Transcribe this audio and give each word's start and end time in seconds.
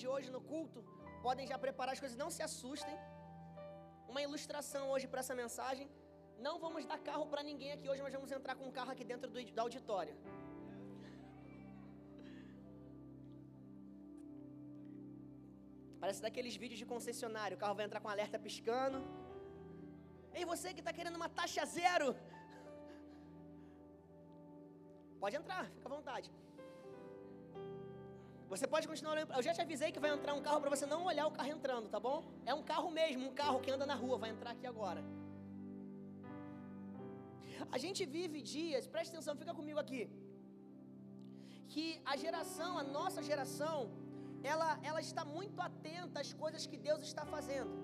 de 0.00 0.06
hoje 0.12 0.28
no 0.34 0.40
culto, 0.50 0.80
podem 1.26 1.46
já 1.52 1.58
preparar 1.66 1.92
as 1.94 2.02
coisas, 2.04 2.16
não 2.24 2.30
se 2.36 2.42
assustem. 2.48 2.96
Uma 4.12 4.20
ilustração 4.26 4.84
hoje 4.92 5.06
para 5.12 5.22
essa 5.24 5.36
mensagem. 5.42 5.86
Não 6.46 6.54
vamos 6.64 6.82
dar 6.90 6.98
carro 7.08 7.26
para 7.32 7.42
ninguém 7.50 7.70
aqui 7.76 7.86
hoje, 7.90 8.02
mas 8.06 8.14
vamos 8.18 8.32
entrar 8.38 8.54
com 8.58 8.66
um 8.68 8.74
carro 8.78 8.92
aqui 8.94 9.04
dentro 9.12 9.28
do, 9.34 9.38
do 9.56 9.60
auditório. 9.66 10.14
Parece 16.02 16.20
daqueles 16.26 16.56
vídeos 16.62 16.80
de 16.82 16.86
concessionário, 16.92 17.56
o 17.56 17.60
carro 17.62 17.76
vai 17.78 17.86
entrar 17.88 18.00
com 18.04 18.10
alerta 18.14 18.38
piscando. 18.46 18.98
Ei, 20.38 20.44
você 20.52 20.68
que 20.76 20.82
está 20.84 20.92
querendo 20.98 21.16
uma 21.20 21.30
taxa 21.40 21.64
zero. 21.78 22.08
Pode 25.22 25.36
entrar, 25.40 25.64
fica 25.76 25.88
à 25.90 25.94
vontade. 25.96 26.28
Você 28.52 28.66
pode 28.74 28.86
continuar 28.90 29.12
olhando. 29.14 29.32
Eu 29.38 29.42
já 29.46 29.52
te 29.56 29.60
avisei 29.64 29.88
que 29.94 30.00
vai 30.04 30.10
entrar 30.16 30.34
um 30.38 30.42
carro 30.46 30.60
para 30.62 30.70
você 30.74 30.86
não 30.92 31.00
olhar 31.10 31.26
o 31.30 31.32
carro 31.38 31.50
entrando, 31.56 31.88
tá 31.94 32.00
bom? 32.06 32.18
É 32.50 32.54
um 32.60 32.62
carro 32.70 32.90
mesmo, 32.98 33.22
um 33.30 33.34
carro 33.42 33.58
que 33.64 33.70
anda 33.76 33.86
na 33.90 33.96
rua, 34.02 34.16
vai 34.24 34.30
entrar 34.34 34.52
aqui 34.56 34.66
agora. 34.74 35.02
A 37.76 37.78
gente 37.84 38.00
vive 38.16 38.40
dias, 38.54 38.86
preste 38.94 39.12
atenção, 39.12 39.36
fica 39.42 39.54
comigo 39.60 39.78
aqui. 39.84 40.02
Que 41.72 41.86
a 42.12 42.16
geração, 42.24 42.70
a 42.82 42.84
nossa 42.98 43.22
geração, 43.30 43.76
ela, 44.52 44.70
ela 44.90 45.00
está 45.08 45.24
muito 45.36 45.60
atenta 45.68 46.20
às 46.24 46.32
coisas 46.42 46.64
que 46.70 46.78
Deus 46.88 47.02
está 47.10 47.26
fazendo. 47.34 47.74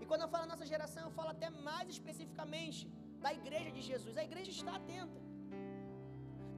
E 0.00 0.06
quando 0.06 0.22
eu 0.22 0.30
falo 0.34 0.46
nossa 0.54 0.66
geração, 0.74 1.04
eu 1.08 1.14
falo 1.18 1.30
até 1.36 1.50
mais 1.68 1.86
especificamente 1.96 2.88
da 3.24 3.32
igreja 3.40 3.70
de 3.76 3.82
Jesus. 3.90 4.16
A 4.16 4.24
igreja 4.30 4.50
está 4.58 4.74
atenta. 4.80 5.20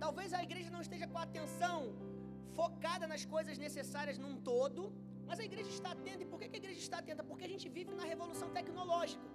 Talvez 0.05 0.33
a 0.33 0.43
igreja 0.49 0.71
não 0.71 0.83
esteja 0.87 1.07
com 1.09 1.19
a 1.19 1.27
atenção 1.31 1.79
focada 2.61 3.07
nas 3.13 3.25
coisas 3.35 3.57
necessárias 3.67 4.19
num 4.25 4.35
todo, 4.51 4.81
mas 5.29 5.39
a 5.43 5.45
igreja 5.51 5.71
está 5.77 5.91
atenta. 5.97 6.23
E 6.25 6.29
por 6.31 6.39
que 6.41 6.47
a 6.57 6.63
igreja 6.63 6.81
está 6.87 6.99
atenta? 7.03 7.23
Porque 7.31 7.47
a 7.49 7.53
gente 7.55 7.69
vive 7.79 7.93
na 8.01 8.07
revolução 8.13 8.49
tecnológica. 8.59 9.29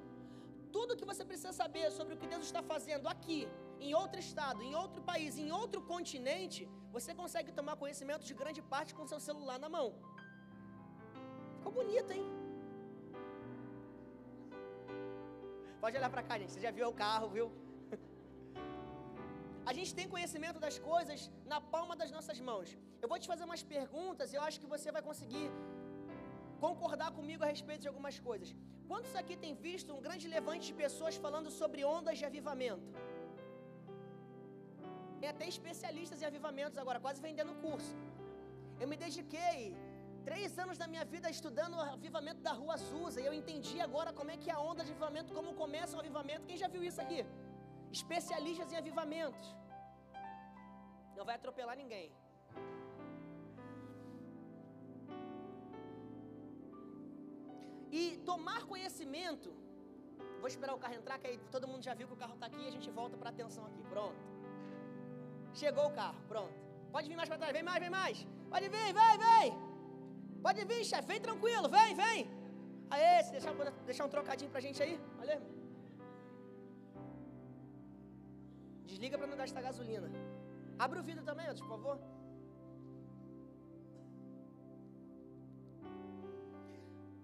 Tudo 0.75 0.97
que 0.99 1.09
você 1.11 1.23
precisa 1.29 1.53
saber 1.61 1.85
sobre 1.97 2.13
o 2.15 2.19
que 2.21 2.27
Deus 2.33 2.43
está 2.49 2.61
fazendo 2.73 3.07
aqui, 3.13 3.39
em 3.87 3.93
outro 4.01 4.19
estado, 4.25 4.59
em 4.67 4.73
outro 4.83 5.01
país, 5.09 5.37
em 5.43 5.51
outro 5.61 5.81
continente, 5.93 6.61
você 6.95 7.11
consegue 7.21 7.51
tomar 7.59 7.75
conhecimento 7.83 8.25
de 8.29 8.35
grande 8.41 8.61
parte 8.73 8.93
com 8.97 9.11
seu 9.13 9.19
celular 9.27 9.57
na 9.65 9.69
mão. 9.77 9.87
Ficou 11.57 11.73
bonito, 11.79 12.11
hein? 12.17 12.25
Pode 15.83 15.97
olhar 15.99 16.11
para 16.15 16.23
cá, 16.27 16.37
gente. 16.39 16.51
Você 16.53 16.61
já 16.67 16.71
viu 16.77 16.87
o 16.89 16.97
carro, 17.05 17.29
viu? 17.37 17.47
A 19.69 19.73
gente 19.77 19.91
tem 19.97 20.13
conhecimento 20.13 20.59
das 20.63 20.75
coisas 20.91 21.19
na 21.51 21.57
palma 21.73 21.95
das 22.01 22.11
nossas 22.15 22.37
mãos. 22.47 22.69
Eu 23.01 23.07
vou 23.11 23.17
te 23.23 23.27
fazer 23.31 23.43
umas 23.47 23.63
perguntas 23.73 24.27
e 24.33 24.37
eu 24.37 24.43
acho 24.45 24.59
que 24.61 24.69
você 24.73 24.87
vai 24.95 25.01
conseguir 25.09 25.47
concordar 26.63 27.09
comigo 27.17 27.43
a 27.43 27.49
respeito 27.55 27.83
de 27.85 27.89
algumas 27.91 28.15
coisas. 28.27 28.49
Quantos 28.89 29.13
aqui 29.21 29.35
têm 29.43 29.53
visto 29.67 29.89
um 29.95 30.01
grande 30.05 30.25
levante 30.35 30.65
de 30.69 30.73
pessoas 30.83 31.17
falando 31.25 31.51
sobre 31.59 31.83
ondas 31.97 32.17
de 32.21 32.25
avivamento? 32.29 32.87
Tem 35.19 35.29
até 35.33 35.47
especialistas 35.53 36.19
em 36.23 36.27
avivamentos 36.31 36.79
agora, 36.83 36.99
quase 37.05 37.21
vendendo 37.27 37.53
curso. 37.65 37.93
Eu 38.81 38.87
me 38.91 38.97
dediquei 39.05 39.59
três 40.29 40.57
anos 40.63 40.79
da 40.81 40.87
minha 40.93 41.05
vida 41.13 41.29
estudando 41.37 41.75
o 41.79 41.85
avivamento 41.97 42.41
da 42.47 42.53
Rua 42.61 42.73
Azusa 42.79 43.19
e 43.21 43.27
eu 43.29 43.35
entendi 43.41 43.77
agora 43.87 44.11
como 44.21 44.31
é 44.35 44.37
que 44.41 44.49
é 44.49 44.55
a 44.57 44.63
onda 44.71 44.83
de 44.87 44.91
avivamento, 44.93 45.37
como 45.39 45.53
começa 45.63 45.95
o 45.95 46.01
avivamento. 46.03 46.47
Quem 46.49 46.59
já 46.63 46.69
viu 46.75 46.83
isso 46.91 47.01
aqui? 47.05 47.21
Especialistas 47.91 48.71
em 48.71 48.77
avivamentos. 48.77 49.55
Não 51.15 51.25
vai 51.25 51.35
atropelar 51.35 51.75
ninguém. 51.75 52.11
E 57.91 58.17
tomar 58.25 58.65
conhecimento. 58.65 59.51
Vou 60.39 60.47
esperar 60.47 60.73
o 60.73 60.77
carro 60.77 60.93
entrar, 60.93 61.17
que 61.19 61.27
aí 61.27 61.37
todo 61.51 61.67
mundo 61.67 61.83
já 61.83 61.93
viu 61.93 62.07
que 62.07 62.13
o 62.13 62.17
carro 62.17 62.35
está 62.35 62.45
aqui 62.45 62.61
e 62.63 62.67
a 62.67 62.71
gente 62.71 62.89
volta 62.89 63.17
para 63.17 63.29
a 63.29 63.31
atenção 63.31 63.65
aqui. 63.65 63.83
Pronto. 63.83 64.21
Chegou 65.53 65.87
o 65.87 65.91
carro, 65.91 66.21
pronto. 66.27 66.53
Pode 66.91 67.07
vir 67.09 67.15
mais 67.15 67.27
para 67.27 67.37
trás, 67.37 67.53
vem 67.53 67.63
mais, 67.63 67.79
vem 67.79 67.89
mais. 67.89 68.27
Pode 68.49 68.69
vir, 68.69 68.93
vem, 68.99 69.17
vem. 69.25 69.47
Pode 70.41 70.63
vir, 70.65 70.85
chefe, 70.85 71.07
vem 71.07 71.19
tranquilo, 71.19 71.67
vem, 71.67 71.93
vem. 71.95 72.29
Aê, 72.89 73.23
se 73.23 73.31
deixar, 73.31 73.53
deixar 73.85 74.05
um 74.05 74.09
trocadinho 74.09 74.49
pra 74.49 74.61
gente 74.61 74.81
aí, 74.81 74.99
valeu. 75.17 75.58
Desliga 78.99 79.17
para 79.19 79.31
não 79.31 79.37
gastar 79.41 79.61
gasolina. 79.65 80.07
Abre 80.85 80.97
o 81.01 81.03
vidro 81.09 81.21
também, 81.27 81.45
por 81.59 81.67
favor. 81.73 81.95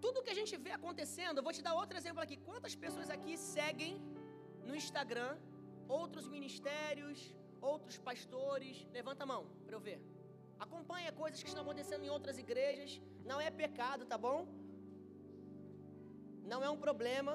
Tudo 0.05 0.23
que 0.25 0.33
a 0.35 0.37
gente 0.39 0.53
vê 0.65 0.71
acontecendo, 0.77 1.39
eu 1.39 1.45
vou 1.47 1.53
te 1.57 1.63
dar 1.67 1.73
outro 1.81 1.97
exemplo 2.01 2.21
aqui. 2.25 2.37
Quantas 2.47 2.75
pessoas 2.83 3.09
aqui 3.15 3.35
seguem 3.55 3.93
no 4.67 4.73
Instagram 4.81 5.33
outros 5.99 6.29
ministérios, 6.35 7.19
outros 7.73 7.97
pastores? 8.09 8.87
Levanta 8.97 9.23
a 9.25 9.31
mão 9.33 9.43
para 9.65 9.75
eu 9.77 9.83
ver. 9.89 9.99
Acompanha 10.67 11.17
coisas 11.23 11.43
que 11.43 11.51
estão 11.53 11.65
acontecendo 11.67 12.05
em 12.05 12.13
outras 12.17 12.37
igrejas. 12.45 12.93
Não 13.31 13.39
é 13.47 13.51
pecado, 13.63 14.05
tá 14.13 14.19
bom? 14.27 14.39
Não 16.53 16.61
é 16.67 16.69
um 16.75 16.81
problema. 16.87 17.33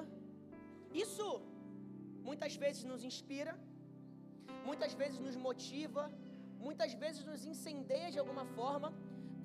Isso 1.05 1.27
muitas 2.29 2.55
vezes 2.63 2.83
nos 2.93 3.03
inspira, 3.11 3.53
muitas 4.69 4.93
vezes 5.01 5.19
nos 5.27 5.37
motiva, 5.47 6.03
muitas 6.67 6.91
vezes 7.03 7.21
nos 7.29 7.43
incendeia 7.53 8.09
de 8.15 8.19
alguma 8.23 8.45
forma. 8.57 8.89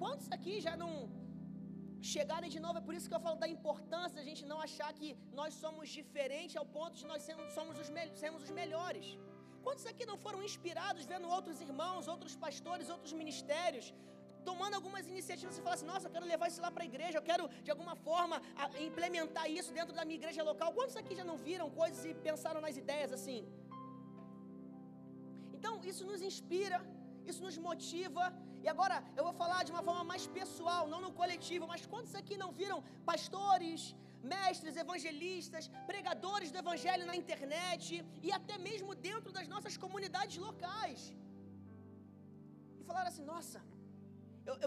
Quantos 0.02 0.26
aqui 0.36 0.54
já 0.66 0.74
não 0.82 0.90
chegarem 2.14 2.50
de 2.54 2.60
novo? 2.64 2.78
É 2.80 2.84
por 2.88 2.94
isso 2.96 3.08
que 3.10 3.16
eu 3.18 3.24
falo 3.26 3.38
da 3.44 3.48
importância 3.56 4.16
da 4.20 4.26
gente 4.30 4.44
não 4.52 4.58
achar 4.66 4.90
que 4.98 5.08
nós 5.38 5.54
somos 5.62 5.88
diferentes 5.98 6.56
ao 6.62 6.66
ponto 6.76 6.94
de 7.02 7.06
nós 7.12 7.22
sermos, 7.28 7.52
somos 7.58 7.76
os, 7.82 7.88
sermos 8.24 8.42
os 8.46 8.52
melhores. 8.60 9.06
Quantos 9.66 9.86
aqui 9.92 10.04
não 10.10 10.18
foram 10.24 10.40
inspirados 10.48 11.04
vendo 11.12 11.28
outros 11.36 11.60
irmãos, 11.68 12.08
outros 12.14 12.34
pastores, 12.44 12.90
outros 12.96 13.12
ministérios, 13.20 13.86
tomando 14.48 14.74
algumas 14.78 15.04
iniciativas 15.12 15.54
e 15.58 15.62
falar 15.64 15.76
assim: 15.78 15.90
nossa, 15.92 16.06
eu 16.06 16.12
quero 16.16 16.26
levar 16.32 16.46
isso 16.50 16.62
lá 16.64 16.70
para 16.74 16.84
a 16.86 16.90
igreja, 16.92 17.18
eu 17.18 17.26
quero 17.30 17.44
de 17.66 17.70
alguma 17.74 17.96
forma 18.08 18.36
implementar 18.88 19.46
isso 19.58 19.72
dentro 19.78 19.94
da 19.98 20.04
minha 20.08 20.18
igreja 20.20 20.42
local. 20.50 20.68
Quantos 20.78 20.96
aqui 21.00 21.14
já 21.20 21.24
não 21.30 21.36
viram 21.48 21.68
coisas 21.80 22.04
e 22.10 22.14
pensaram 22.28 22.60
nas 22.66 22.76
ideias 22.82 23.12
assim? 23.18 23.40
Então, 25.66 25.78
isso 25.92 26.04
nos 26.10 26.20
inspira, 26.28 26.78
isso 27.30 27.40
nos 27.46 27.56
motiva. 27.66 28.24
E 28.64 28.66
agora 28.72 28.96
eu 29.18 29.22
vou 29.26 29.32
falar 29.40 29.60
de 29.66 29.72
uma 29.74 29.82
forma 29.88 30.04
mais 30.10 30.24
pessoal, 30.36 30.82
não 30.92 31.00
no 31.04 31.10
coletivo, 31.20 31.64
mas 31.72 31.86
quantos 31.92 32.14
aqui 32.20 32.36
não 32.42 32.50
viram 32.60 32.78
pastores, 33.10 33.80
mestres, 34.32 34.76
evangelistas, 34.84 35.64
pregadores 35.90 36.52
do 36.52 36.60
evangelho 36.64 37.08
na 37.10 37.16
internet 37.22 38.04
e 38.26 38.30
até 38.38 38.56
mesmo 38.68 38.94
dentro 39.08 39.32
das 39.38 39.48
nossas 39.54 39.76
comunidades 39.84 40.38
locais? 40.46 41.00
E 42.80 42.84
falaram 42.90 43.10
assim: 43.12 43.26
nossa, 43.34 43.60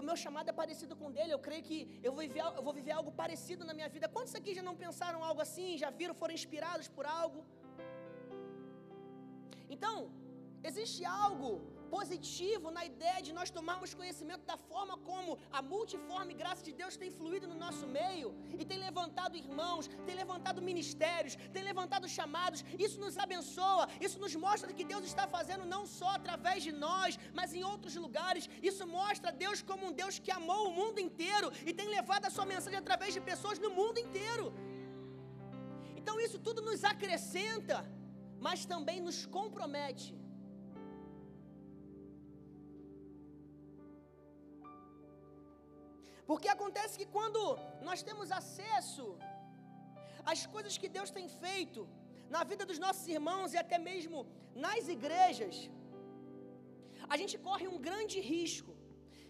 o 0.02 0.06
meu 0.10 0.18
chamado 0.26 0.50
é 0.54 0.58
parecido 0.62 0.94
com 1.00 1.08
o 1.08 1.14
dele, 1.18 1.34
eu 1.38 1.42
creio 1.48 1.66
que 1.70 1.80
eu 2.06 2.12
vou, 2.16 2.22
viver, 2.28 2.44
eu 2.58 2.64
vou 2.68 2.76
viver 2.80 2.94
algo 3.00 3.12
parecido 3.24 3.64
na 3.70 3.76
minha 3.80 3.90
vida. 3.96 4.14
Quantos 4.16 4.36
aqui 4.40 4.54
já 4.60 4.66
não 4.70 4.78
pensaram 4.86 5.24
algo 5.30 5.42
assim, 5.48 5.70
já 5.84 5.90
viram, 6.02 6.16
foram 6.22 6.34
inspirados 6.40 6.88
por 6.96 7.06
algo? 7.20 7.42
Então, 9.76 9.94
existe 10.62 11.04
algo 11.04 11.50
positivo 11.96 12.66
na 12.76 12.82
ideia 12.90 13.20
de 13.26 13.32
nós 13.36 13.50
tomarmos 13.56 13.94
conhecimento 14.00 14.44
da 14.50 14.56
forma 14.70 14.94
como 15.08 15.38
a 15.58 15.60
multiforme 15.72 16.32
graça 16.40 16.62
de 16.68 16.72
Deus 16.80 16.96
tem 17.02 17.10
fluído 17.18 17.46
no 17.52 17.56
nosso 17.64 17.86
meio 17.98 18.28
e 18.60 18.64
tem 18.70 18.78
levantado 18.86 19.40
irmãos, 19.44 19.88
tem 20.06 20.14
levantado 20.22 20.66
ministérios, 20.70 21.36
tem 21.54 21.64
levantado 21.70 22.08
chamados. 22.18 22.64
Isso 22.86 22.98
nos 23.04 23.16
abençoa, 23.24 23.88
isso 24.06 24.18
nos 24.24 24.34
mostra 24.46 24.76
que 24.78 24.88
Deus 24.92 25.04
está 25.10 25.26
fazendo 25.36 25.66
não 25.74 25.82
só 25.98 26.10
através 26.20 26.62
de 26.68 26.72
nós, 26.86 27.18
mas 27.38 27.54
em 27.58 27.64
outros 27.72 27.96
lugares. 28.04 28.48
Isso 28.70 28.86
mostra 28.98 29.36
Deus 29.44 29.60
como 29.70 29.86
um 29.88 29.96
Deus 30.02 30.18
que 30.18 30.32
amou 30.40 30.62
o 30.68 30.74
mundo 30.80 31.00
inteiro 31.08 31.50
e 31.68 31.74
tem 31.80 31.88
levado 31.98 32.26
a 32.26 32.34
sua 32.36 32.46
mensagem 32.54 32.78
através 32.78 33.12
de 33.16 33.22
pessoas 33.32 33.58
no 33.58 33.72
mundo 33.80 33.98
inteiro. 34.06 34.46
Então 36.00 36.16
isso 36.26 36.38
tudo 36.46 36.62
nos 36.62 36.82
acrescenta, 36.92 37.78
mas 38.46 38.64
também 38.64 39.00
nos 39.08 39.18
compromete. 39.26 40.19
Porque 46.30 46.48
acontece 46.56 46.94
que 47.00 47.06
quando 47.14 47.40
nós 47.86 48.00
temos 48.08 48.28
acesso 48.38 49.04
às 50.32 50.40
coisas 50.54 50.74
que 50.80 50.88
Deus 50.96 51.10
tem 51.16 51.26
feito 51.44 51.80
na 52.34 52.42
vida 52.50 52.64
dos 52.70 52.78
nossos 52.84 53.06
irmãos 53.14 53.54
e 53.54 53.58
até 53.62 53.78
mesmo 53.88 54.18
nas 54.64 54.84
igrejas, 54.96 55.56
a 57.12 57.16
gente 57.20 57.36
corre 57.48 57.66
um 57.72 57.78
grande 57.88 58.18
risco 58.32 58.72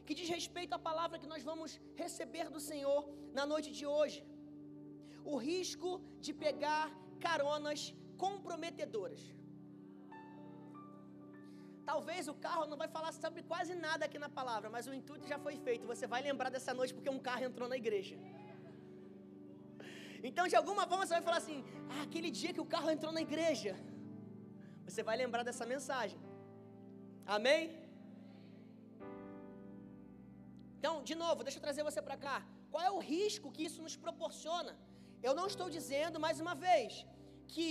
que 0.05 0.17
diz 0.19 0.29
respeito 0.39 0.75
à 0.79 0.81
palavra 0.91 1.21
que 1.23 1.33
nós 1.33 1.43
vamos 1.51 1.81
receber 2.03 2.47
do 2.57 2.61
Senhor 2.69 3.03
na 3.39 3.47
noite 3.53 3.71
de 3.79 3.87
hoje. 3.95 4.21
O 5.33 5.37
risco 5.51 5.91
de 6.27 6.35
pegar 6.45 6.87
caronas 7.27 7.83
comprometedoras. 8.25 9.23
Talvez 11.91 12.25
o 12.33 12.35
carro 12.47 12.65
não 12.71 12.79
vai 12.83 12.89
falar 12.97 13.13
sobre 13.23 13.41
quase 13.51 13.73
nada 13.87 14.03
aqui 14.07 14.19
na 14.25 14.29
palavra, 14.39 14.69
mas 14.75 14.87
o 14.91 14.93
intuito 14.99 15.27
já 15.33 15.39
foi 15.45 15.55
feito. 15.67 15.91
Você 15.93 16.07
vai 16.13 16.21
lembrar 16.29 16.49
dessa 16.55 16.73
noite 16.79 16.93
porque 16.97 17.13
um 17.17 17.23
carro 17.29 17.45
entrou 17.51 17.69
na 17.73 17.79
igreja. 17.85 18.17
Então, 20.29 20.45
de 20.53 20.57
alguma 20.59 20.83
forma, 20.89 21.05
você 21.05 21.15
vai 21.17 21.25
falar 21.29 21.39
assim: 21.43 21.59
ah, 21.93 22.03
aquele 22.07 22.31
dia 22.39 22.53
que 22.57 22.63
o 22.65 22.71
carro 22.75 22.89
entrou 22.95 23.13
na 23.17 23.23
igreja. 23.27 23.73
Você 24.87 25.03
vai 25.09 25.17
lembrar 25.23 25.43
dessa 25.49 25.67
mensagem. 25.73 26.19
Amém? 27.37 27.63
Então, 30.77 30.95
de 31.11 31.17
novo, 31.23 31.47
deixa 31.47 31.59
eu 31.59 31.67
trazer 31.67 31.83
você 31.89 32.03
para 32.09 32.19
cá. 32.27 32.37
Qual 32.73 32.83
é 32.89 32.93
o 32.99 33.01
risco 33.15 33.55
que 33.55 33.65
isso 33.69 33.81
nos 33.87 33.97
proporciona? 34.05 34.75
Eu 35.29 35.35
não 35.39 35.47
estou 35.53 35.69
dizendo, 35.79 36.25
mais 36.27 36.39
uma 36.45 36.55
vez, 36.67 36.93
que 37.55 37.69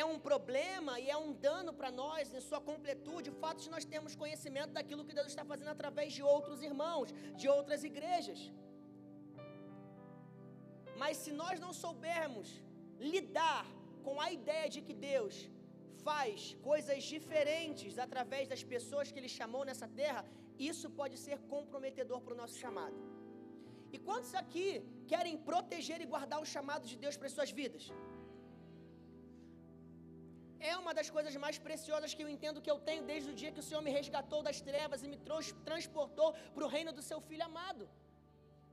é 0.00 0.04
um 0.12 0.18
problema 0.28 0.92
e 1.02 1.06
é 1.14 1.16
um 1.24 1.32
dano 1.46 1.72
para 1.78 1.90
nós 2.02 2.34
em 2.36 2.42
sua 2.48 2.60
completude 2.68 3.30
o 3.32 3.38
fato 3.42 3.60
de 3.64 3.70
nós 3.74 3.84
termos 3.92 4.18
conhecimento 4.22 4.72
daquilo 4.78 5.04
que 5.08 5.16
Deus 5.18 5.28
está 5.32 5.44
fazendo 5.52 5.72
através 5.76 6.12
de 6.16 6.22
outros 6.34 6.60
irmãos, 6.68 7.08
de 7.40 7.48
outras 7.56 7.82
igrejas. 7.90 8.40
Mas 11.02 11.16
se 11.22 11.32
nós 11.42 11.58
não 11.64 11.72
soubermos 11.84 12.48
lidar 13.14 13.64
com 14.06 14.16
a 14.24 14.28
ideia 14.38 14.68
de 14.74 14.80
que 14.86 14.94
Deus 15.10 15.34
faz 16.06 16.56
coisas 16.70 17.02
diferentes 17.14 17.92
através 18.06 18.44
das 18.52 18.62
pessoas 18.72 19.10
que 19.10 19.18
Ele 19.20 19.32
chamou 19.38 19.64
nessa 19.68 19.88
terra, 20.02 20.24
isso 20.70 20.88
pode 21.00 21.16
ser 21.26 21.38
comprometedor 21.54 22.20
para 22.24 22.34
o 22.34 22.40
nosso 22.42 22.56
chamado. 22.64 22.98
E 23.94 23.98
quantos 24.06 24.34
aqui 24.42 24.68
querem 25.12 25.36
proteger 25.50 26.00
e 26.04 26.10
guardar 26.14 26.40
o 26.44 26.50
chamado 26.54 26.84
de 26.92 26.96
Deus 27.04 27.16
para 27.16 27.28
as 27.30 27.36
suas 27.38 27.52
vidas? 27.60 27.84
É 30.70 30.74
uma 30.82 30.92
das 30.98 31.08
coisas 31.14 31.34
mais 31.44 31.56
preciosas 31.66 32.12
que 32.16 32.22
eu 32.24 32.28
entendo 32.34 32.62
que 32.64 32.72
eu 32.72 32.78
tenho 32.88 33.02
desde 33.10 33.28
o 33.30 33.34
dia 33.40 33.52
que 33.54 33.62
o 33.62 33.66
Senhor 33.68 33.82
me 33.86 33.92
resgatou 33.98 34.40
das 34.46 34.58
trevas 34.68 35.02
e 35.04 35.08
me 35.12 35.18
transportou 35.68 36.28
para 36.54 36.64
o 36.66 36.70
reino 36.74 36.92
do 36.98 37.02
seu 37.08 37.18
Filho 37.28 37.44
amado. 37.50 37.84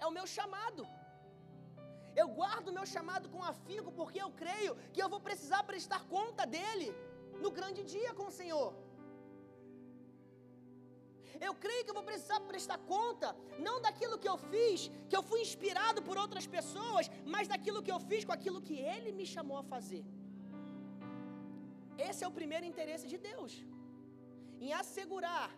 É 0.04 0.06
o 0.10 0.16
meu 0.18 0.26
chamado. 0.36 0.84
Eu 2.22 2.28
guardo 2.40 2.70
o 2.70 2.76
meu 2.78 2.86
chamado 2.94 3.28
com 3.34 3.50
afinco 3.54 3.92
porque 4.00 4.22
eu 4.26 4.32
creio 4.44 4.74
que 4.94 5.02
eu 5.04 5.10
vou 5.14 5.22
precisar 5.28 5.62
prestar 5.72 6.02
conta 6.16 6.46
dele 6.56 6.88
no 7.44 7.52
grande 7.60 7.84
dia 7.96 8.14
com 8.20 8.28
o 8.30 8.38
Senhor. 8.40 8.70
Eu 11.48 11.54
creio 11.64 11.84
que 11.84 11.92
eu 11.92 12.00
vou 12.00 12.08
precisar 12.10 12.40
prestar 12.52 12.80
conta, 12.96 13.30
não 13.68 13.78
daquilo 13.86 14.20
que 14.24 14.30
eu 14.34 14.38
fiz, 14.52 14.82
que 15.10 15.18
eu 15.20 15.24
fui 15.30 15.40
inspirado 15.46 16.02
por 16.08 16.18
outras 16.24 16.48
pessoas, 16.58 17.06
mas 17.34 17.48
daquilo 17.54 17.84
que 17.86 17.94
eu 17.96 18.00
fiz 18.10 18.24
com 18.24 18.36
aquilo 18.38 18.66
que 18.68 18.78
Ele 18.94 19.12
me 19.20 19.26
chamou 19.36 19.58
a 19.62 19.70
fazer. 19.76 20.04
Esse 22.10 22.24
é 22.24 22.28
o 22.30 22.38
primeiro 22.40 22.66
interesse 22.72 23.08
de 23.14 23.18
Deus, 23.30 23.54
em 24.66 24.72
assegurar 24.82 25.50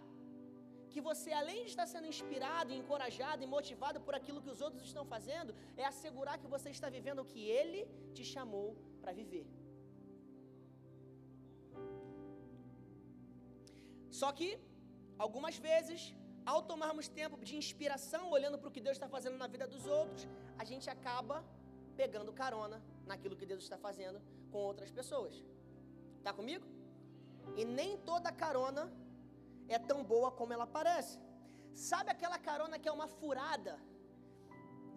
que 0.93 1.01
você, 1.07 1.29
além 1.41 1.59
de 1.63 1.69
estar 1.73 1.87
sendo 1.93 2.07
inspirado, 2.13 2.77
encorajado 2.79 3.41
e 3.45 3.51
motivado 3.55 3.99
por 4.05 4.13
aquilo 4.19 4.41
que 4.43 4.51
os 4.55 4.61
outros 4.65 4.83
estão 4.89 5.05
fazendo, 5.13 5.51
é 5.81 5.85
assegurar 5.91 6.35
que 6.41 6.51
você 6.55 6.69
está 6.77 6.89
vivendo 6.97 7.21
o 7.21 7.29
que 7.31 7.43
Ele 7.59 7.81
te 8.17 8.23
chamou 8.33 8.67
para 9.01 9.13
viver. 9.21 9.45
Só 14.19 14.29
que, 14.37 14.49
algumas 15.25 15.57
vezes, 15.69 16.01
ao 16.51 16.61
tomarmos 16.71 17.07
tempo 17.21 17.37
de 17.49 17.55
inspiração, 17.61 18.23
olhando 18.37 18.59
para 18.59 18.69
o 18.69 18.75
que 18.75 18.85
Deus 18.87 18.97
está 18.97 19.09
fazendo 19.15 19.37
na 19.43 19.47
vida 19.53 19.65
dos 19.73 19.85
outros, 19.99 20.27
a 20.61 20.65
gente 20.71 20.87
acaba 20.95 21.37
pegando 22.01 22.37
carona 22.43 22.77
naquilo 23.11 23.35
que 23.39 23.49
Deus 23.51 23.63
está 23.63 23.77
fazendo 23.87 24.21
com 24.51 24.59
outras 24.71 24.91
pessoas. 24.99 25.35
Está 26.23 26.31
comigo? 26.41 26.65
E 27.59 27.63
nem 27.77 27.91
toda 28.09 28.37
carona 28.43 28.83
é 29.75 29.77
tão 29.89 29.99
boa 30.11 30.29
como 30.39 30.53
ela 30.55 30.67
parece. 30.77 31.15
Sabe 31.89 32.09
aquela 32.11 32.37
carona 32.47 32.79
que 32.81 32.89
é 32.91 32.93
uma 32.99 33.07
furada? 33.17 33.73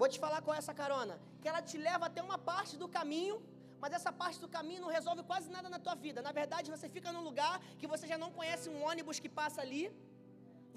Vou 0.01 0.09
te 0.13 0.19
falar 0.25 0.41
qual 0.45 0.55
é 0.55 0.61
essa 0.63 0.75
carona. 0.83 1.17
Que 1.41 1.49
ela 1.51 1.63
te 1.71 1.77
leva 1.89 2.07
até 2.07 2.23
uma 2.29 2.39
parte 2.51 2.75
do 2.83 2.89
caminho 2.97 3.37
mas 3.83 3.93
essa 3.99 4.11
parte 4.21 4.39
do 4.43 4.49
caminho 4.57 4.81
não 4.85 4.91
resolve 4.99 5.23
quase 5.31 5.49
nada 5.55 5.69
na 5.75 5.79
tua 5.79 5.95
vida. 6.05 6.23
Na 6.29 6.33
verdade, 6.39 6.71
você 6.75 6.89
fica 6.95 7.13
num 7.15 7.25
lugar 7.29 7.55
que 7.79 7.87
você 7.93 8.07
já 8.13 8.19
não 8.23 8.31
conhece 8.39 8.67
um 8.75 8.83
ônibus 8.91 9.19
que 9.25 9.29
passa 9.41 9.61
ali. 9.65 9.85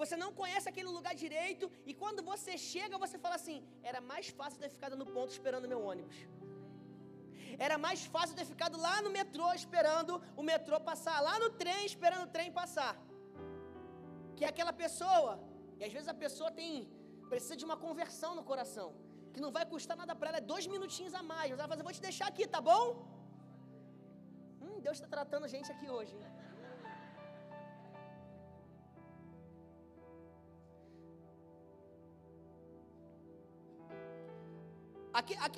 Você 0.02 0.16
não 0.24 0.31
conhece 0.42 0.68
aquele 0.72 0.90
lugar 0.98 1.13
direito 1.24 1.66
e 1.90 1.94
quando 2.02 2.22
você 2.31 2.54
chega, 2.57 2.98
você 3.06 3.18
fala 3.25 3.36
assim: 3.36 3.57
era 3.92 4.02
mais 4.12 4.28
fácil 4.40 4.60
ter 4.60 4.69
ficado 4.75 4.98
no 5.02 5.06
ponto 5.16 5.31
esperando 5.38 5.72
meu 5.74 5.81
ônibus. 5.92 6.18
Era 7.57 7.78
mais 7.86 8.06
fácil 8.16 8.36
ter 8.40 8.46
ficado 8.54 8.78
lá 8.88 8.96
no 9.06 9.12
metrô 9.18 9.48
esperando 9.62 10.13
o 10.36 10.44
metrô 10.51 10.80
passar, 10.92 11.18
lá 11.30 11.36
no 11.44 11.50
trem 11.62 11.84
esperando 11.92 12.25
o 12.28 12.31
trem 12.38 12.51
passar. 12.62 12.94
Que 14.38 14.46
aquela 14.51 14.74
pessoa, 14.84 15.31
e 15.80 15.84
às 15.88 15.94
vezes 15.96 16.10
a 16.16 16.18
pessoa 16.25 16.51
tem 16.60 16.72
precisa 17.31 17.56
de 17.62 17.66
uma 17.69 17.78
conversão 17.86 18.31
no 18.38 18.44
coração 18.51 18.88
que 19.34 19.42
não 19.46 19.51
vai 19.57 19.66
custar 19.74 19.96
nada 20.01 20.13
para 20.19 20.30
ela, 20.30 20.40
é 20.42 20.50
dois 20.54 20.66
minutinhos 20.75 21.13
a 21.19 21.24
mais. 21.31 21.48
Ela 21.51 21.62
vai 21.62 21.69
fazer, 21.72 21.84
vou 21.90 21.94
te 22.00 22.01
deixar 22.10 22.28
aqui, 22.31 22.46
tá 22.56 22.62
bom? 22.69 22.84
Hum, 24.62 24.80
Deus 24.86 24.98
está 24.98 25.07
tratando 25.07 25.45
a 25.45 25.52
gente 25.56 25.72
aqui 25.72 25.88
hoje. 25.98 26.13
Hein? 26.16 26.38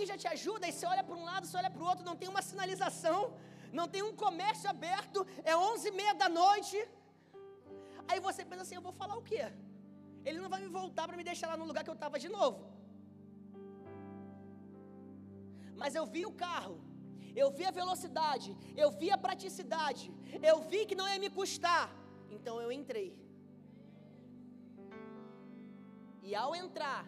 Aqui, 0.01 0.11
já 0.11 0.17
te 0.21 0.27
ajuda, 0.35 0.67
e 0.67 0.71
você 0.73 0.85
olha 0.91 1.03
para 1.07 1.15
um 1.15 1.23
lado, 1.23 1.45
você 1.45 1.57
olha 1.61 1.69
para 1.73 1.83
o 1.83 1.87
outro, 1.91 2.03
não 2.09 2.15
tem 2.21 2.29
uma 2.33 2.41
sinalização, 2.41 3.19
não 3.79 3.87
tem 3.93 4.01
um 4.07 4.15
comércio 4.21 4.67
aberto, 4.67 5.19
é 5.51 5.55
onze 5.55 5.89
e 5.89 5.95
meia 5.99 6.13
da 6.21 6.27
noite. 6.27 6.77
Aí 8.09 8.19
você 8.27 8.43
pensa 8.43 8.63
assim, 8.63 8.77
eu 8.77 8.85
vou 8.87 8.95
falar 9.01 9.15
o 9.15 9.25
quê? 9.29 9.43
Ele 10.25 10.39
não 10.43 10.49
vai 10.53 10.59
me 10.63 10.69
voltar 10.79 11.05
para 11.07 11.19
me 11.19 11.25
deixar 11.29 11.49
lá 11.51 11.57
no 11.61 11.67
lugar 11.69 11.83
que 11.83 11.93
eu 11.93 11.99
estava 11.99 12.17
de 12.25 12.29
novo. 12.37 12.59
mas 15.81 15.93
eu 15.99 16.05
vi 16.13 16.23
o 16.29 16.33
carro, 16.45 16.75
eu 17.43 17.47
vi 17.57 17.63
a 17.67 17.77
velocidade, 17.81 18.49
eu 18.83 18.89
vi 18.99 19.07
a 19.15 19.21
praticidade, 19.27 20.03
eu 20.49 20.57
vi 20.71 20.81
que 20.89 20.97
não 20.99 21.07
ia 21.11 21.19
me 21.23 21.29
custar, 21.37 21.85
então 22.35 22.55
eu 22.65 22.71
entrei. 22.79 23.09
E 26.27 26.35
ao 26.43 26.51
entrar, 26.63 27.01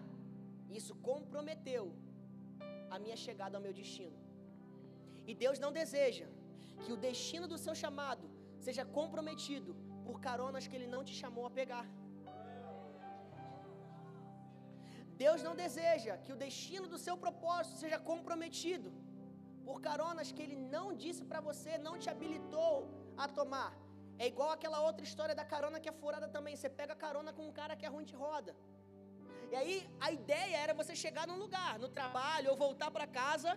isso 0.79 0.95
comprometeu 1.09 1.83
a 2.93 2.99
minha 3.03 3.17
chegada 3.25 3.55
ao 3.57 3.63
meu 3.65 3.73
destino. 3.81 4.17
E 5.29 5.33
Deus 5.43 5.57
não 5.63 5.71
deseja 5.81 6.27
que 6.83 6.93
o 6.95 7.01
destino 7.07 7.47
do 7.51 7.57
seu 7.65 7.75
chamado 7.83 8.25
seja 8.65 8.83
comprometido 8.97 9.71
por 10.05 10.17
caronas 10.27 10.67
que 10.67 10.75
Ele 10.77 10.89
não 10.95 11.03
te 11.07 11.13
chamou 11.21 11.45
a 11.49 11.53
pegar. 11.59 11.85
Deus 15.23 15.41
não 15.47 15.55
deseja 15.63 16.13
que 16.23 16.33
o 16.35 16.39
destino 16.45 16.87
do 16.93 16.99
seu 17.05 17.15
propósito 17.23 17.77
seja 17.83 17.99
comprometido 18.11 18.91
por 19.65 19.77
caronas 19.87 20.31
que 20.35 20.43
Ele 20.45 20.57
não 20.75 20.87
disse 21.03 21.23
para 21.31 21.41
você, 21.49 21.71
não 21.87 21.95
te 22.01 22.09
habilitou 22.13 22.75
a 23.23 23.27
tomar. 23.39 23.71
É 24.23 24.27
igual 24.31 24.51
aquela 24.51 24.79
outra 24.87 25.05
história 25.09 25.35
da 25.39 25.45
carona 25.53 25.79
que 25.83 25.91
é 25.91 25.99
furada 26.01 26.27
também. 26.35 26.55
Você 26.55 26.69
pega 26.81 27.01
carona 27.05 27.31
com 27.37 27.45
um 27.49 27.55
cara 27.59 27.75
que 27.79 27.85
é 27.87 27.91
ruim 27.95 28.07
de 28.11 28.15
roda. 28.25 28.53
E 29.53 29.55
aí 29.61 29.75
a 30.05 30.09
ideia 30.19 30.57
era 30.65 30.73
você 30.79 30.93
chegar 31.03 31.25
num 31.29 31.39
lugar, 31.43 31.73
no 31.83 31.89
trabalho 31.97 32.49
ou 32.51 32.55
voltar 32.65 32.89
para 32.95 33.05
casa. 33.19 33.51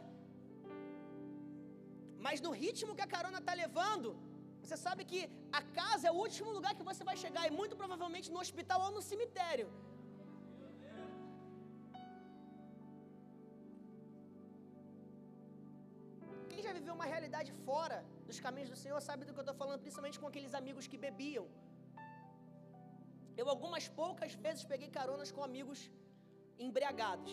Mas 2.27 2.41
no 2.47 2.53
ritmo 2.63 2.97
que 2.97 3.05
a 3.07 3.13
carona 3.15 3.41
está 3.43 3.55
levando, 3.65 4.11
você 4.63 4.77
sabe 4.87 5.03
que 5.11 5.21
a 5.61 5.63
casa 5.81 6.05
é 6.11 6.13
o 6.15 6.21
último 6.27 6.51
lugar 6.57 6.75
que 6.79 6.89
você 6.91 7.03
vai 7.11 7.17
chegar, 7.25 7.45
e 7.49 7.57
muito 7.61 7.75
provavelmente 7.83 8.31
no 8.35 8.41
hospital 8.45 8.81
ou 8.87 8.93
no 8.97 9.03
cemitério. 9.11 9.69
já 16.67 16.73
viveu 16.79 16.95
uma 16.99 17.09
realidade 17.15 17.51
fora 17.67 17.97
dos 18.29 18.39
caminhos 18.45 18.71
do 18.73 18.79
Senhor 18.83 19.01
sabe 19.09 19.25
do 19.27 19.33
que 19.35 19.41
eu 19.43 19.47
estou 19.47 19.59
falando, 19.63 19.81
principalmente 19.85 20.19
com 20.23 20.29
aqueles 20.31 20.55
amigos 20.61 20.87
que 20.93 20.99
bebiam. 21.07 21.47
Eu 23.41 23.47
algumas 23.55 23.85
poucas 24.01 24.33
vezes 24.45 24.65
peguei 24.73 24.89
caronas 24.99 25.31
com 25.35 25.43
amigos 25.51 25.81
embriagados. 26.67 27.33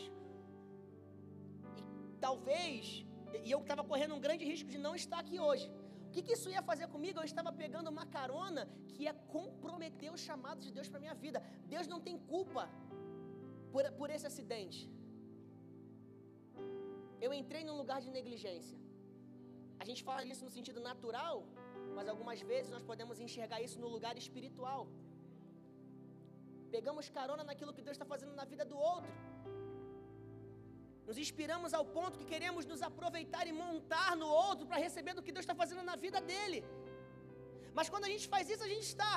E 1.79 1.83
talvez, 2.25 3.05
e 3.47 3.51
eu 3.55 3.61
estava 3.63 3.83
correndo 3.91 4.15
um 4.17 4.23
grande 4.25 4.45
risco 4.51 4.69
de 4.75 4.79
não 4.85 4.93
estar 5.01 5.19
aqui 5.23 5.39
hoje. 5.47 5.67
O 6.07 6.11
que, 6.13 6.23
que 6.25 6.33
isso 6.37 6.49
ia 6.55 6.63
fazer 6.71 6.87
comigo? 6.95 7.19
Eu 7.19 7.27
estava 7.31 7.51
pegando 7.63 7.91
uma 7.95 8.05
carona 8.17 8.63
que 8.93 9.03
ia 9.05 9.13
comprometer 9.35 10.09
os 10.15 10.21
chamados 10.29 10.63
de 10.67 10.73
Deus 10.77 10.89
para 10.91 11.03
minha 11.05 11.15
vida. 11.25 11.39
Deus 11.73 11.87
não 11.93 11.99
tem 12.07 12.17
culpa 12.33 12.63
por, 13.73 13.83
por 13.99 14.09
esse 14.15 14.27
acidente. 14.31 14.81
Eu 17.25 17.31
entrei 17.41 17.63
num 17.67 17.77
lugar 17.81 17.99
de 18.05 18.11
negligência. 18.17 18.77
A 19.81 19.85
gente 19.89 20.01
fala 20.09 20.23
isso 20.33 20.43
no 20.47 20.53
sentido 20.57 20.81
natural, 20.89 21.35
mas 21.95 22.07
algumas 22.13 22.39
vezes 22.51 22.69
nós 22.75 22.83
podemos 22.91 23.17
enxergar 23.25 23.59
isso 23.67 23.79
no 23.83 23.89
lugar 23.95 24.15
espiritual. 24.23 24.81
Pegamos 26.75 27.07
carona 27.17 27.43
naquilo 27.49 27.73
que 27.75 27.83
Deus 27.87 27.95
está 27.95 28.07
fazendo 28.13 28.33
na 28.39 28.45
vida 28.51 28.63
do 28.71 28.77
outro. 28.91 29.11
Nos 31.07 31.17
inspiramos 31.23 31.71
ao 31.77 31.85
ponto 31.97 32.19
que 32.19 32.31
queremos 32.33 32.65
nos 32.71 32.81
aproveitar 32.87 33.43
e 33.49 33.53
montar 33.65 34.11
no 34.21 34.29
outro 34.45 34.65
para 34.69 34.83
receber 34.87 35.13
do 35.13 35.23
que 35.25 35.33
Deus 35.35 35.43
está 35.45 35.55
fazendo 35.61 35.83
na 35.89 35.95
vida 36.05 36.19
dele. 36.29 36.59
Mas 37.77 37.89
quando 37.91 38.05
a 38.07 38.11
gente 38.13 38.27
faz 38.33 38.49
isso, 38.53 38.63
a 38.63 38.71
gente 38.73 38.87
está 38.93 39.11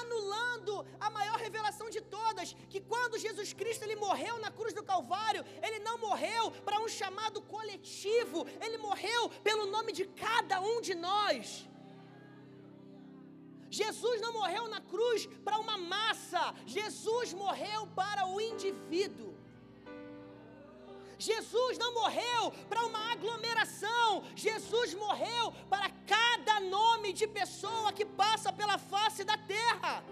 anulando 0.00 0.74
a 1.06 1.08
maior 1.18 1.38
revelação 1.46 1.88
de 1.96 2.00
todas, 2.16 2.52
que 2.72 2.80
quando 2.92 3.22
Jesus 3.26 3.50
Cristo 3.60 3.84
ele 3.84 3.96
morreu 4.06 4.36
na 4.44 4.50
cruz 4.58 4.72
do 4.78 4.84
Calvário, 4.92 5.44
ele 5.66 5.80
não 5.88 5.96
morreu 6.06 6.44
para 6.66 6.80
um 6.84 6.88
chamado 7.00 7.40
coletivo, 7.54 8.46
ele 8.64 8.78
morreu 8.88 9.22
pelo 9.48 9.66
nome 9.74 9.92
de 10.00 10.06
cada 10.26 10.58
um 10.60 10.80
de 10.88 10.94
nós. 11.08 11.68
Jesus 13.70 14.20
não 14.20 14.32
morreu 14.32 14.68
na 14.68 14.80
cruz 14.80 15.26
para 15.44 15.58
uma 15.58 15.76
massa, 15.78 16.54
Jesus 16.66 17.32
morreu 17.32 17.86
para 18.00 18.26
o 18.26 18.40
indivíduo. 18.40 19.30
Jesus 21.18 21.76
não 21.78 21.92
morreu 21.94 22.50
para 22.68 22.84
uma 22.88 23.12
aglomeração, 23.12 24.24
Jesus 24.34 24.94
morreu 24.94 25.52
para 25.68 25.88
cada 26.14 26.58
nome 26.60 27.12
de 27.12 27.26
pessoa 27.26 27.92
que 27.92 28.06
passa 28.22 28.50
pela 28.52 28.78
face 28.78 29.22
da 29.22 29.36
terra. 29.36 30.02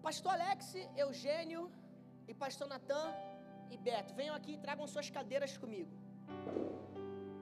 Pastor 0.00 0.32
Alex, 0.34 0.74
Eugênio 0.96 1.62
e 2.28 2.32
Pastor 2.32 2.68
Natan 2.68 3.12
e 3.68 3.76
Beto, 3.76 4.14
venham 4.14 4.36
aqui 4.36 4.52
e 4.52 4.58
tragam 4.58 4.86
suas 4.86 5.10
cadeiras 5.10 5.58
comigo. 5.58 6.05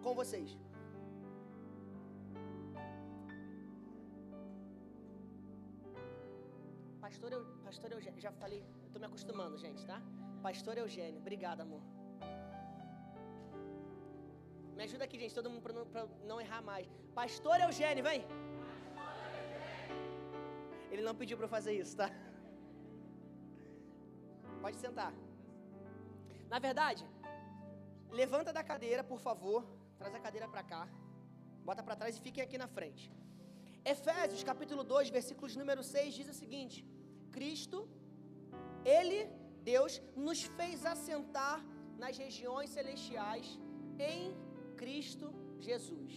Com 0.02 0.14
vocês. 0.14 0.50
Pastor, 7.04 7.32
Eu, 7.32 7.42
Pastor 7.64 7.90
Eugênio, 7.92 8.20
já 8.20 8.32
falei, 8.32 8.60
estou 8.86 9.00
me 9.00 9.06
acostumando, 9.06 9.56
gente, 9.64 9.82
tá? 9.90 9.98
Pastor 10.46 10.76
Eugênio, 10.78 11.20
obrigado, 11.20 11.60
amor. 11.66 11.82
Me 14.76 14.82
ajuda 14.84 15.04
aqui, 15.04 15.18
gente, 15.22 15.34
todo 15.38 15.50
mundo 15.50 15.62
para 15.62 15.72
não, 15.72 16.08
não, 16.30 16.40
errar 16.44 16.62
mais. 16.62 16.86
Pastor 17.14 17.60
Eugênio, 17.60 18.02
vem. 18.08 18.24
Ele 20.90 21.02
não 21.02 21.14
pediu 21.14 21.36
para 21.38 21.48
fazer 21.56 21.74
isso, 21.82 21.96
tá? 21.96 22.08
Pode 24.64 24.76
sentar. 24.76 25.12
Na 26.48 26.58
verdade, 26.58 27.04
levanta 28.22 28.52
da 28.58 28.62
cadeira, 28.70 29.02
por 29.12 29.20
favor. 29.26 29.60
Traz 29.98 30.14
a 30.14 30.20
cadeira 30.26 30.48
para 30.52 30.62
cá. 30.72 30.82
Bota 31.68 31.82
para 31.86 31.96
trás 32.00 32.16
e 32.16 32.24
fiquem 32.26 32.42
aqui 32.46 32.58
na 32.64 32.68
frente. 32.76 33.04
Efésios 33.94 34.42
capítulo 34.50 34.82
2, 34.82 35.10
versículos 35.18 35.56
número 35.62 35.82
6 35.82 36.14
diz 36.18 36.28
o 36.34 36.36
seguinte: 36.42 36.76
Cristo, 37.36 37.78
Ele, 38.98 39.18
Deus, 39.72 39.94
nos 40.26 40.42
fez 40.58 40.86
assentar 40.94 41.58
nas 42.02 42.16
regiões 42.24 42.70
celestiais 42.70 43.46
em 44.12 44.22
Cristo 44.82 45.26
Jesus. 45.68 46.14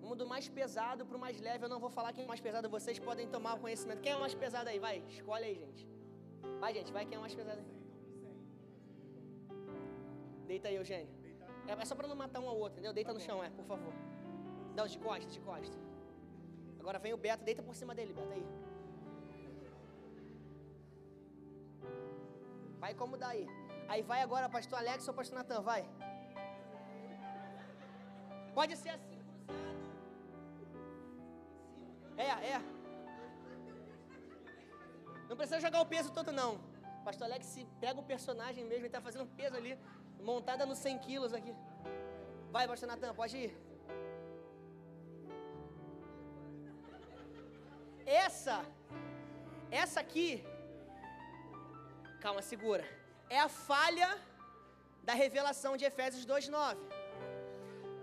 Vamos 0.00 0.16
do 0.22 0.26
mais 0.26 0.48
pesado 0.48 1.04
para 1.06 1.16
o 1.18 1.20
mais 1.20 1.38
leve. 1.48 1.64
Eu 1.64 1.72
não 1.74 1.80
vou 1.84 1.90
falar 1.90 2.12
quem 2.12 2.24
é 2.24 2.26
mais 2.26 2.40
pesado, 2.40 2.76
vocês 2.78 2.98
podem 2.98 3.28
tomar 3.28 3.58
conhecimento. 3.64 4.00
Quem 4.00 4.12
é 4.12 4.18
mais 4.18 4.34
pesado 4.34 4.68
aí? 4.70 4.78
Vai, 4.78 4.96
escolhe 5.16 5.44
aí, 5.44 5.56
gente. 5.64 5.86
Vai, 6.60 6.72
gente, 6.74 6.92
vai, 6.92 7.04
quem 7.04 7.16
é 7.16 7.20
mais 7.20 7.34
pesado 7.34 7.60
aí? 7.60 7.77
Deita 10.50 10.68
aí, 10.68 10.76
Eugênio. 10.76 11.08
É, 11.68 11.72
é 11.72 11.84
só 11.84 11.94
para 11.94 12.08
não 12.08 12.16
matar 12.16 12.40
um 12.40 12.48
ao 12.48 12.58
outro, 12.64 12.74
entendeu? 12.74 12.94
Deita 12.98 13.12
no 13.12 13.20
chão, 13.20 13.38
é, 13.46 13.50
por 13.58 13.64
favor. 13.72 13.92
Não, 14.76 14.86
de 14.86 14.98
costas, 15.06 15.32
de 15.36 15.40
costas. 15.40 15.78
Agora 16.80 16.98
vem 16.98 17.12
o 17.12 17.20
Beto, 17.24 17.44
deita 17.44 17.62
por 17.62 17.74
cima 17.80 17.94
dele, 17.94 18.12
Beto 18.18 18.32
aí. 18.32 18.46
Vai 22.82 22.94
como 22.94 23.16
daí. 23.24 23.46
Aí 23.88 24.02
vai 24.02 24.20
agora 24.22 24.48
pastor 24.48 24.78
Alex 24.78 25.06
ou 25.08 25.14
pastor 25.14 25.36
Natan, 25.38 25.60
vai. 25.60 25.82
Pode 28.54 28.76
ser 28.76 28.90
assim, 28.90 29.18
É, 32.26 32.30
é. 32.54 32.60
Não 35.28 35.36
precisa 35.36 35.60
jogar 35.60 35.80
o 35.80 35.86
peso 35.86 36.10
todo 36.12 36.32
não. 36.32 36.50
Pastor 37.04 37.26
Alex 37.26 37.46
se 37.46 37.64
pega 37.80 38.00
o 38.00 38.02
personagem 38.12 38.64
mesmo, 38.64 38.80
ele 38.80 38.86
está 38.88 39.00
fazendo 39.00 39.24
um 39.24 39.34
peso 39.40 39.56
ali, 39.56 39.78
montada 40.22 40.66
nos 40.66 40.78
100 40.78 40.98
quilos 40.98 41.32
aqui. 41.32 41.54
Vai, 42.50 42.66
pastor 42.66 42.88
Natan, 42.88 43.14
pode 43.14 43.36
ir. 43.36 43.56
Essa, 48.06 48.64
essa 49.70 50.00
aqui 50.00 50.42
Calma, 52.20 52.42
segura. 52.42 52.84
É 53.30 53.38
a 53.38 53.48
falha 53.48 54.08
da 55.08 55.14
revelação 55.14 55.72
de 55.76 55.84
Efésios 55.90 56.24
2:9. 56.26 56.76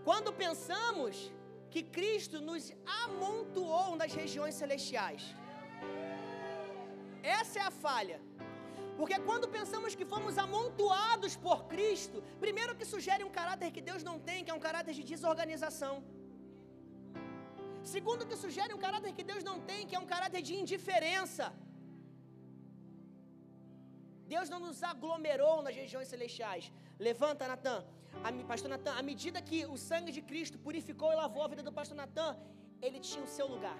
Quando 0.06 0.32
pensamos 0.44 1.32
que 1.74 1.82
Cristo 1.98 2.40
nos 2.50 2.66
amontoou 3.04 3.96
nas 4.02 4.14
regiões 4.22 4.56
celestiais. 4.62 5.24
Essa 7.40 7.60
é 7.60 7.64
a 7.64 7.74
falha. 7.86 8.20
Porque 9.00 9.18
quando 9.28 9.48
pensamos 9.58 9.94
que 10.00 10.06
fomos 10.14 10.36
amontoados 10.46 11.34
por 11.46 11.60
Cristo, 11.74 12.18
primeiro 12.46 12.76
que 12.80 12.86
sugere 12.94 13.24
um 13.28 13.34
caráter 13.40 13.70
que 13.76 13.84
Deus 13.90 14.04
não 14.10 14.18
tem, 14.28 14.44
que 14.44 14.52
é 14.54 14.58
um 14.60 14.66
caráter 14.68 14.94
de 15.00 15.04
desorganização. 15.12 15.96
Segundo 17.94 18.28
que 18.30 18.38
sugere 18.44 18.74
um 18.78 18.84
caráter 18.86 19.12
que 19.18 19.26
Deus 19.32 19.44
não 19.50 19.58
tem, 19.70 19.82
que 19.88 19.96
é 19.98 20.00
um 20.06 20.10
caráter 20.14 20.42
de 20.48 20.54
indiferença. 20.62 21.48
Deus 24.34 24.48
não 24.54 24.60
nos 24.68 24.80
aglomerou 24.92 25.58
nas 25.66 25.76
regiões 25.82 26.08
celestiais. 26.14 26.72
Levanta, 27.08 27.50
Natan. 27.52 27.80
Pastor 28.52 28.70
Natan, 28.74 28.94
à 29.02 29.04
medida 29.10 29.42
que 29.50 29.60
o 29.74 29.78
sangue 29.90 30.12
de 30.18 30.22
Cristo 30.30 30.58
purificou 30.58 31.12
e 31.12 31.16
lavou 31.24 31.44
a 31.44 31.50
vida 31.54 31.64
do 31.68 31.74
pastor 31.80 31.98
Natan, 32.04 32.32
ele 32.82 33.00
tinha 33.00 33.24
o 33.24 33.34
seu 33.38 33.48
lugar. 33.54 33.78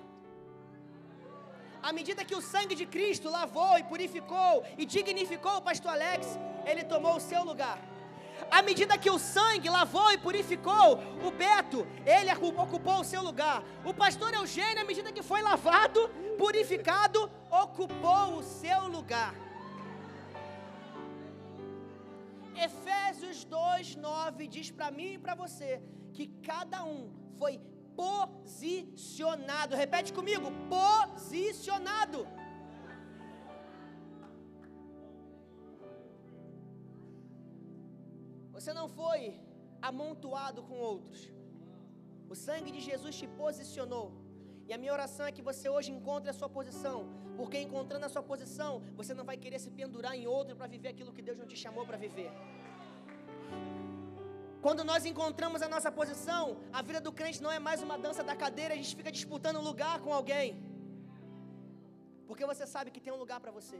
À 1.88 1.92
medida 1.94 2.26
que 2.30 2.38
o 2.38 2.42
sangue 2.42 2.76
de 2.80 2.86
Cristo 2.94 3.30
lavou 3.30 3.74
e 3.78 3.84
purificou 3.84 4.54
e 4.76 4.84
dignificou 4.94 5.58
o 5.58 5.62
pastor 5.62 5.92
Alex, 5.92 6.40
ele 6.70 6.84
tomou 6.84 7.16
o 7.18 7.20
seu 7.20 7.42
lugar. 7.50 7.78
À 8.50 8.64
medida 8.64 8.98
que 8.98 9.12
o 9.16 9.20
sangue 9.20 9.70
lavou 9.70 10.12
e 10.12 10.18
purificou 10.18 10.88
o 11.28 11.30
Beto, 11.42 11.86
ele 12.04 12.32
ocupou 12.64 13.02
o 13.02 13.04
seu 13.12 13.22
lugar. 13.22 13.64
O 13.92 13.94
pastor 13.94 14.34
Eugênio, 14.34 14.82
à 14.82 14.88
medida 14.92 15.12
que 15.12 15.22
foi 15.22 15.44
lavado, 15.44 16.10
purificado, 16.40 17.20
ocupou 17.64 18.40
o 18.40 18.44
seu 18.62 18.82
lugar. 18.88 19.36
Efésios 22.68 23.46
2:9 23.46 24.48
diz 24.58 24.72
para 24.72 24.90
mim 24.98 25.12
e 25.14 25.20
para 25.20 25.36
você 25.36 25.72
que 26.16 26.26
cada 26.50 26.84
um 26.84 27.00
foi 27.38 27.54
posicionado. 28.04 29.76
Repete 29.84 30.12
comigo: 30.14 30.48
posicionado. 30.78 32.20
Você 38.58 38.74
não 38.80 38.88
foi 39.00 39.22
amontoado 39.90 40.62
com 40.68 40.76
outros. 40.92 41.20
O 42.34 42.36
sangue 42.46 42.72
de 42.76 42.82
Jesus 42.90 43.16
te 43.22 43.28
posicionou. 43.42 44.08
E 44.68 44.74
a 44.74 44.78
minha 44.82 44.94
oração 44.98 45.26
é 45.28 45.32
que 45.32 45.44
você 45.50 45.68
hoje 45.70 45.92
encontre 45.98 46.30
a 46.32 46.38
sua 46.40 46.50
posição, 46.50 46.98
porque 47.38 47.58
encontrando 47.60 48.06
a 48.08 48.10
sua 48.10 48.24
posição, 48.24 48.72
você 49.00 49.14
não 49.14 49.26
vai 49.30 49.38
querer 49.38 49.60
se 49.60 49.70
pendurar 49.70 50.16
em 50.16 50.26
outro 50.26 50.56
para 50.56 50.68
viver 50.76 50.90
aquilo 50.94 51.14
que 51.14 51.22
Deus 51.22 51.38
não 51.38 51.46
te 51.46 51.58
chamou 51.64 51.86
para 51.86 51.98
viver. 52.06 52.32
Quando 54.66 54.84
nós 54.90 55.02
encontramos 55.10 55.62
a 55.66 55.68
nossa 55.74 55.90
posição, 55.98 56.44
a 56.78 56.82
vida 56.88 57.00
do 57.08 57.12
crente 57.18 57.40
não 57.46 57.52
é 57.56 57.60
mais 57.66 57.80
uma 57.88 57.98
dança 58.06 58.24
da 58.30 58.36
cadeira, 58.44 58.74
a 58.74 58.78
gente 58.80 58.94
fica 59.00 59.12
disputando 59.18 59.60
lugar 59.68 59.96
com 60.04 60.12
alguém. 60.20 60.48
Porque 62.30 62.46
você 62.52 62.66
sabe 62.72 62.90
que 62.94 63.02
tem 63.06 63.14
um 63.16 63.22
lugar 63.24 63.40
para 63.44 63.52
você. 63.58 63.80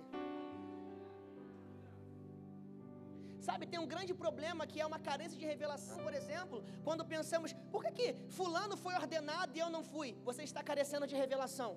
Sabe, 3.48 3.66
tem 3.72 3.80
um 3.86 3.90
grande 3.94 4.14
problema 4.24 4.68
que 4.72 4.80
é 4.84 4.86
uma 4.92 5.00
carência 5.08 5.40
de 5.42 5.48
revelação, 5.54 5.98
por 6.08 6.14
exemplo, 6.20 6.60
quando 6.88 7.10
pensamos, 7.16 7.52
por 7.74 7.82
que, 7.86 7.92
que 8.00 8.08
fulano 8.38 8.78
foi 8.86 8.94
ordenado 9.02 9.58
e 9.58 9.62
eu 9.66 9.72
não 9.78 9.84
fui? 9.94 10.12
Você 10.30 10.44
está 10.50 10.62
carecendo 10.70 11.08
de 11.08 11.16
revelação. 11.24 11.72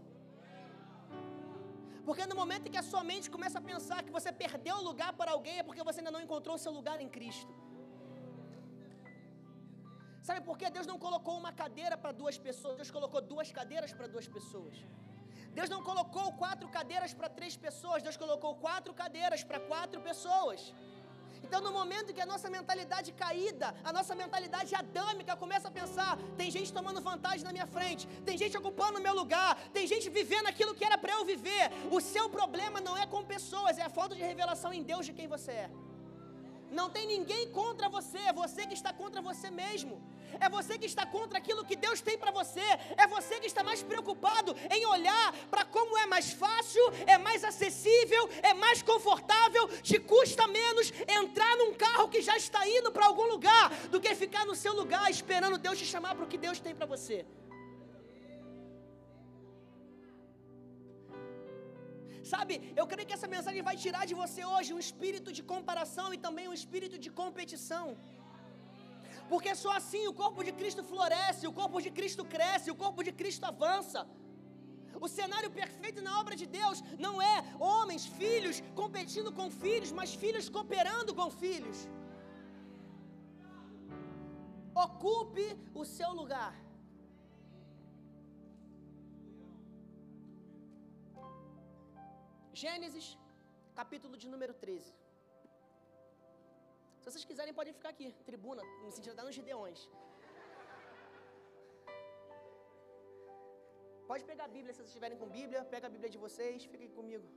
Porque 2.08 2.26
no 2.26 2.36
momento 2.42 2.66
em 2.66 2.74
que 2.74 2.82
a 2.84 2.88
sua 2.92 3.02
mente 3.12 3.30
começa 3.36 3.58
a 3.58 3.66
pensar 3.72 4.02
que 4.02 4.16
você 4.18 4.30
perdeu 4.44 4.76
o 4.76 4.86
lugar 4.90 5.14
para 5.14 5.32
alguém, 5.36 5.58
é 5.60 5.66
porque 5.70 5.88
você 5.90 6.00
ainda 6.00 6.14
não 6.16 6.22
encontrou 6.26 6.56
o 6.56 6.62
seu 6.66 6.74
lugar 6.80 7.00
em 7.06 7.08
Cristo. 7.16 7.54
Sabe 10.28 10.40
por 10.49 10.56
que 10.61 10.68
Deus 10.76 10.87
não 10.90 10.99
colocou 11.04 11.35
uma 11.42 11.52
cadeira 11.61 11.97
para 12.00 12.11
duas 12.20 12.37
pessoas? 12.47 12.75
Deus 12.80 12.90
colocou 12.97 13.20
duas 13.30 13.49
cadeiras 13.58 13.92
para 13.99 14.06
duas 14.14 14.26
pessoas. 14.35 14.75
Deus 15.58 15.70
não 15.75 15.78
colocou 15.88 16.26
quatro 16.42 16.66
cadeiras 16.76 17.12
para 17.18 17.28
três 17.38 17.54
pessoas. 17.66 18.02
Deus 18.06 18.18
colocou 18.25 18.50
quatro 18.66 18.92
cadeiras 19.00 19.42
para 19.49 19.58
quatro 19.70 19.99
pessoas. 20.08 20.61
Então, 21.44 21.61
no 21.66 21.73
momento 21.78 22.12
que 22.16 22.25
a 22.26 22.28
nossa 22.32 22.50
mentalidade 22.56 23.11
caída, 23.23 23.68
a 23.88 23.90
nossa 23.99 24.14
mentalidade 24.23 24.75
adâmica 24.82 25.40
começa 25.44 25.68
a 25.68 25.76
pensar: 25.80 26.12
tem 26.40 26.50
gente 26.56 26.76
tomando 26.78 27.06
vantagem 27.11 27.47
na 27.49 27.54
minha 27.56 27.68
frente, 27.76 28.06
tem 28.28 28.37
gente 28.42 28.58
ocupando 28.62 28.99
o 28.99 29.04
meu 29.08 29.14
lugar, 29.23 29.52
tem 29.76 29.87
gente 29.92 30.08
vivendo 30.20 30.49
aquilo 30.52 30.75
que 30.78 30.88
era 30.90 30.99
para 31.04 31.14
eu 31.18 31.25
viver. 31.32 31.64
O 31.99 32.02
seu 32.14 32.26
problema 32.38 32.82
não 32.88 32.97
é 33.02 33.06
com 33.14 33.30
pessoas, 33.37 33.78
é 33.78 33.87
a 33.90 33.94
falta 34.00 34.14
de 34.18 34.25
revelação 34.32 34.73
em 34.78 34.85
Deus 34.92 35.06
de 35.06 35.14
quem 35.20 35.28
você 35.37 35.52
é. 35.66 35.70
Não 36.70 36.90
tem 36.90 37.06
ninguém 37.06 37.48
contra 37.50 37.88
você, 37.88 38.18
é 38.18 38.32
você 38.32 38.66
que 38.66 38.75
está 38.75 38.92
contra 38.92 39.20
você 39.20 39.50
mesmo. 39.50 40.02
É 40.40 40.48
você 40.48 40.78
que 40.78 40.87
está 40.87 41.06
contra 41.06 41.38
aquilo 41.38 41.64
que 41.64 41.75
Deus 41.75 42.00
tem 42.00 42.18
para 42.18 42.30
você. 42.30 42.60
É 42.96 43.06
você 43.06 43.40
que 43.40 43.46
está 43.46 43.62
mais 43.62 43.82
preocupado 43.82 44.54
em 44.70 44.84
olhar 44.87 45.32
para 45.50 45.64
como 45.64 45.96
é 45.96 46.06
mais 46.06 46.32
fácil, 46.32 46.82
é 47.06 47.16
mais 47.16 47.42
acessível, 47.44 48.28
é 48.42 48.52
mais 48.52 48.82
confortável, 48.82 49.68
te 49.82 49.98
custa 49.98 50.46
menos 50.46 50.92
entrar 51.08 51.56
num 51.56 51.75
carro 51.75 52.08
que 52.08 52.20
já 52.20 52.37
está 52.37 52.66
indo 52.68 52.92
para 52.92 53.06
algum 53.06 53.26
lugar 53.26 53.70
do 53.90 54.00
que 54.00 54.14
ficar 54.14 54.44
no 54.44 54.54
seu 54.54 54.75
lugar 54.75 55.10
esperando 55.10 55.58
Deus 55.58 55.78
te 55.78 55.87
chamar 55.87 56.14
para 56.14 56.25
o 56.25 56.28
que 56.28 56.38
Deus 56.38 56.60
tem 56.60 56.75
para 56.75 56.87
você. 56.87 57.25
Sabe, 62.32 62.54
eu 62.76 62.87
creio 62.87 63.06
que 63.08 63.16
essa 63.18 63.28
mensagem 63.37 63.62
vai 63.62 63.76
tirar 63.84 64.04
de 64.10 64.14
você 64.22 64.44
hoje 64.44 64.75
um 64.75 64.78
espírito 64.87 65.32
de 65.32 65.42
comparação 65.42 66.12
e 66.14 66.18
também 66.26 66.46
um 66.48 66.56
espírito 66.60 66.98
de 66.98 67.10
competição. 67.10 67.96
Porque 69.32 69.54
só 69.54 69.72
assim 69.80 70.06
o 70.08 70.14
corpo 70.22 70.42
de 70.46 70.52
Cristo 70.60 70.82
floresce, 70.82 71.46
o 71.46 71.52
corpo 71.52 71.80
de 71.84 71.90
Cristo 71.98 72.25
cresce, 72.34 72.70
o 72.70 72.78
corpo 72.84 73.02
de 73.08 73.12
Cristo 73.20 73.44
avança. 73.44 74.06
O 75.06 75.08
cenário 75.16 75.50
perfeito 75.50 76.00
na 76.06 76.12
obra 76.20 76.34
de 76.40 76.46
Deus 76.46 76.78
não 76.98 77.14
é 77.34 77.37
homens, 77.60 78.04
filhos 78.06 78.56
competindo 78.75 79.30
com 79.38 79.48
filhos, 79.50 79.92
mas 79.98 80.14
filhos 80.14 80.48
cooperando 80.48 81.14
com 81.14 81.30
filhos. 81.30 81.78
Ocupe 84.87 85.46
o 85.75 85.84
seu 85.84 86.10
lugar. 86.20 86.54
Gênesis, 92.60 93.06
capítulo 93.78 94.14
de 94.22 94.28
número 94.32 94.54
13. 94.62 94.92
Se 96.98 97.04
vocês 97.08 97.24
quiserem, 97.30 97.52
podem 97.58 97.74
ficar 97.78 97.90
aqui, 97.94 98.06
tribuna, 98.28 98.62
sentido 98.96 99.12
de 99.12 99.18
dar 99.18 99.26
nos 99.28 99.36
Gideões. 99.38 99.80
Pode 104.08 104.24
pegar 104.30 104.44
a 104.46 104.54
Bíblia 104.56 104.72
se 104.72 104.78
vocês 104.78 104.92
estiverem 104.92 105.18
com 105.20 105.36
Bíblia, 105.38 105.60
pega 105.74 105.86
a 105.88 105.94
Bíblia 105.94 106.10
de 106.14 106.20
vocês, 106.24 106.64
fiquem 106.72 106.90
comigo. 106.98 107.28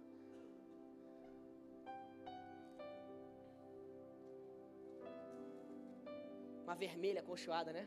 Uma 6.65 6.77
vermelha 6.85 7.21
acolchoada, 7.23 7.73
né? 7.79 7.85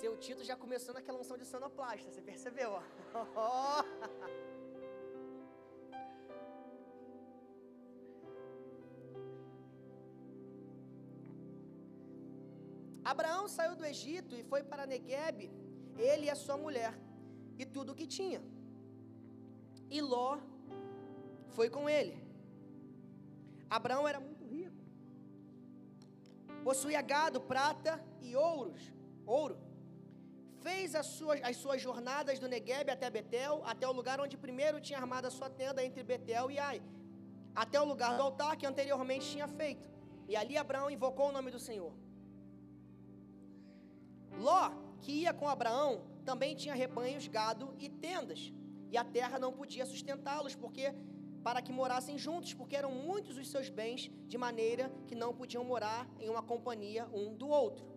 Seu 0.00 0.16
Tito 0.16 0.42
já 0.42 0.56
começou 0.56 0.94
naquela 0.94 1.20
unção 1.22 1.36
de 1.36 1.44
sonoplasta, 1.44 2.10
você 2.10 2.22
percebeu? 2.22 2.70
Ó. 2.72 2.82
Abraão 13.12 13.46
saiu 13.46 13.76
do 13.76 13.84
Egito 13.84 14.34
e 14.34 14.42
foi 14.42 14.62
para 14.62 14.86
Negueb, 14.86 15.50
ele 15.98 16.24
e 16.26 16.30
a 16.30 16.34
sua 16.34 16.56
mulher, 16.56 16.98
e 17.58 17.66
tudo 17.66 17.92
o 17.92 17.94
que 17.94 18.06
tinha. 18.06 18.40
E 19.90 20.00
Ló 20.00 20.38
foi 21.56 21.68
com 21.68 21.90
ele. 21.90 22.16
Abraão 23.68 24.08
era 24.08 24.18
muito 24.18 24.46
rico, 24.46 24.82
possuía 26.64 27.02
gado, 27.02 27.38
prata 27.38 28.02
e 28.22 28.34
ouros, 28.34 28.80
ouro. 29.26 29.68
Fez 30.62 30.94
as 30.94 31.06
suas, 31.06 31.40
as 31.42 31.56
suas 31.56 31.80
jornadas 31.80 32.38
do 32.38 32.48
Negueb 32.48 32.90
até 32.90 33.08
Betel, 33.08 33.62
até 33.64 33.86
o 33.88 33.92
lugar 33.92 34.20
onde 34.20 34.36
primeiro 34.36 34.80
tinha 34.80 34.98
armado 34.98 35.26
a 35.26 35.30
sua 35.30 35.48
tenda 35.48 35.84
entre 35.84 36.02
Betel 36.02 36.50
e 36.50 36.58
Ai, 36.58 36.82
até 37.54 37.80
o 37.80 37.84
lugar 37.84 38.16
do 38.16 38.22
altar 38.22 38.56
que 38.56 38.66
anteriormente 38.66 39.30
tinha 39.30 39.48
feito. 39.48 39.88
E 40.28 40.36
ali 40.36 40.56
Abraão 40.56 40.90
invocou 40.90 41.28
o 41.28 41.32
nome 41.32 41.50
do 41.50 41.58
Senhor. 41.58 41.92
Ló, 44.38 44.70
que 45.00 45.12
ia 45.22 45.32
com 45.32 45.48
Abraão, 45.48 46.02
também 46.24 46.54
tinha 46.54 46.74
rebanhos, 46.74 47.26
gado 47.26 47.74
e 47.78 47.88
tendas, 47.88 48.52
e 48.92 48.96
a 48.96 49.04
terra 49.04 49.38
não 49.38 49.52
podia 49.52 49.86
sustentá-los, 49.86 50.54
porque 50.54 50.94
para 51.42 51.62
que 51.62 51.72
morassem 51.72 52.18
juntos, 52.18 52.52
porque 52.52 52.76
eram 52.76 52.92
muitos 52.92 53.38
os 53.38 53.48
seus 53.48 53.68
bens, 53.70 54.10
de 54.28 54.36
maneira 54.36 54.92
que 55.06 55.14
não 55.14 55.34
podiam 55.34 55.64
morar 55.64 56.06
em 56.18 56.28
uma 56.28 56.42
companhia 56.42 57.08
um 57.12 57.34
do 57.34 57.48
outro. 57.48 57.89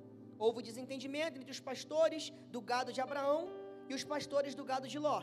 Houve 0.45 0.67
desentendimento 0.69 1.37
entre 1.39 1.53
os 1.55 1.61
pastores 1.69 2.23
do 2.53 2.61
gado 2.71 2.91
de 2.95 3.01
Abraão 3.05 3.41
e 3.89 3.93
os 3.97 4.03
pastores 4.13 4.53
do 4.59 4.65
gado 4.71 4.87
de 4.93 4.99
Ló. 5.05 5.19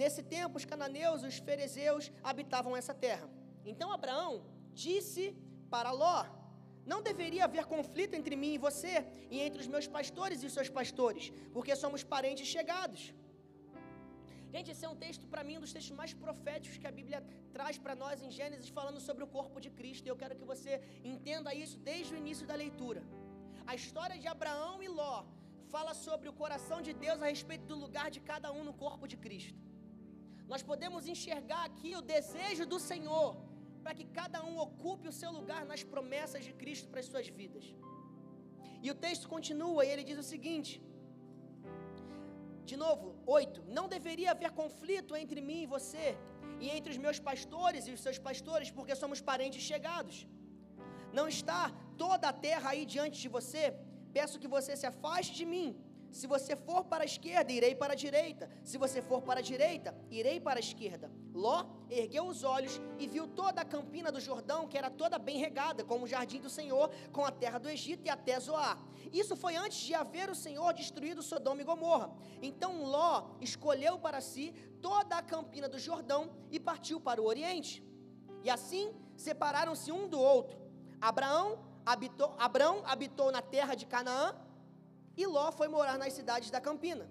Nesse 0.00 0.22
tempo, 0.34 0.58
os 0.60 0.66
cananeus 0.72 1.22
e 1.22 1.28
os 1.32 1.38
ferezeus 1.46 2.04
habitavam 2.30 2.72
essa 2.80 2.94
terra. 3.06 3.26
Então 3.72 3.88
Abraão 3.96 4.32
disse 4.84 5.24
para 5.74 5.90
Ló: 6.02 6.18
Não 6.92 7.00
deveria 7.10 7.44
haver 7.48 7.64
conflito 7.74 8.14
entre 8.20 8.36
mim 8.42 8.52
e 8.54 8.64
você, 8.66 8.94
e 9.34 9.40
entre 9.46 9.60
os 9.62 9.70
meus 9.74 9.88
pastores 9.96 10.42
e 10.42 10.48
os 10.50 10.56
seus 10.58 10.70
pastores, 10.78 11.32
porque 11.54 11.74
somos 11.84 12.04
parentes 12.14 12.46
chegados. 12.56 13.02
Gente, 14.54 14.70
esse 14.72 14.84
é 14.88 14.90
um 14.94 14.98
texto, 15.04 15.24
para 15.32 15.44
mim, 15.46 15.56
um 15.58 15.64
dos 15.66 15.72
textos 15.76 15.96
mais 16.00 16.12
proféticos 16.24 16.78
que 16.82 16.90
a 16.90 16.96
Bíblia 16.98 17.20
traz 17.56 17.76
para 17.84 17.96
nós 18.04 18.22
em 18.26 18.30
Gênesis, 18.38 18.68
falando 18.78 19.00
sobre 19.08 19.24
o 19.24 19.32
corpo 19.38 19.60
de 19.64 19.70
Cristo. 19.78 20.06
E 20.06 20.12
eu 20.12 20.20
quero 20.22 20.36
que 20.40 20.46
você 20.54 20.74
entenda 21.14 21.52
isso 21.64 21.78
desde 21.90 22.12
o 22.14 22.20
início 22.24 22.46
da 22.50 22.56
leitura. 22.64 23.02
A 23.72 23.74
história 23.80 24.16
de 24.22 24.28
Abraão 24.34 24.76
e 24.86 24.88
Ló 24.98 25.16
fala 25.74 25.92
sobre 26.06 26.28
o 26.30 26.36
coração 26.42 26.78
de 26.86 26.92
Deus 27.04 27.20
a 27.22 27.30
respeito 27.34 27.66
do 27.70 27.78
lugar 27.84 28.08
de 28.16 28.20
cada 28.30 28.48
um 28.58 28.62
no 28.68 28.74
corpo 28.84 29.06
de 29.12 29.16
Cristo. 29.24 29.60
Nós 30.52 30.62
podemos 30.70 31.04
enxergar 31.14 31.62
aqui 31.68 31.92
o 32.00 32.06
desejo 32.14 32.64
do 32.72 32.78
Senhor 32.90 33.28
para 33.82 33.94
que 33.98 34.06
cada 34.18 34.38
um 34.48 34.56
ocupe 34.66 35.08
o 35.08 35.16
seu 35.20 35.30
lugar 35.38 35.62
nas 35.70 35.82
promessas 35.92 36.44
de 36.48 36.52
Cristo 36.60 36.88
para 36.90 37.00
as 37.04 37.08
suas 37.12 37.28
vidas. 37.40 37.64
E 38.84 38.90
o 38.92 38.98
texto 39.06 39.26
continua 39.34 39.80
e 39.84 39.90
ele 39.92 40.04
diz 40.10 40.18
o 40.24 40.28
seguinte: 40.34 40.72
de 42.70 42.76
novo, 42.84 43.06
8. 43.26 43.64
Não 43.78 43.86
deveria 43.96 44.30
haver 44.32 44.50
conflito 44.62 45.18
entre 45.22 45.40
mim 45.48 45.60
e 45.62 45.72
você, 45.74 46.06
e 46.64 46.68
entre 46.76 46.90
os 46.94 47.00
meus 47.04 47.18
pastores 47.28 47.86
e 47.86 47.92
os 47.96 48.02
seus 48.06 48.18
pastores, 48.28 48.70
porque 48.76 48.94
somos 49.02 49.20
parentes 49.30 49.62
chegados. 49.70 50.16
Não 51.18 51.26
está 51.34 51.62
toda 52.02 52.28
a 52.28 52.38
terra 52.46 52.70
aí 52.70 52.84
diante 52.94 53.18
de 53.24 53.28
você? 53.36 53.64
Peço 54.16 54.40
que 54.42 54.48
você 54.56 54.72
se 54.80 54.86
afaste 54.92 55.34
de 55.40 55.46
mim. 55.54 55.68
Se 56.18 56.26
você 56.26 56.54
for 56.56 56.82
para 56.90 57.02
a 57.04 57.10
esquerda, 57.12 57.52
irei 57.52 57.74
para 57.74 57.92
a 57.92 57.96
direita. 58.04 58.48
Se 58.64 58.76
você 58.78 59.02
for 59.02 59.20
para 59.20 59.40
a 59.40 59.42
direita, 59.42 59.94
irei 60.10 60.38
para 60.40 60.58
a 60.58 60.64
esquerda. 60.66 61.10
Ló 61.34 61.66
ergueu 61.90 62.24
os 62.32 62.42
olhos 62.42 62.80
e 62.98 63.06
viu 63.06 63.26
toda 63.26 63.60
a 63.60 63.64
campina 63.64 64.10
do 64.10 64.20
Jordão, 64.28 64.66
que 64.66 64.78
era 64.78 64.88
toda 64.88 65.18
bem 65.18 65.38
regada, 65.38 65.84
como 65.84 66.04
o 66.04 66.08
jardim 66.14 66.40
do 66.40 66.48
Senhor, 66.48 66.90
com 67.12 67.24
a 67.24 67.30
terra 67.30 67.58
do 67.58 67.68
Egito 67.68 68.06
e 68.06 68.10
até 68.10 68.38
Zoar. 68.40 68.78
Isso 69.12 69.36
foi 69.36 69.56
antes 69.56 69.78
de 69.78 69.94
haver 69.94 70.30
o 70.30 70.34
Senhor 70.34 70.72
destruído 70.72 71.22
Sodoma 71.22 71.60
e 71.60 71.64
Gomorra. 71.64 72.10
Então 72.40 72.84
Ló 72.84 73.12
escolheu 73.40 73.98
para 73.98 74.20
si 74.20 74.54
toda 74.80 75.16
a 75.18 75.22
campina 75.22 75.68
do 75.68 75.78
Jordão 75.78 76.30
e 76.50 76.58
partiu 76.58 76.98
para 76.98 77.20
o 77.20 77.26
oriente. 77.26 77.84
E 78.42 78.48
assim 78.48 78.94
separaram-se 79.16 79.92
um 79.92 80.08
do 80.08 80.18
outro. 80.18 80.58
Abraão 81.00 81.58
habitou, 81.86 82.34
Abraão 82.36 82.82
habitou 82.84 83.30
na 83.30 83.40
terra 83.40 83.74
de 83.74 83.86
Canaã 83.86 84.34
e 85.16 85.24
Ló 85.26 85.50
foi 85.52 85.68
morar 85.68 85.96
nas 85.96 86.12
cidades 86.12 86.50
da 86.50 86.60
campina. 86.60 87.08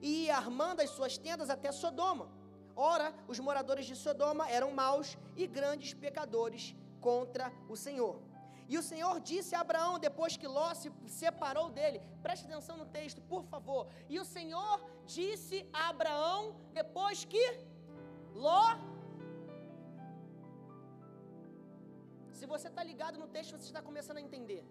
E 0.00 0.24
ia 0.24 0.36
armando 0.36 0.80
as 0.80 0.90
suas 0.90 1.16
tendas 1.16 1.50
até 1.50 1.70
Sodoma. 1.70 2.28
Ora, 2.74 3.14
os 3.28 3.38
moradores 3.38 3.86
de 3.86 3.94
Sodoma 3.94 4.48
eram 4.50 4.72
maus 4.72 5.16
e 5.36 5.46
grandes 5.46 5.94
pecadores 5.94 6.74
contra 7.00 7.52
o 7.68 7.76
Senhor. 7.76 8.20
E 8.66 8.78
o 8.78 8.82
Senhor 8.82 9.20
disse 9.20 9.54
a 9.54 9.60
Abraão, 9.60 9.98
depois 9.98 10.36
que 10.36 10.46
Ló 10.46 10.72
se 10.74 10.90
separou 11.06 11.68
dele, 11.70 12.00
preste 12.22 12.46
atenção 12.46 12.76
no 12.78 12.86
texto, 12.86 13.20
por 13.22 13.44
favor. 13.44 13.86
E 14.08 14.18
o 14.18 14.24
Senhor 14.24 14.80
disse 15.06 15.68
a 15.72 15.90
Abraão, 15.90 16.56
depois 16.72 17.24
que 17.24 17.44
Ló. 18.34 18.93
Se 22.44 22.48
você 22.54 22.68
está 22.70 22.82
ligado 22.88 23.16
no 23.20 23.26
texto, 23.34 23.52
você 23.58 23.68
está 23.70 23.80
começando 23.86 24.18
a 24.18 24.24
entender. 24.26 24.62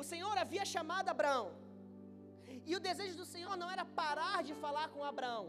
O 0.00 0.04
Senhor 0.08 0.34
havia 0.42 0.64
chamado 0.72 1.08
Abraão. 1.12 1.46
E 2.68 2.72
o 2.78 2.80
desejo 2.86 3.16
do 3.20 3.24
Senhor 3.30 3.54
não 3.62 3.68
era 3.74 3.84
parar 4.00 4.38
de 4.48 4.54
falar 4.64 4.86
com 4.94 5.02
Abraão. 5.02 5.46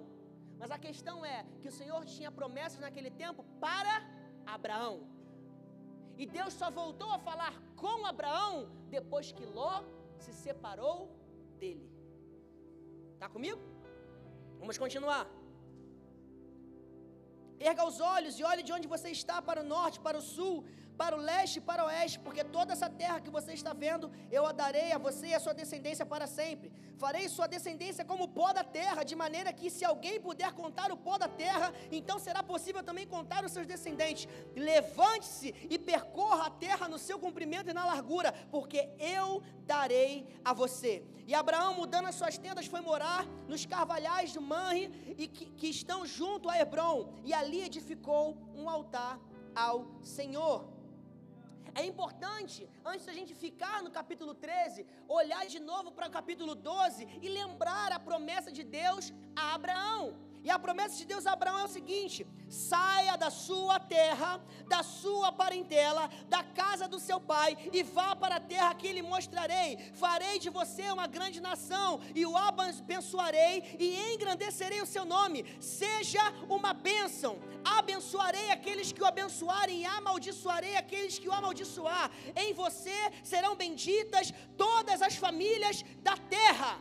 Mas 0.59 0.71
a 0.75 0.79
questão 0.85 1.17
é 1.25 1.39
que 1.59 1.67
o 1.71 1.75
Senhor 1.79 2.01
tinha 2.05 2.31
promessas 2.39 2.79
naquele 2.85 3.11
tempo 3.23 3.43
para 3.65 3.93
Abraão. 4.55 4.95
E 6.21 6.25
Deus 6.37 6.53
só 6.61 6.69
voltou 6.71 7.11
a 7.11 7.19
falar 7.27 7.53
com 7.83 8.05
Abraão 8.13 8.55
depois 8.97 9.33
que 9.33 9.45
Ló 9.45 9.75
se 10.17 10.31
separou 10.45 10.97
dele. 11.59 11.87
Está 13.15 13.27
comigo? 13.27 13.61
Vamos 14.61 14.77
continuar. 14.77 15.25
Erga 17.71 17.83
os 17.91 17.99
olhos 18.15 18.37
e 18.39 18.43
olhe 18.51 18.63
de 18.67 18.73
onde 18.77 18.87
você 18.93 19.09
está 19.19 19.37
para 19.49 19.61
o 19.63 19.67
norte, 19.75 20.03
para 20.07 20.17
o 20.21 20.25
sul, 20.35 20.55
para 20.97 21.15
o 21.15 21.19
leste 21.19 21.57
e 21.57 21.61
para 21.61 21.83
o 21.83 21.87
oeste, 21.87 22.19
porque 22.19 22.43
toda 22.43 22.73
essa 22.73 22.89
terra 22.89 23.19
que 23.19 23.29
você 23.29 23.53
está 23.53 23.73
vendo, 23.73 24.11
eu 24.31 24.45
a 24.45 24.51
darei 24.51 24.91
a 24.91 24.97
você 24.97 25.27
e 25.27 25.33
a 25.33 25.39
sua 25.39 25.53
descendência 25.53 26.05
para 26.05 26.27
sempre. 26.27 26.71
Farei 26.97 27.27
sua 27.27 27.47
descendência 27.47 28.05
como 28.05 28.25
o 28.25 28.27
pó 28.27 28.53
da 28.53 28.63
terra, 28.63 29.03
de 29.03 29.15
maneira 29.15 29.51
que 29.51 29.69
se 29.69 29.83
alguém 29.83 30.19
puder 30.19 30.51
contar 30.53 30.91
o 30.91 30.97
pó 30.97 31.17
da 31.17 31.27
terra, 31.27 31.73
então 31.91 32.19
será 32.19 32.41
possível 32.43 32.83
também 32.83 33.07
contar 33.07 33.43
os 33.43 33.51
seus 33.51 33.65
descendentes. 33.65 34.27
Levante-se 34.55 35.53
e 35.69 35.77
percorra 35.77 36.47
a 36.47 36.49
terra 36.49 36.87
no 36.87 36.99
seu 36.99 37.17
comprimento 37.19 37.69
e 37.69 37.73
na 37.73 37.85
largura, 37.85 38.31
porque 38.51 38.89
eu 38.99 39.41
darei 39.65 40.27
a 40.43 40.53
você. 40.53 41.03
E 41.25 41.33
Abraão, 41.33 41.73
mudando 41.75 42.07
as 42.07 42.15
suas 42.15 42.37
tendas, 42.37 42.65
foi 42.65 42.81
morar 42.81 43.25
nos 43.47 43.65
carvalhais 43.65 44.31
de 44.33 44.39
Manre, 44.39 45.15
e 45.17 45.27
que, 45.27 45.45
que 45.51 45.67
estão 45.67 46.05
junto 46.05 46.49
a 46.49 46.57
Hebron, 46.59 47.13
e 47.23 47.33
ali 47.33 47.61
edificou 47.63 48.37
um 48.53 48.69
altar 48.69 49.19
ao 49.55 49.85
Senhor. 50.01 50.72
É 51.75 51.83
importante, 51.83 52.69
antes 52.85 53.05
da 53.05 53.13
gente 53.13 53.33
ficar 53.33 53.81
no 53.81 53.89
capítulo 53.89 54.33
13, 54.35 54.85
olhar 55.07 55.45
de 55.47 55.59
novo 55.59 55.91
para 55.91 56.07
o 56.07 56.11
capítulo 56.11 56.53
12 56.53 57.07
e 57.21 57.27
lembrar 57.29 57.91
a 57.91 57.99
promessa 57.99 58.51
de 58.51 58.63
Deus 58.63 59.11
a 59.35 59.55
Abraão. 59.55 60.13
E 60.45 60.49
a 60.49 60.59
promessa 60.63 60.95
de 60.97 61.05
Deus 61.11 61.25
a 61.25 61.33
Abraão 61.33 61.59
é 61.59 61.65
o 61.65 61.75
seguinte: 61.75 62.27
saia 62.49 63.15
da 63.15 63.29
sua 63.29 63.79
terra, 63.79 64.31
da 64.67 64.81
sua 64.83 65.31
parentela, 65.31 66.03
da 66.27 66.41
casa 66.59 66.85
do 66.93 66.99
seu 66.99 67.19
pai 67.33 67.51
e 67.71 67.81
vá 67.95 68.09
para 68.23 68.35
a 68.37 68.45
terra 68.53 68.75
que 68.75 68.91
lhe 68.95 69.03
mostrarei. 69.13 69.69
Farei 70.03 70.35
de 70.45 70.49
você 70.57 70.83
uma 70.91 71.07
grande 71.07 71.39
nação 71.49 72.01
e 72.13 72.25
o 72.25 72.35
abençoarei 72.35 73.77
e 73.79 73.87
engrandecerei 74.13 74.81
o 74.81 74.91
seu 74.93 75.05
nome. 75.05 75.45
Seja 75.61 76.23
uma 76.57 76.73
bênção. 76.73 77.33
Abençoarei 77.77 78.47
aqueles 78.51 78.91
que 78.91 79.03
o 79.03 79.09
abençoarem 79.13 79.77
e 79.81 79.85
amaldiçoarei 79.85 80.75
aqueles 80.75 81.17
que 81.17 81.29
o 81.29 81.37
amaldiçoar. 81.39 82.11
Em 82.35 82.51
você 82.53 82.99
serão 83.23 83.55
benditas 83.55 84.33
todas 84.57 85.01
as 85.01 85.15
famílias 85.15 85.77
da 86.09 86.17
terra. 86.37 86.73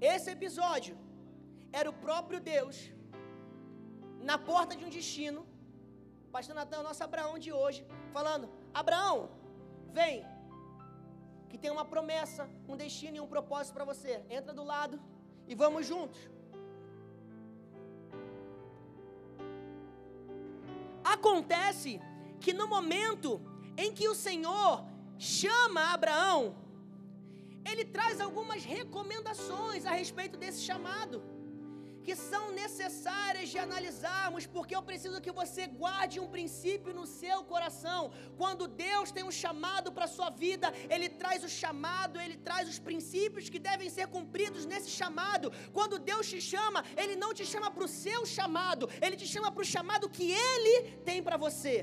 Esse 0.00 0.30
episódio 0.30 0.96
era 1.72 1.88
o 1.90 1.92
próprio 1.92 2.40
Deus 2.40 2.92
na 4.20 4.36
porta 4.38 4.76
de 4.76 4.84
um 4.84 4.90
destino. 4.90 5.46
Pastor 6.32 6.54
Natan, 6.54 6.80
o 6.80 6.82
nosso 6.82 7.02
Abraão 7.04 7.38
de 7.38 7.52
hoje, 7.52 7.86
falando: 8.12 8.48
Abraão, 8.72 9.30
vem, 9.92 10.24
que 11.48 11.58
tem 11.58 11.70
uma 11.70 11.84
promessa, 11.84 12.48
um 12.68 12.76
destino 12.76 13.16
e 13.16 13.20
um 13.20 13.26
propósito 13.26 13.74
para 13.74 13.84
você. 13.84 14.22
Entra 14.28 14.52
do 14.52 14.64
lado 14.64 15.00
e 15.46 15.54
vamos 15.54 15.86
juntos. 15.86 16.20
Acontece 21.02 22.00
que 22.40 22.52
no 22.52 22.66
momento 22.68 23.40
em 23.76 23.92
que 23.92 24.08
o 24.08 24.14
Senhor 24.14 24.84
chama 25.18 25.92
Abraão, 25.92 26.54
ele 27.64 27.84
traz 27.84 28.20
algumas 28.20 28.64
recomendações 28.64 29.84
a 29.86 29.92
respeito 29.92 30.36
desse 30.38 30.62
chamado 30.62 31.22
que 32.08 32.16
são 32.16 32.44
necessárias 32.62 33.50
de 33.52 33.58
analisarmos, 33.64 34.46
porque 34.54 34.74
eu 34.74 34.82
preciso 34.90 35.20
que 35.24 35.38
você 35.40 35.66
guarde 35.82 36.20
um 36.22 36.28
princípio 36.36 36.94
no 36.98 37.06
seu 37.20 37.38
coração. 37.50 38.02
Quando 38.40 38.66
Deus 38.66 39.10
tem 39.16 39.24
um 39.30 39.34
chamado 39.42 39.92
para 39.92 40.06
a 40.06 40.14
sua 40.16 40.30
vida, 40.30 40.72
Ele 40.94 41.08
traz 41.10 41.44
o 41.44 41.50
chamado, 41.60 42.18
Ele 42.24 42.38
traz 42.48 42.64
os 42.72 42.78
princípios 42.78 43.50
que 43.50 43.58
devem 43.58 43.90
ser 43.90 44.06
cumpridos 44.06 44.64
nesse 44.64 44.90
chamado. 45.00 45.52
Quando 45.78 45.98
Deus 45.98 46.26
te 46.32 46.40
chama, 46.40 46.82
Ele 46.96 47.14
não 47.14 47.34
te 47.34 47.44
chama 47.44 47.70
para 47.70 47.84
o 47.84 47.94
seu 48.02 48.24
chamado, 48.24 48.88
Ele 49.04 49.18
te 49.22 49.26
chama 49.26 49.52
para 49.52 49.64
o 49.66 49.72
chamado 49.76 50.08
que 50.08 50.32
Ele 50.32 50.74
tem 51.10 51.22
para 51.22 51.36
você. 51.36 51.76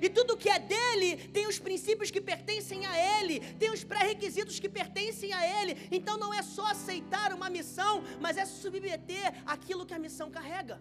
E 0.00 0.08
tudo 0.08 0.36
que 0.36 0.48
é 0.48 0.58
dele 0.58 1.28
tem 1.28 1.46
os 1.46 1.58
princípios 1.58 2.10
que 2.10 2.20
pertencem 2.20 2.84
a 2.86 3.20
ele, 3.20 3.40
tem 3.58 3.70
os 3.70 3.84
pré-requisitos 3.84 4.58
que 4.58 4.68
pertencem 4.68 5.32
a 5.32 5.62
ele. 5.62 5.76
Então 5.90 6.16
não 6.16 6.32
é 6.32 6.42
só 6.42 6.66
aceitar 6.66 7.32
uma 7.32 7.48
missão, 7.48 8.02
mas 8.20 8.36
é 8.36 8.44
submeter 8.44 9.34
aquilo 9.46 9.86
que 9.86 9.94
a 9.94 9.98
missão 9.98 10.30
carrega. 10.30 10.80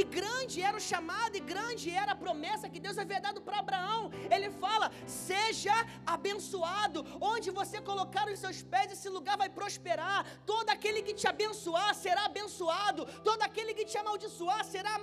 E 0.00 0.04
grande 0.04 0.60
era 0.62 0.76
o 0.76 0.80
chamado, 0.80 1.36
e 1.36 1.40
grande 1.40 1.90
era 1.90 2.12
a 2.12 2.16
promessa 2.24 2.68
que 2.68 2.80
Deus 2.80 2.98
havia 2.98 3.20
dado 3.20 3.40
para 3.40 3.60
Abraão. 3.60 4.10
Ele 4.30 4.50
fala: 4.50 4.90
seja 5.06 5.74
abençoado, 6.06 7.04
onde 7.20 7.50
você 7.50 7.80
colocar 7.80 8.28
os 8.28 8.38
seus 8.38 8.62
pés, 8.62 8.92
esse 8.92 9.08
lugar 9.08 9.36
vai 9.38 9.48
prosperar. 9.48 10.26
Todo 10.44 10.68
aquele 10.70 11.02
que 11.02 11.14
te 11.14 11.26
abençoar 11.26 11.94
será 11.94 12.26
abençoado, 12.26 13.06
todo 13.24 13.42
aquele 13.42 13.72
que 13.72 13.84
te 13.84 13.96
amaldiçoar 13.96 14.64
será 14.64 15.00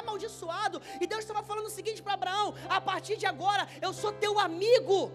amaldiçoado. 0.00 0.82
E 1.00 1.06
Deus 1.06 1.20
estava 1.20 1.42
falando 1.42 1.66
o 1.66 1.76
seguinte 1.78 2.02
para 2.02 2.14
Abraão: 2.14 2.54
a 2.68 2.80
partir 2.80 3.16
de 3.16 3.26
agora 3.26 3.66
eu 3.80 3.92
sou 3.92 4.12
teu 4.12 4.38
amigo. 4.38 5.12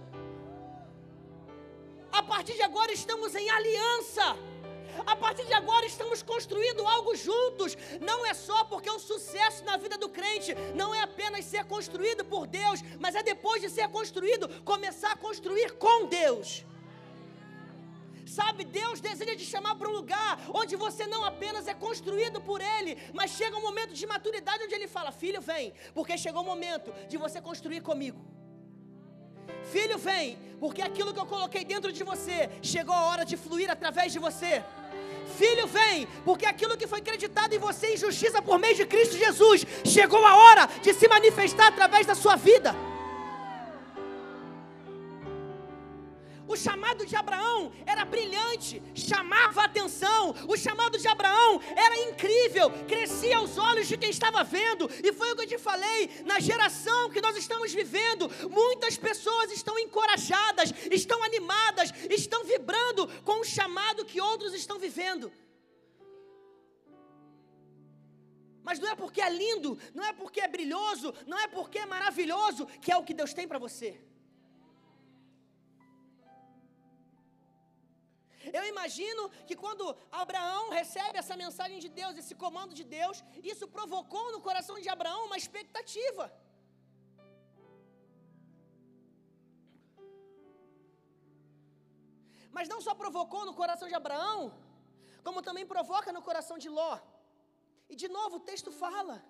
A 2.12 2.24
partir 2.24 2.54
de 2.54 2.62
agora 2.62 2.92
estamos 2.94 3.36
em 3.36 3.50
aliança. 3.50 4.38
A 5.06 5.16
partir 5.16 5.46
de 5.46 5.54
agora 5.54 5.86
estamos 5.86 6.22
construindo 6.22 6.88
algo 6.88 7.16
juntos. 7.16 7.78
Não 8.02 8.26
é 8.26 8.34
só 8.34 8.64
porque 8.66 8.90
o 8.90 9.00
sucesso 9.00 9.64
na 9.64 9.78
vida 9.78 9.98
do 9.98 10.10
crente 10.10 10.54
não 10.76 10.94
é 10.94 11.02
apenas 11.02 11.46
ser 11.46 11.66
construído 11.66 12.24
por 12.26 12.48
Deus, 12.48 12.82
mas 13.00 13.16
é 13.16 13.24
depois 13.24 13.62
de 13.62 13.70
ser 13.70 13.88
construído, 13.90 14.50
começar 14.64 15.12
a 15.12 15.18
construir 15.18 15.74
com 15.74 16.06
Deus. 16.08 16.66
Sabe, 18.26 18.66
Deus 18.66 19.00
deseja 19.00 19.36
te 19.36 19.46
chamar 19.46 19.76
para 19.76 19.88
um 19.88 19.92
lugar 19.92 20.40
onde 20.54 20.76
você 20.76 21.06
não 21.06 21.24
apenas 21.24 21.68
é 21.68 21.74
construído 21.74 22.42
por 22.42 22.60
Ele, 22.60 22.98
mas 23.14 23.32
chega 23.32 23.56
um 23.56 23.62
momento 23.62 23.94
de 23.94 24.06
maturidade 24.08 24.64
onde 24.64 24.74
Ele 24.74 24.88
fala: 24.88 25.12
Filho, 25.12 25.42
vem, 25.42 25.74
porque 25.94 26.18
chegou 26.18 26.42
o 26.42 26.46
momento 26.46 26.92
de 27.08 27.18
você 27.18 27.40
construir 27.40 27.82
comigo. 27.82 28.20
Filho, 29.72 29.98
vem, 29.98 30.38
porque 30.60 30.82
aquilo 30.82 31.14
que 31.14 31.20
eu 31.20 31.26
coloquei 31.26 31.64
dentro 31.66 31.92
de 31.92 32.04
você 32.04 32.50
chegou 32.62 32.96
a 32.96 33.06
hora 33.10 33.26
de 33.26 33.36
fluir 33.36 33.70
através 33.70 34.12
de 34.12 34.20
você. 34.20 34.64
Filho, 35.38 35.68
vem, 35.68 36.08
porque 36.24 36.46
aquilo 36.46 36.78
que 36.78 36.88
foi 36.88 37.00
acreditado 37.00 37.54
em 37.54 37.60
você 37.60 37.94
em 37.94 37.98
justiça 37.98 38.42
por 38.42 38.58
meio 38.58 38.76
de 38.76 38.86
Cristo 38.86 39.18
Jesus, 39.18 39.66
chegou 39.84 40.24
a 40.26 40.36
hora 40.36 40.70
de 40.82 40.94
se 40.94 41.08
manifestar 41.08 41.68
através 41.68 42.06
da 42.06 42.16
sua 42.16 42.36
vida. 42.36 42.76
Abraão 47.26 47.72
era 47.88 48.06
brilhante, 48.06 48.82
chamava 48.94 49.62
a 49.62 49.66
atenção. 49.66 50.36
O 50.48 50.56
chamado 50.56 50.98
de 50.98 51.08
Abraão 51.08 51.60
era 51.76 51.98
incrível, 52.10 52.70
crescia 52.88 53.38
aos 53.38 53.58
olhos 53.58 53.88
de 53.88 53.98
quem 53.98 54.12
estava 54.12 54.44
vendo. 54.44 54.90
E 55.04 55.12
foi 55.12 55.32
o 55.32 55.36
que 55.36 55.44
eu 55.44 55.48
te 55.48 55.58
falei: 55.58 56.22
na 56.24 56.40
geração 56.40 57.10
que 57.10 57.22
nós 57.22 57.36
estamos 57.36 57.74
vivendo, 57.74 58.30
muitas 58.50 58.96
pessoas 58.98 59.52
estão 59.52 59.78
encorajadas, 59.80 60.72
estão 60.92 61.24
animadas, 61.24 61.92
estão 62.10 62.44
vibrando 62.44 63.08
com 63.24 63.40
o 63.42 63.44
chamado 63.44 64.06
que 64.06 64.22
outros 64.22 64.54
estão 64.54 64.78
vivendo. 64.78 65.32
Mas 68.64 68.80
não 68.80 68.90
é 68.90 68.96
porque 68.96 69.22
é 69.22 69.30
lindo, 69.30 69.78
não 69.94 70.04
é 70.04 70.14
porque 70.14 70.42
é 70.42 70.48
brilhoso, 70.48 71.14
não 71.26 71.38
é 71.40 71.48
porque 71.48 71.80
é 71.80 71.86
maravilhoso 71.86 72.66
que 72.82 72.92
é 72.92 72.98
o 72.98 73.04
que 73.04 73.14
Deus 73.14 73.34
tem 73.34 73.48
para 73.48 73.60
você. 73.60 74.00
Eu 78.54 78.64
imagino 78.66 79.30
que 79.48 79.56
quando 79.56 79.96
Abraão 80.12 80.70
recebe 80.70 81.18
essa 81.18 81.36
mensagem 81.36 81.80
de 81.80 81.90
Deus, 81.90 82.18
esse 82.18 82.36
comando 82.36 82.74
de 82.74 82.84
Deus, 82.84 83.24
isso 83.44 83.68
provocou 83.68 84.32
no 84.32 84.42
coração 84.42 84.80
de 84.80 84.90
Abraão 84.90 85.26
uma 85.26 85.38
expectativa. 85.38 86.32
Mas 92.52 92.70
não 92.70 92.80
só 92.80 92.94
provocou 92.96 93.46
no 93.46 93.54
coração 93.54 93.88
de 93.88 93.96
Abraão, 93.96 94.54
como 95.24 95.42
também 95.42 95.66
provoca 95.66 96.14
no 96.14 96.22
coração 96.22 96.58
de 96.58 96.70
Ló. 96.70 97.00
E 97.90 97.96
de 97.96 98.08
novo 98.08 98.38
o 98.38 98.46
texto 98.52 98.72
fala: 98.72 99.24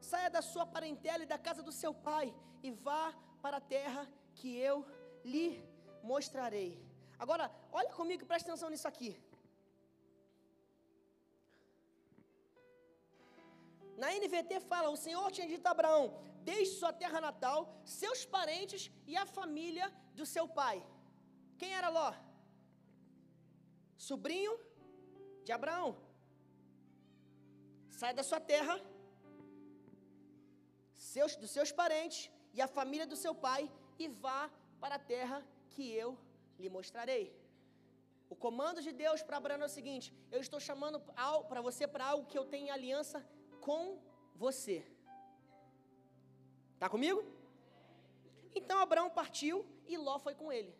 saia 0.00 0.28
da 0.28 0.42
sua 0.42 0.66
parentela 0.66 1.22
e 1.22 1.26
da 1.26 1.38
casa 1.38 1.62
do 1.62 1.72
seu 1.72 1.94
pai, 1.94 2.34
e 2.62 2.70
vá 2.70 3.14
para 3.40 3.58
a 3.58 3.60
terra 3.60 4.10
que 4.34 4.56
eu 4.56 4.84
lhe 5.24 5.62
mostrarei. 6.02 6.87
Agora, 7.18 7.50
olha 7.72 7.92
comigo, 7.98 8.24
presta 8.30 8.48
atenção 8.48 8.70
nisso 8.70 8.88
aqui. 8.92 9.10
Na 14.02 14.08
NVT 14.20 14.60
fala: 14.72 14.88
o 14.90 15.00
Senhor 15.04 15.28
tinha 15.32 15.48
dito 15.52 15.66
a 15.66 15.72
Abraão: 15.76 16.04
deixe 16.50 16.72
sua 16.80 16.92
terra 16.92 17.20
natal, 17.20 17.58
seus 17.84 18.24
parentes 18.24 18.90
e 19.06 19.16
a 19.16 19.26
família 19.26 19.86
do 20.14 20.24
seu 20.34 20.46
pai. 20.60 20.76
Quem 21.60 21.72
era 21.74 21.88
Ló? 21.88 22.10
Sobrinho 23.96 24.54
de 25.44 25.50
Abraão. 25.50 25.88
Sai 27.98 28.12
da 28.14 28.22
sua 28.22 28.40
terra, 28.52 28.76
seus, 30.94 31.34
dos 31.34 31.50
seus 31.50 31.72
parentes 31.72 32.30
e 32.54 32.62
a 32.62 32.68
família 32.68 33.06
do 33.12 33.16
seu 33.16 33.34
pai 33.34 33.62
e 33.98 34.06
vá 34.06 34.48
para 34.80 34.94
a 34.94 35.04
terra 35.14 35.44
que 35.70 35.84
eu 35.92 36.16
lhe 36.62 36.70
mostrarei. 36.76 37.24
O 38.32 38.36
comando 38.44 38.80
de 38.86 38.92
Deus 39.02 39.22
para 39.26 39.38
Abraão 39.38 39.62
é 39.62 39.70
o 39.70 39.76
seguinte: 39.78 40.06
eu 40.34 40.40
estou 40.46 40.60
chamando 40.68 40.98
para 41.50 41.60
você 41.68 41.86
para 41.94 42.06
algo 42.12 42.28
que 42.30 42.38
eu 42.40 42.46
tenho 42.54 42.72
aliança 42.72 43.18
com 43.66 43.82
você. 44.44 44.78
Tá 46.78 46.88
comigo? 46.94 47.20
Então 48.58 48.78
Abraão 48.80 49.08
partiu 49.20 49.56
e 49.86 49.96
Ló 49.96 50.18
foi 50.26 50.34
com 50.40 50.50
ele. 50.58 50.72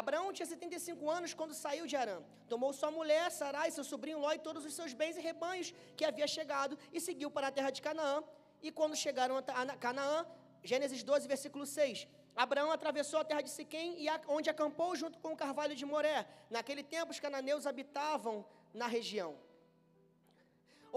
Abraão 0.00 0.32
tinha 0.36 0.46
75 0.46 1.10
anos 1.16 1.34
quando 1.38 1.54
saiu 1.62 1.86
de 1.90 1.96
Arã. 2.02 2.18
Tomou 2.52 2.72
sua 2.72 2.90
mulher, 2.90 3.30
Sarai, 3.30 3.70
seu 3.70 3.84
sobrinho 3.84 4.18
Ló 4.18 4.32
e 4.32 4.44
todos 4.46 4.64
os 4.68 4.74
seus 4.78 4.92
bens 5.00 5.16
e 5.16 5.20
rebanhos 5.20 5.72
que 5.96 6.04
havia 6.04 6.26
chegado 6.36 6.78
e 6.92 7.00
seguiu 7.00 7.30
para 7.30 7.48
a 7.48 7.52
terra 7.52 7.70
de 7.70 7.82
Canaã. 7.86 8.22
E 8.62 8.70
quando 8.78 8.96
chegaram 9.04 9.36
a 9.36 9.76
Canaã, 9.76 10.26
Gênesis 10.70 11.02
12, 11.02 11.26
versículo 11.34 11.64
6. 11.66 12.06
Abraão 12.44 12.70
atravessou 12.70 13.18
a 13.20 13.24
terra 13.24 13.42
de 13.46 13.50
Siquém 13.50 13.88
e 14.02 14.06
onde 14.36 14.48
acampou 14.48 14.90
junto 14.96 15.18
com 15.18 15.32
o 15.32 15.36
carvalho 15.44 15.74
de 15.80 15.84
Moré. 15.84 16.26
Naquele 16.48 16.82
tempo 16.82 17.10
os 17.14 17.20
cananeus 17.20 17.66
habitavam 17.66 18.44
na 18.72 18.86
região. 18.86 19.32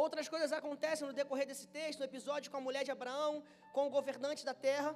Outras 0.04 0.28
coisas 0.34 0.52
acontecem 0.52 1.08
no 1.08 1.14
decorrer 1.14 1.48
desse 1.48 1.68
texto, 1.68 2.02
o 2.02 2.10
episódio 2.12 2.52
com 2.52 2.58
a 2.58 2.66
mulher 2.68 2.84
de 2.84 2.92
Abraão, 2.92 3.44
com 3.74 3.88
o 3.88 3.94
governante 3.98 4.46
da 4.50 4.54
terra. 4.54 4.96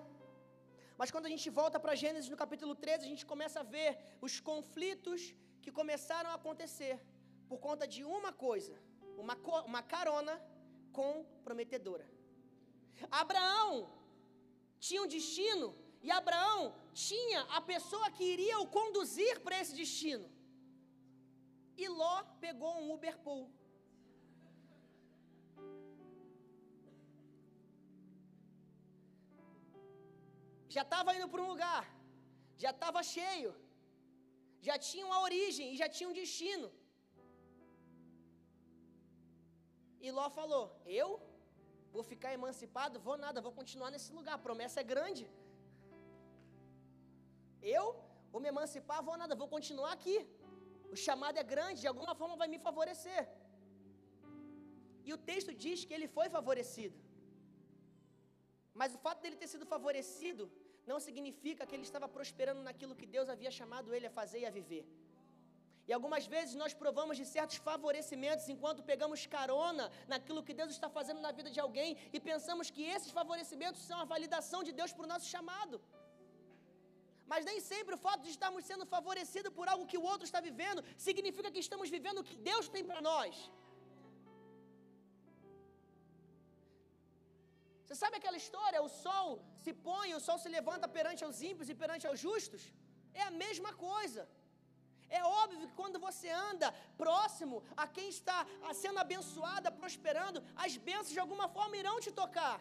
Mas 0.98 1.12
quando 1.12 1.28
a 1.28 1.34
gente 1.34 1.50
volta 1.50 1.80
para 1.80 1.96
Gênesis 1.96 2.30
no 2.30 2.42
capítulo 2.44 2.76
13, 2.76 3.06
a 3.06 3.12
gente 3.14 3.26
começa 3.26 3.62
a 3.62 3.64
ver 3.76 3.98
os 4.22 4.40
conflitos 4.40 5.34
que 5.62 5.72
começaram 5.72 6.30
a 6.32 6.34
acontecer 6.34 7.00
por 7.50 7.60
conta 7.60 7.88
de 7.88 8.04
uma 8.04 8.32
coisa, 8.34 8.76
uma, 9.18 9.36
uma 9.66 9.82
carona 9.82 10.36
comprometedora. 10.92 12.06
Abraão 13.10 13.99
tinha 14.88 15.02
um 15.04 15.12
destino 15.18 15.68
e 16.06 16.10
Abraão 16.20 16.62
tinha 17.08 17.42
a 17.58 17.62
pessoa 17.72 18.08
que 18.16 18.26
iria 18.36 18.58
o 18.64 18.68
conduzir 18.78 19.36
para 19.46 19.60
esse 19.62 19.74
destino. 19.82 20.28
E 21.82 21.88
Ló 22.00 22.16
pegou 22.46 22.74
um 22.82 22.92
Uber 22.96 23.18
Pool. 23.26 23.46
Já 30.76 30.84
estava 30.88 31.16
indo 31.18 31.28
para 31.32 31.42
um 31.44 31.50
lugar, 31.54 31.84
já 32.64 32.72
estava 32.76 33.02
cheio, 33.02 33.52
já 34.68 34.76
tinha 34.78 35.06
uma 35.10 35.22
origem 35.28 35.74
e 35.74 35.78
já 35.82 35.88
tinha 35.96 36.10
um 36.10 36.18
destino. 36.22 36.68
E 40.06 40.12
Ló 40.18 40.30
falou: 40.30 40.64
Eu 40.86 41.08
vou 41.96 42.04
ficar 42.12 42.32
emancipado? 42.40 43.04
Vou 43.08 43.18
nada, 43.26 43.46
vou 43.48 43.54
continuar 43.60 43.90
nesse 43.96 44.12
lugar. 44.18 44.36
A 44.36 44.46
promessa 44.48 44.78
é 44.84 44.86
grande. 44.94 45.24
Eu 47.78 47.86
vou 48.32 48.42
me 48.44 48.50
emancipar, 48.54 49.02
vou 49.10 49.18
nada, 49.22 49.40
vou 49.44 49.50
continuar 49.56 49.92
aqui. 49.98 50.18
O 50.94 50.96
chamado 51.06 51.38
é 51.44 51.46
grande, 51.54 51.82
de 51.84 51.90
alguma 51.92 52.14
forma 52.22 52.36
vai 52.42 52.48
me 52.54 52.60
favorecer. 52.68 53.22
E 55.08 55.14
o 55.16 55.20
texto 55.30 55.52
diz 55.64 55.86
que 55.88 55.96
ele 55.98 56.08
foi 56.18 56.28
favorecido. 56.38 56.98
Mas 58.80 58.94
o 58.96 59.00
fato 59.06 59.22
dele 59.24 59.42
ter 59.42 59.50
sido 59.54 59.66
favorecido 59.76 60.44
não 60.92 61.00
significa 61.06 61.66
que 61.68 61.76
ele 61.76 61.88
estava 61.90 62.08
prosperando 62.18 62.62
naquilo 62.68 62.98
que 63.00 63.08
Deus 63.16 63.28
havia 63.34 63.52
chamado 63.60 63.94
ele 63.96 64.08
a 64.10 64.18
fazer 64.20 64.40
e 64.42 64.48
a 64.50 64.56
viver. 64.60 64.84
E 65.90 65.94
algumas 65.98 66.26
vezes 66.34 66.54
nós 66.62 66.74
provamos 66.82 67.16
de 67.20 67.26
certos 67.36 67.58
favorecimentos 67.68 68.50
enquanto 68.54 68.86
pegamos 68.90 69.22
carona 69.36 69.86
naquilo 70.12 70.44
que 70.48 70.56
Deus 70.60 70.72
está 70.76 70.88
fazendo 70.98 71.22
na 71.26 71.32
vida 71.38 71.50
de 71.56 71.62
alguém 71.64 71.92
e 72.16 72.20
pensamos 72.28 72.68
que 72.76 72.84
esses 72.96 73.12
favorecimentos 73.20 73.82
são 73.90 73.98
a 74.02 74.10
validação 74.12 74.60
de 74.68 74.74
Deus 74.80 74.92
para 74.96 75.08
o 75.08 75.12
nosso 75.14 75.28
chamado. 75.34 75.78
Mas 77.32 77.48
nem 77.50 77.58
sempre 77.72 77.96
o 77.96 78.02
fato 78.06 78.22
de 78.28 78.32
estarmos 78.36 78.68
sendo 78.70 78.86
favorecidos 78.96 79.52
por 79.58 79.68
algo 79.74 79.90
que 79.92 80.00
o 80.02 80.06
outro 80.12 80.28
está 80.30 80.42
vivendo 80.50 80.84
significa 81.08 81.52
que 81.56 81.64
estamos 81.66 81.90
vivendo 81.98 82.20
o 82.22 82.28
que 82.30 82.38
Deus 82.52 82.68
tem 82.76 82.86
para 82.92 83.02
nós. 83.12 83.34
Você 87.84 87.96
sabe 88.04 88.18
aquela 88.18 88.42
história? 88.44 88.86
O 88.88 88.92
sol 89.06 89.30
se 89.64 89.74
põe, 89.88 90.10
o 90.18 90.24
sol 90.28 90.38
se 90.44 90.52
levanta 90.58 90.88
perante 90.98 91.24
os 91.30 91.40
ímpios 91.52 91.72
e 91.74 91.80
perante 91.84 92.06
os 92.14 92.20
justos? 92.28 92.64
É 93.22 93.24
a 93.30 93.34
mesma 93.44 93.74
coisa. 93.90 94.24
É 95.10 95.22
óbvio 95.24 95.60
que 95.62 95.76
quando 95.80 96.00
você 96.08 96.30
anda 96.30 96.68
próximo 97.04 97.64
a 97.76 97.86
quem 97.96 98.08
está 98.10 98.40
sendo 98.82 99.00
abençoada, 99.00 99.72
prosperando, 99.72 100.44
as 100.56 100.76
bênçãos 100.78 101.16
de 101.18 101.20
alguma 101.26 101.48
forma 101.58 101.78
irão 101.78 102.00
te 102.06 102.12
tocar. 102.12 102.58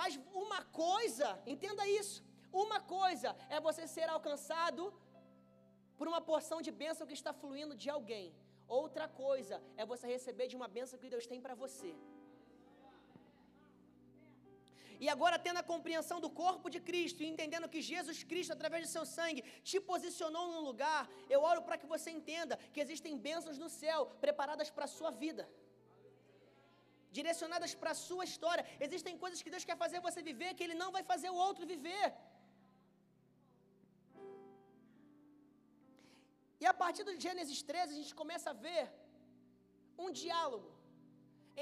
Mas 0.00 0.18
uma 0.44 0.60
coisa, 0.86 1.28
entenda 1.46 1.86
isso, 2.00 2.22
uma 2.52 2.80
coisa 2.80 3.36
é 3.48 3.58
você 3.68 3.86
ser 3.86 4.08
alcançado 4.08 4.82
por 5.96 6.06
uma 6.06 6.20
porção 6.20 6.60
de 6.66 6.72
bênção 6.82 7.06
que 7.06 7.18
está 7.20 7.32
fluindo 7.32 7.74
de 7.82 7.88
alguém. 7.96 8.26
Outra 8.68 9.06
coisa 9.08 9.56
é 9.76 9.84
você 9.92 10.06
receber 10.06 10.46
de 10.46 10.56
uma 10.56 10.68
bênção 10.68 10.98
que 10.98 11.10
Deus 11.14 11.26
tem 11.26 11.40
para 11.40 11.54
você. 11.54 11.92
E 15.04 15.06
agora, 15.14 15.36
tendo 15.46 15.60
a 15.60 15.68
compreensão 15.72 16.18
do 16.24 16.30
corpo 16.42 16.68
de 16.74 16.80
Cristo 16.88 17.22
e 17.22 17.30
entendendo 17.32 17.70
que 17.72 17.80
Jesus 17.90 18.18
Cristo, 18.30 18.52
através 18.56 18.82
de 18.84 18.90
seu 18.96 19.04
sangue, 19.16 19.44
te 19.70 19.78
posicionou 19.90 20.44
num 20.52 20.62
lugar, 20.68 21.02
eu 21.34 21.40
oro 21.50 21.62
para 21.66 21.78
que 21.80 21.90
você 21.94 22.10
entenda 22.18 22.58
que 22.72 22.82
existem 22.84 23.16
bênçãos 23.26 23.58
no 23.64 23.70
céu 23.80 24.00
preparadas 24.24 24.70
para 24.76 24.86
a 24.88 24.94
sua 24.98 25.10
vida, 25.24 25.44
direcionadas 27.18 27.74
para 27.82 27.92
a 27.96 28.00
sua 28.06 28.24
história. 28.30 28.64
Existem 28.86 29.16
coisas 29.24 29.42
que 29.44 29.52
Deus 29.54 29.66
quer 29.68 29.78
fazer 29.84 30.06
você 30.08 30.22
viver 30.30 30.56
que 30.56 30.64
Ele 30.66 30.80
não 30.82 30.90
vai 30.96 31.04
fazer 31.12 31.30
o 31.30 31.40
outro 31.46 31.70
viver. 31.74 32.08
E 36.62 36.66
a 36.72 36.74
partir 36.82 37.04
do 37.08 37.14
Gênesis 37.24 37.60
13, 37.70 37.92
a 37.92 37.98
gente 38.00 38.14
começa 38.22 38.48
a 38.50 38.58
ver 38.66 38.84
um 40.04 40.10
diálogo 40.22 40.70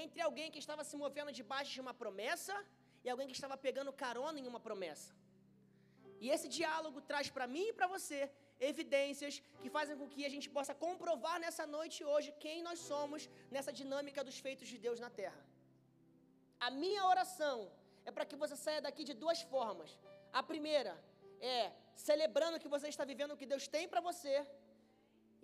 entre 0.03 0.21
alguém 0.29 0.51
que 0.55 0.63
estava 0.65 0.83
se 0.89 0.97
movendo 1.03 1.37
debaixo 1.41 1.73
de 1.77 1.83
uma 1.85 1.95
promessa 2.03 2.55
e 3.07 3.11
alguém 3.13 3.29
que 3.31 3.39
estava 3.39 3.57
pegando 3.67 3.99
carona 4.05 4.39
em 4.41 4.49
uma 4.53 4.61
promessa. 4.67 5.11
E 6.23 6.27
esse 6.35 6.49
diálogo 6.57 6.99
traz 7.11 7.27
para 7.37 7.47
mim 7.55 7.67
e 7.71 7.75
para 7.79 7.89
você 7.95 8.19
evidências 8.69 9.35
que 9.63 9.71
fazem 9.77 9.97
com 10.01 10.09
que 10.13 10.23
a 10.29 10.33
gente 10.35 10.49
possa 10.57 10.75
comprovar 10.85 11.37
nessa 11.45 11.65
noite 11.77 11.99
hoje 12.13 12.35
quem 12.45 12.59
nós 12.69 12.79
somos 12.91 13.23
nessa 13.55 13.73
dinâmica 13.81 14.25
dos 14.29 14.39
feitos 14.47 14.69
de 14.73 14.79
Deus 14.87 14.99
na 15.05 15.11
terra. 15.21 15.43
A 16.67 16.71
minha 16.83 17.03
oração 17.13 17.57
é 18.09 18.11
para 18.17 18.27
que 18.29 18.39
você 18.43 18.57
saia 18.65 18.83
daqui 18.87 19.05
de 19.11 19.15
duas 19.23 19.41
formas. 19.53 19.91
A 20.41 20.43
primeira 20.53 20.95
é 21.59 21.63
celebrando 22.09 22.61
que 22.63 22.73
você 22.75 22.89
está 22.95 23.05
vivendo 23.13 23.33
o 23.35 23.41
que 23.43 23.51
Deus 23.55 23.67
tem 23.77 23.87
para 23.93 24.03
você. 24.09 24.35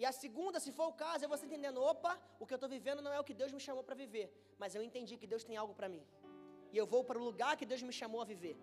E 0.00 0.04
a 0.10 0.12
segunda, 0.22 0.58
se 0.64 0.72
for 0.78 0.88
o 0.92 0.98
caso, 1.04 1.24
é 1.26 1.28
você 1.34 1.44
entendendo: 1.48 1.80
opa, 1.92 2.12
o 2.40 2.46
que 2.46 2.54
eu 2.54 2.60
estou 2.60 2.72
vivendo 2.76 3.02
não 3.06 3.12
é 3.16 3.20
o 3.20 3.28
que 3.28 3.38
Deus 3.42 3.52
me 3.56 3.62
chamou 3.68 3.84
para 3.88 4.00
viver, 4.04 4.26
mas 4.62 4.74
eu 4.76 4.82
entendi 4.88 5.16
que 5.22 5.30
Deus 5.34 5.44
tem 5.48 5.56
algo 5.62 5.74
para 5.80 5.90
mim 5.94 6.04
e 6.72 6.78
eu 6.80 6.86
vou 6.92 7.02
para 7.08 7.18
o 7.20 7.24
lugar 7.28 7.56
que 7.60 7.66
Deus 7.70 7.82
me 7.88 7.94
chamou 8.00 8.20
a 8.22 8.24
viver. 8.32 8.56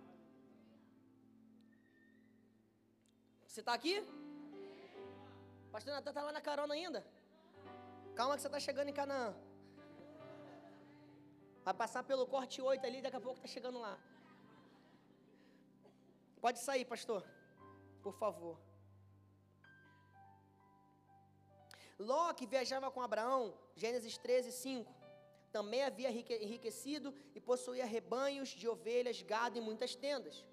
Você 3.48 3.62
está 3.62 3.74
aqui? 3.80 3.96
Pastor 5.72 5.94
Natan 5.94 6.12
está 6.12 6.24
lá 6.28 6.32
na 6.38 6.42
carona 6.48 6.74
ainda? 6.74 7.02
Calma 8.18 8.36
que 8.36 8.42
você 8.42 8.48
está 8.48 8.60
chegando 8.68 8.90
em 8.90 8.98
Canaã. 9.00 9.30
Vai 11.64 11.76
passar 11.82 12.04
pelo 12.04 12.26
corte 12.36 12.62
8 12.62 12.86
ali, 12.88 13.02
daqui 13.02 13.20
a 13.20 13.26
pouco 13.28 13.38
está 13.38 13.50
chegando 13.56 13.80
lá. 13.86 13.96
Pode 16.42 16.60
sair, 16.68 16.86
pastor. 16.86 17.24
Por 18.02 18.14
favor. 18.24 18.58
Ló 22.00 22.34
que 22.34 22.48
viajava 22.54 22.90
com 22.90 23.02
Abraão, 23.02 23.44
Gênesis 23.76 24.18
13, 24.18 24.52
5 24.52 24.99
também 25.52 25.82
havia 25.84 26.12
enriquecido 26.12 27.14
e 27.36 27.40
possuía 27.40 27.86
rebanhos 27.86 28.50
de 28.50 28.68
ovelhas, 28.68 29.22
gado 29.22 29.58
e 29.58 29.62
muitas 29.70 29.96
tendas. 29.96 30.46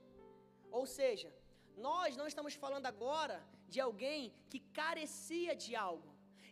Ou 0.70 0.87
seja, 0.98 1.30
nós 1.76 2.16
não 2.16 2.26
estamos 2.26 2.54
falando 2.54 2.87
agora 2.87 3.37
de 3.68 3.80
alguém 3.80 4.32
que 4.50 4.61
carecia 4.80 5.54
de 5.54 5.74
algo. 5.76 6.11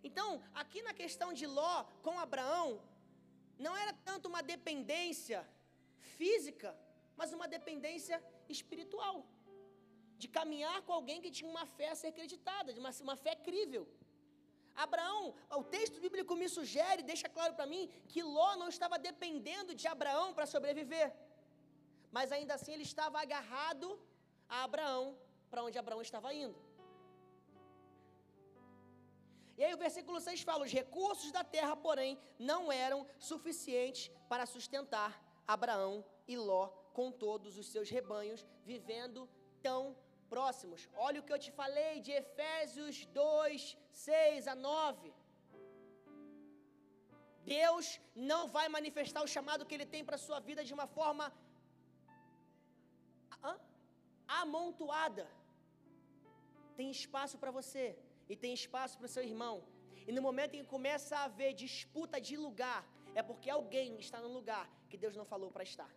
Então, 0.09 0.29
aqui 0.63 0.83
na 0.83 0.95
questão 1.03 1.33
de 1.33 1.47
Ló 1.47 1.85
com 2.03 2.19
Abraão, 2.19 2.69
não 3.59 3.75
era 3.83 3.93
tanto 4.09 4.29
uma 4.29 4.43
dependência 4.43 5.41
física, 6.17 6.71
mas 7.17 7.33
uma 7.33 7.49
dependência 7.57 8.23
espiritual. 8.49 9.17
De 10.23 10.29
caminhar 10.29 10.83
com 10.83 10.93
alguém 10.93 11.21
que 11.23 11.31
tinha 11.37 11.51
uma 11.51 11.67
fé 11.67 11.89
a 11.91 11.95
ser 12.01 12.09
acreditada, 12.09 12.73
de 12.73 12.81
uma, 12.81 12.91
uma 13.01 13.17
fé 13.17 13.35
crível. 13.35 13.89
Abraão, 14.75 15.35
o 15.51 15.63
texto 15.63 16.01
bíblico 16.01 16.35
me 16.35 16.49
sugere, 16.49 17.03
deixa 17.03 17.29
claro 17.29 17.55
para 17.55 17.67
mim, 17.67 17.91
que 18.09 18.23
Ló 18.23 18.57
não 18.57 18.69
estava 18.69 18.99
dependendo 18.99 19.75
de 19.75 19.87
Abraão 19.87 20.35
para 20.35 20.47
sobreviver. 20.47 21.15
Mas 22.11 22.33
ainda 22.33 22.55
assim 22.55 22.73
ele 22.73 22.83
estava 22.83 23.21
agarrado 23.21 24.01
a 24.49 24.65
Abraão, 24.65 25.19
para 25.51 25.63
onde 25.63 25.79
Abraão 25.79 26.03
estava 26.03 26.35
indo. 26.35 26.59
E 29.57 29.63
aí 29.63 29.73
o 29.73 29.79
versículo 29.79 30.21
6 30.21 30.43
fala: 30.43 30.65
os 30.65 30.73
recursos 30.73 31.31
da 31.31 31.45
terra, 31.45 31.77
porém, 31.77 32.19
não 32.39 32.73
eram 32.73 33.07
suficientes 33.19 34.11
para 34.29 34.47
sustentar 34.47 35.23
Abraão 35.47 36.05
e 36.27 36.37
Ló 36.37 36.69
com 36.93 37.11
todos 37.11 37.59
os 37.59 37.67
seus 37.67 37.91
rebanhos, 37.91 38.47
vivendo 38.65 39.29
tão 39.63 39.97
próximos. 40.35 40.81
Olha 41.07 41.21
o 41.21 41.27
que 41.27 41.35
eu 41.35 41.43
te 41.45 41.51
falei 41.61 41.93
de 42.07 42.13
Efésios 42.23 42.97
2, 43.21 43.77
6 43.93 44.49
a 44.53 44.55
9. 44.55 45.13
Deus 47.59 47.87
não 48.33 48.43
vai 48.57 48.67
manifestar 48.77 49.23
o 49.27 49.33
chamado 49.35 49.67
que 49.67 49.75
Ele 49.77 49.89
tem 49.95 50.03
para 50.09 50.19
a 50.19 50.25
sua 50.27 50.39
vida 50.49 50.63
de 50.69 50.75
uma 50.77 50.87
forma 50.99 51.27
hã? 53.49 53.55
amontoada. 54.43 55.27
Tem 56.79 56.89
espaço 56.99 57.37
para 57.43 57.55
você 57.59 57.85
e 58.33 58.37
tem 58.45 58.55
espaço 58.63 58.97
para 58.99 59.09
o 59.11 59.15
seu 59.17 59.25
irmão. 59.33 59.57
E 60.09 60.13
no 60.17 60.23
momento 60.29 60.55
em 60.55 60.63
que 60.63 60.75
começa 60.77 61.13
a 61.19 61.27
haver 61.29 61.53
disputa 61.67 62.19
de 62.29 62.37
lugar, 62.47 62.81
é 63.21 63.23
porque 63.29 63.51
alguém 63.59 63.91
está 64.07 64.21
no 64.25 64.33
lugar 64.39 64.65
que 64.91 64.99
Deus 65.05 65.17
não 65.21 65.27
falou 65.35 65.51
para 65.57 65.65
estar. 65.73 65.91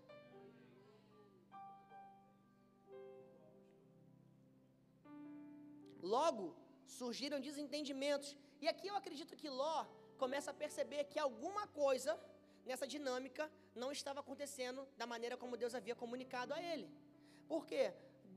Logo, 6.01 6.55
surgiram 6.85 7.39
desentendimentos. 7.39 8.35
E 8.61 8.67
aqui 8.67 8.87
eu 8.87 8.95
acredito 8.95 9.35
que 9.35 9.49
Ló 9.49 9.85
começa 10.17 10.51
a 10.51 10.53
perceber 10.53 11.03
que 11.05 11.19
alguma 11.19 11.67
coisa 11.67 12.19
nessa 12.65 12.87
dinâmica 12.87 13.49
não 13.75 13.91
estava 13.91 14.19
acontecendo 14.19 14.87
da 14.97 15.05
maneira 15.05 15.37
como 15.37 15.57
Deus 15.57 15.75
havia 15.75 15.95
comunicado 15.95 16.53
a 16.53 16.61
ele. 16.61 16.89
Por 17.47 17.65
quê? 17.65 17.93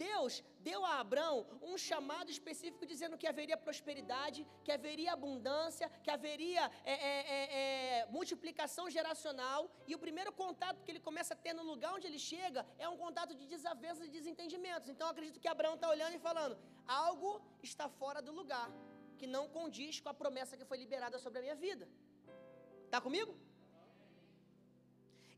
Deus 0.06 0.34
deu 0.68 0.80
a 0.90 0.92
Abraão 1.04 1.36
um 1.70 1.76
chamado 1.88 2.28
específico 2.34 2.84
dizendo 2.92 3.18
que 3.20 3.28
haveria 3.30 3.56
prosperidade, 3.66 4.46
que 4.64 4.72
haveria 4.76 5.10
abundância, 5.12 5.86
que 6.04 6.10
haveria 6.16 6.64
é, 6.92 6.94
é, 7.10 7.14
é, 7.36 7.40
é, 7.60 8.06
multiplicação 8.16 8.84
geracional. 8.96 9.60
E 9.90 9.94
o 9.96 10.02
primeiro 10.04 10.32
contato 10.42 10.82
que 10.84 10.90
ele 10.92 11.02
começa 11.08 11.34
a 11.34 11.40
ter 11.44 11.54
no 11.58 11.64
lugar 11.72 11.92
onde 11.96 12.06
ele 12.10 12.20
chega 12.32 12.62
é 12.84 12.88
um 12.92 12.98
contato 13.04 13.34
de 13.40 13.46
desavenças 13.54 14.06
e 14.06 14.14
desentendimentos. 14.18 14.88
Então 14.94 15.08
acredito 15.08 15.42
que 15.42 15.52
Abraão 15.54 15.74
está 15.74 15.88
olhando 15.94 16.14
e 16.18 16.24
falando: 16.28 16.56
algo 17.04 17.32
está 17.70 17.88
fora 18.00 18.22
do 18.28 18.32
lugar, 18.40 18.68
que 19.18 19.26
não 19.36 19.44
condiz 19.58 20.00
com 20.00 20.10
a 20.14 20.18
promessa 20.22 20.56
que 20.56 20.68
foi 20.70 20.78
liberada 20.84 21.18
sobre 21.26 21.40
a 21.40 21.42
minha 21.46 21.58
vida. 21.66 21.86
Está 22.86 23.00
comigo? 23.08 23.32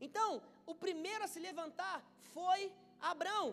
Então, 0.05 0.29
o 0.71 0.73
primeiro 0.85 1.23
a 1.25 1.31
se 1.33 1.39
levantar 1.49 1.97
foi 2.33 2.61
Abraão. 3.13 3.49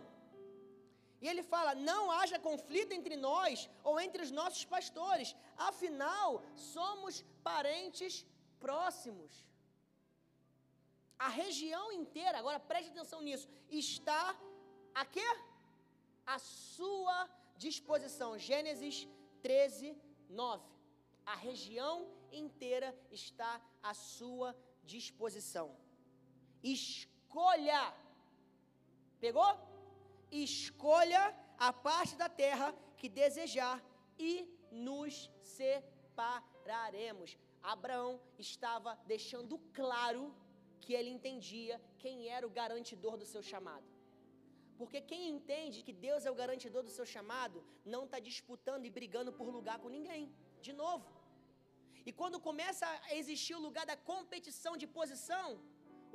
E 1.20 1.28
ele 1.28 1.42
fala: 1.42 1.74
não 1.74 2.10
haja 2.10 2.38
conflito 2.38 2.92
entre 2.92 3.16
nós 3.16 3.68
ou 3.84 4.00
entre 4.00 4.22
os 4.22 4.30
nossos 4.30 4.64
pastores, 4.64 5.36
afinal, 5.56 6.42
somos 6.54 7.24
parentes 7.42 8.24
próximos. 8.58 9.32
A 11.18 11.28
região 11.28 11.92
inteira, 11.92 12.38
agora 12.38 12.58
preste 12.58 12.90
atenção 12.90 13.20
nisso, 13.20 13.46
está 13.68 14.34
a 14.94 15.04
quê? 15.04 15.28
A 16.26 16.38
sua 16.38 17.28
disposição. 17.56 18.38
Gênesis 18.38 19.06
13, 19.42 19.96
9. 20.28 20.64
A 21.26 21.34
região 21.34 22.08
inteira 22.32 22.96
está 23.10 23.60
à 23.82 23.92
sua 23.92 24.56
disposição. 24.82 25.76
Escolha. 26.62 27.94
Pegou? 29.18 29.50
Escolha 30.30 31.22
a 31.58 31.72
parte 31.72 32.16
da 32.16 32.28
terra 32.28 32.74
que 32.96 33.08
desejar 33.08 33.76
e 34.18 34.32
nos 34.70 35.30
separaremos. 35.42 37.36
Abraão 37.62 38.20
estava 38.38 38.98
deixando 39.06 39.58
claro 39.72 40.34
que 40.80 40.94
ele 40.94 41.10
entendia 41.10 41.80
quem 41.98 42.28
era 42.28 42.46
o 42.46 42.54
garantidor 42.60 43.16
do 43.16 43.26
seu 43.32 43.42
chamado. 43.42 43.86
Porque 44.78 45.00
quem 45.10 45.28
entende 45.28 45.82
que 45.86 45.92
Deus 45.92 46.24
é 46.24 46.30
o 46.30 46.38
garantidor 46.42 46.82
do 46.82 46.92
seu 46.96 47.04
chamado, 47.14 47.58
não 47.84 48.04
está 48.04 48.18
disputando 48.18 48.86
e 48.86 48.94
brigando 48.98 49.32
por 49.38 49.48
lugar 49.56 49.78
com 49.82 49.90
ninguém. 49.96 50.24
De 50.66 50.72
novo. 50.72 51.06
E 52.08 52.12
quando 52.20 52.40
começa 52.48 52.86
a 53.08 53.14
existir 53.20 53.54
o 53.54 53.64
lugar 53.66 53.84
da 53.90 53.96
competição 54.12 54.74
de 54.82 54.86
posição, 54.98 55.46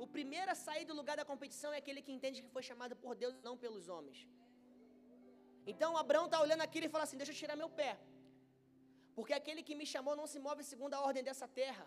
o 0.04 0.06
primeiro 0.16 0.50
a 0.54 0.56
sair 0.66 0.84
do 0.90 0.94
lugar 1.00 1.16
da 1.20 1.24
competição 1.30 1.70
é 1.72 1.78
aquele 1.82 2.00
que 2.06 2.12
entende 2.16 2.42
que 2.44 2.52
foi 2.56 2.62
chamado 2.70 2.94
por 3.04 3.14
Deus, 3.22 3.34
não 3.48 3.56
pelos 3.64 3.86
homens. 3.94 4.18
Então 5.72 5.90
Abraão 6.02 6.26
está 6.26 6.40
olhando 6.46 6.64
aquilo 6.68 6.86
e 6.86 6.92
fala 6.94 7.04
assim: 7.06 7.20
Deixa 7.22 7.32
eu 7.32 7.40
tirar 7.42 7.56
meu 7.62 7.70
pé. 7.80 7.92
Porque 9.16 9.34
aquele 9.40 9.62
que 9.68 9.74
me 9.80 9.86
chamou 9.92 10.14
não 10.20 10.26
se 10.32 10.38
move 10.46 10.62
segundo 10.72 10.94
a 10.94 11.00
ordem 11.08 11.22
dessa 11.28 11.48
terra. 11.60 11.86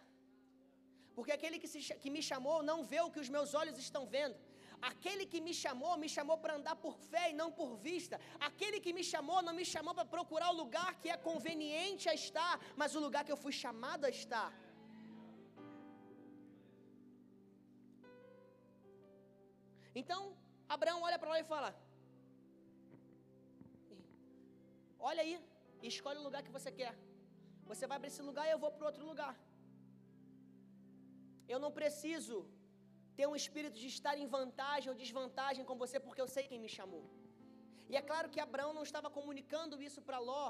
Porque 1.15 1.34
aquele 1.38 1.58
que, 1.62 1.69
se, 1.74 1.80
que 2.04 2.10
me 2.15 2.22
chamou 2.30 2.58
não 2.69 2.78
vê 2.91 3.00
o 3.02 3.12
que 3.13 3.22
os 3.24 3.30
meus 3.36 3.54
olhos 3.62 3.78
estão 3.86 4.04
vendo. 4.15 4.38
Aquele 4.89 5.26
que 5.32 5.39
me 5.48 5.54
chamou, 5.62 5.93
me 6.04 6.10
chamou 6.15 6.38
para 6.43 6.56
andar 6.60 6.76
por 6.86 6.95
fé 7.12 7.24
e 7.32 7.38
não 7.41 7.50
por 7.60 7.72
vista. 7.88 8.19
Aquele 8.50 8.80
que 8.86 8.93
me 8.98 9.04
chamou, 9.12 9.39
não 9.48 9.54
me 9.60 9.65
chamou 9.74 9.93
para 9.98 10.06
procurar 10.15 10.50
o 10.52 10.58
lugar 10.62 10.91
que 11.02 11.10
é 11.15 11.17
conveniente 11.30 12.08
a 12.12 12.13
estar, 12.24 12.54
mas 12.82 12.95
o 12.95 13.02
lugar 13.06 13.24
que 13.26 13.34
eu 13.36 13.41
fui 13.45 13.52
chamado 13.63 14.06
a 14.06 14.10
estar. 14.10 14.50
Então, 20.01 20.21
Abraão 20.75 20.99
olha 21.07 21.19
para 21.21 21.31
lá 21.33 21.39
e 21.43 21.49
fala: 21.53 21.69
Olha 25.09 25.21
aí, 25.25 25.35
escolhe 25.91 26.19
o 26.19 26.27
lugar 26.27 26.43
que 26.47 26.55
você 26.57 26.71
quer. 26.79 26.93
Você 27.71 27.85
vai 27.91 27.97
para 27.99 28.12
esse 28.12 28.23
lugar 28.29 28.45
e 28.47 28.53
eu 28.53 28.62
vou 28.63 28.71
para 28.75 28.89
outro 28.91 29.05
lugar. 29.12 29.33
Eu 31.53 31.59
não 31.63 31.71
preciso 31.79 32.38
ter 33.17 33.27
um 33.31 33.38
espírito 33.41 33.77
de 33.83 33.88
estar 33.95 34.15
em 34.21 34.27
vantagem 34.38 34.89
ou 34.91 34.99
desvantagem 35.03 35.63
com 35.69 35.75
você, 35.83 35.97
porque 36.05 36.23
eu 36.23 36.29
sei 36.35 36.43
quem 36.49 36.62
me 36.65 36.71
chamou. 36.77 37.03
E 37.91 37.95
é 37.99 38.03
claro 38.09 38.29
que 38.33 38.41
Abraão 38.47 38.71
não 38.77 38.85
estava 38.89 39.09
comunicando 39.17 39.81
isso 39.88 40.01
para 40.07 40.19
Ló, 40.29 40.47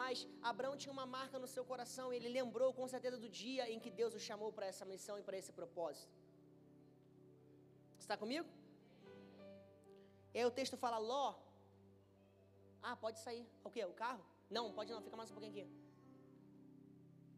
mas 0.00 0.26
Abraão 0.50 0.76
tinha 0.82 0.94
uma 0.98 1.06
marca 1.16 1.38
no 1.42 1.48
seu 1.54 1.64
coração 1.72 2.06
ele 2.16 2.30
lembrou 2.38 2.70
com 2.78 2.86
certeza 2.94 3.18
do 3.24 3.28
dia 3.40 3.64
em 3.72 3.78
que 3.84 3.90
Deus 4.00 4.14
o 4.18 4.24
chamou 4.28 4.50
para 4.56 4.66
essa 4.72 4.86
missão 4.92 5.16
e 5.20 5.24
para 5.26 5.38
esse 5.40 5.52
propósito. 5.60 6.23
Está 8.04 8.16
comigo? 8.22 8.48
E 10.34 10.38
aí 10.38 10.44
o 10.44 10.56
texto 10.58 10.76
fala: 10.76 10.98
Ló. 11.10 11.26
Ah, 12.82 12.94
pode 13.04 13.18
sair. 13.18 13.44
O 13.66 13.70
quê? 13.74 13.82
O 13.92 13.94
carro? 13.94 14.22
Não, 14.56 14.64
pode 14.78 14.90
não, 14.92 15.00
fica 15.06 15.16
mais 15.20 15.30
um 15.30 15.34
pouquinho 15.36 15.54
aqui. 15.54 15.64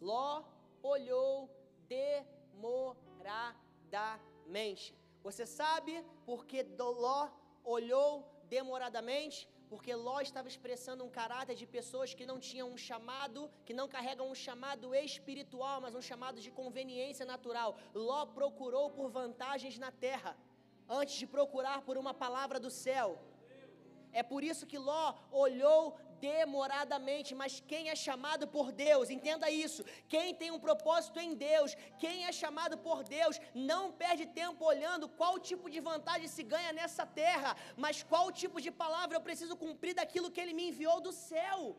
Ló 0.00 0.42
olhou 0.82 1.50
demoradamente 1.96 3.65
demoradamente. 3.96 4.94
Você 5.22 5.44
sabe 5.46 5.92
porque 6.24 6.58
Ló 6.78 7.28
olhou 7.64 8.10
demoradamente? 8.48 9.48
Porque 9.70 9.92
Ló 9.94 10.20
estava 10.20 10.48
expressando 10.48 11.04
um 11.04 11.10
caráter 11.20 11.56
de 11.56 11.66
pessoas 11.66 12.14
que 12.14 12.28
não 12.30 12.38
tinham 12.38 12.68
um 12.74 12.76
chamado, 12.76 13.50
que 13.64 13.74
não 13.74 13.88
carregam 13.88 14.30
um 14.30 14.34
chamado 14.34 14.94
espiritual, 14.94 15.80
mas 15.80 15.94
um 15.94 16.02
chamado 16.10 16.40
de 16.40 16.50
conveniência 16.50 17.26
natural. 17.26 17.76
Ló 17.94 18.26
procurou 18.26 18.90
por 18.90 19.08
vantagens 19.10 19.78
na 19.78 19.90
terra, 19.90 20.36
antes 20.88 21.16
de 21.16 21.26
procurar 21.26 21.82
por 21.82 21.96
uma 22.02 22.14
palavra 22.14 22.60
do 22.60 22.70
céu. 22.70 23.18
É 24.12 24.22
por 24.22 24.44
isso 24.44 24.68
que 24.70 24.78
Ló 24.78 25.14
olhou 25.32 25.98
demoradamente, 26.20 27.34
mas 27.40 27.62
quem 27.70 27.82
é 27.92 27.96
chamado 28.06 28.46
por 28.56 28.66
Deus, 28.72 29.10
entenda 29.16 29.50
isso. 29.50 29.84
Quem 30.08 30.34
tem 30.40 30.50
um 30.50 30.60
propósito 30.66 31.18
em 31.24 31.34
Deus, 31.34 31.76
quem 32.02 32.26
é 32.26 32.32
chamado 32.42 32.76
por 32.86 33.02
Deus, 33.16 33.40
não 33.72 33.82
perde 34.02 34.26
tempo 34.42 34.64
olhando 34.72 35.08
qual 35.20 35.38
tipo 35.50 35.68
de 35.74 35.80
vantagem 35.90 36.28
se 36.36 36.42
ganha 36.54 36.72
nessa 36.72 37.06
terra, 37.22 37.56
mas 37.84 38.02
qual 38.02 38.26
tipo 38.42 38.60
de 38.66 38.70
palavra 38.70 39.16
eu 39.16 39.26
preciso 39.28 39.56
cumprir 39.64 39.94
daquilo 40.00 40.30
que 40.30 40.40
ele 40.40 40.58
me 40.60 40.68
enviou 40.70 41.00
do 41.00 41.12
céu. 41.12 41.76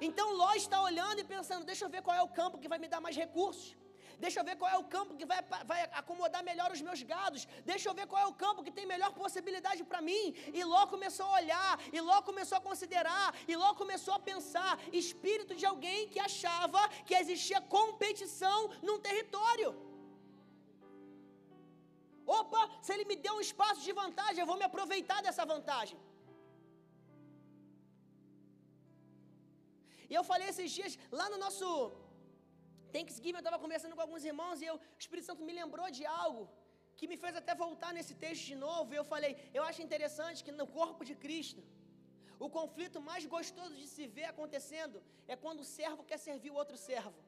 Então 0.00 0.26
Ló 0.40 0.52
está 0.54 0.80
olhando 0.88 1.20
e 1.20 1.30
pensando: 1.34 1.64
deixa 1.70 1.84
eu 1.84 1.90
ver 1.94 2.02
qual 2.02 2.16
é 2.16 2.22
o 2.22 2.34
campo 2.40 2.58
que 2.58 2.72
vai 2.72 2.78
me 2.78 2.88
dar 2.88 3.00
mais 3.00 3.16
recursos. 3.24 3.76
Deixa 4.24 4.38
eu 4.40 4.44
ver 4.48 4.56
qual 4.60 4.70
é 4.76 4.78
o 4.82 4.88
campo 4.94 5.16
que 5.18 5.26
vai, 5.30 5.40
vai 5.70 5.80
acomodar 6.00 6.42
melhor 6.48 6.68
os 6.74 6.82
meus 6.86 7.00
gados. 7.12 7.42
Deixa 7.70 7.86
eu 7.88 7.94
ver 7.98 8.06
qual 8.10 8.22
é 8.24 8.28
o 8.30 8.36
campo 8.42 8.64
que 8.66 8.74
tem 8.76 8.86
melhor 8.92 9.10
possibilidade 9.22 9.82
para 9.90 10.00
mim. 10.08 10.24
E 10.58 10.62
Ló 10.72 10.82
começou 10.94 11.26
a 11.28 11.36
olhar, 11.40 11.72
e 11.96 12.00
Ló 12.08 12.18
começou 12.28 12.56
a 12.58 12.66
considerar, 12.68 13.28
e 13.50 13.56
Ló 13.62 13.70
começou 13.82 14.14
a 14.16 14.24
pensar. 14.30 14.72
Espírito 15.04 15.54
de 15.60 15.66
alguém 15.72 16.00
que 16.12 16.20
achava 16.28 16.82
que 17.08 17.16
existia 17.22 17.60
competição 17.78 18.58
num 18.88 18.98
território. 19.08 19.70
Opa, 22.38 22.62
se 22.84 22.92
ele 22.94 23.08
me 23.10 23.16
deu 23.26 23.34
um 23.38 23.44
espaço 23.48 23.80
de 23.88 23.92
vantagem, 24.02 24.40
eu 24.42 24.50
vou 24.52 24.58
me 24.62 24.68
aproveitar 24.70 25.20
dessa 25.26 25.44
vantagem. 25.54 25.98
E 30.10 30.14
eu 30.18 30.24
falei 30.30 30.48
esses 30.52 30.70
dias, 30.78 30.94
lá 31.18 31.28
no 31.32 31.40
nosso 31.44 31.66
Thanksgiving 32.94 33.38
eu 33.38 33.44
estava 33.46 33.58
conversando 33.64 33.94
com 33.96 34.02
alguns 34.06 34.24
irmãos 34.30 34.60
e 34.62 34.66
eu, 34.70 34.76
o 34.76 35.02
Espírito 35.04 35.26
Santo 35.30 35.42
me 35.48 35.54
lembrou 35.60 35.88
de 35.98 36.04
algo 36.24 36.42
que 36.98 37.06
me 37.10 37.16
fez 37.22 37.34
até 37.40 37.52
voltar 37.64 37.92
nesse 37.96 38.14
texto 38.24 38.44
de 38.52 38.56
novo. 38.66 38.88
E 38.94 38.98
eu 39.00 39.06
falei, 39.12 39.32
eu 39.58 39.62
acho 39.68 39.80
interessante 39.86 40.44
que 40.46 40.52
no 40.60 40.66
corpo 40.78 41.02
de 41.08 41.14
Cristo, 41.24 41.62
o 42.46 42.48
conflito 42.58 43.00
mais 43.10 43.24
gostoso 43.34 43.74
de 43.80 43.86
se 43.94 44.06
ver 44.16 44.26
acontecendo 44.32 44.96
é 45.32 45.36
quando 45.44 45.60
o 45.64 45.68
servo 45.76 46.02
quer 46.10 46.18
servir 46.28 46.50
o 46.52 46.58
outro 46.62 46.76
servo. 46.88 47.18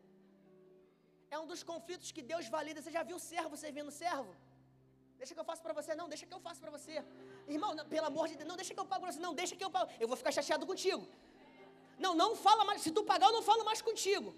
É 1.34 1.38
um 1.42 1.46
dos 1.52 1.62
conflitos 1.70 2.10
que 2.16 2.22
Deus 2.32 2.48
valida. 2.56 2.80
Você 2.80 2.92
já 2.96 3.02
viu 3.10 3.18
servo 3.18 3.56
servindo 3.64 3.90
servo? 4.02 4.32
Deixa 5.20 5.32
que 5.34 5.40
eu 5.42 5.48
faço 5.50 5.62
para 5.66 5.74
você. 5.78 5.92
Não, 6.00 6.08
deixa 6.12 6.26
que 6.28 6.34
eu 6.38 6.40
faço 6.46 6.60
para 6.64 6.72
você. 6.76 6.94
Irmão, 7.56 7.70
não, 7.78 7.84
pelo 7.94 8.06
amor 8.12 8.26
de 8.30 8.36
Deus, 8.38 8.48
não, 8.50 8.56
deixa 8.62 8.74
que 8.74 8.82
eu 8.84 8.88
pago 8.92 9.02
para 9.04 9.12
você. 9.12 9.20
Não, 9.26 9.34
deixa 9.42 9.56
que 9.58 9.64
eu 9.68 9.70
pago. 9.76 9.90
Eu 10.02 10.08
vou 10.10 10.16
ficar 10.16 10.32
chateado 10.38 10.66
contigo. 10.72 11.04
Não, 12.04 12.12
não 12.22 12.30
fala 12.46 12.64
mais. 12.68 12.82
Se 12.86 12.90
tu 12.96 13.02
pagar, 13.12 13.28
eu 13.28 13.36
não 13.38 13.42
falo 13.50 13.64
mais 13.70 13.80
contigo. 13.88 14.34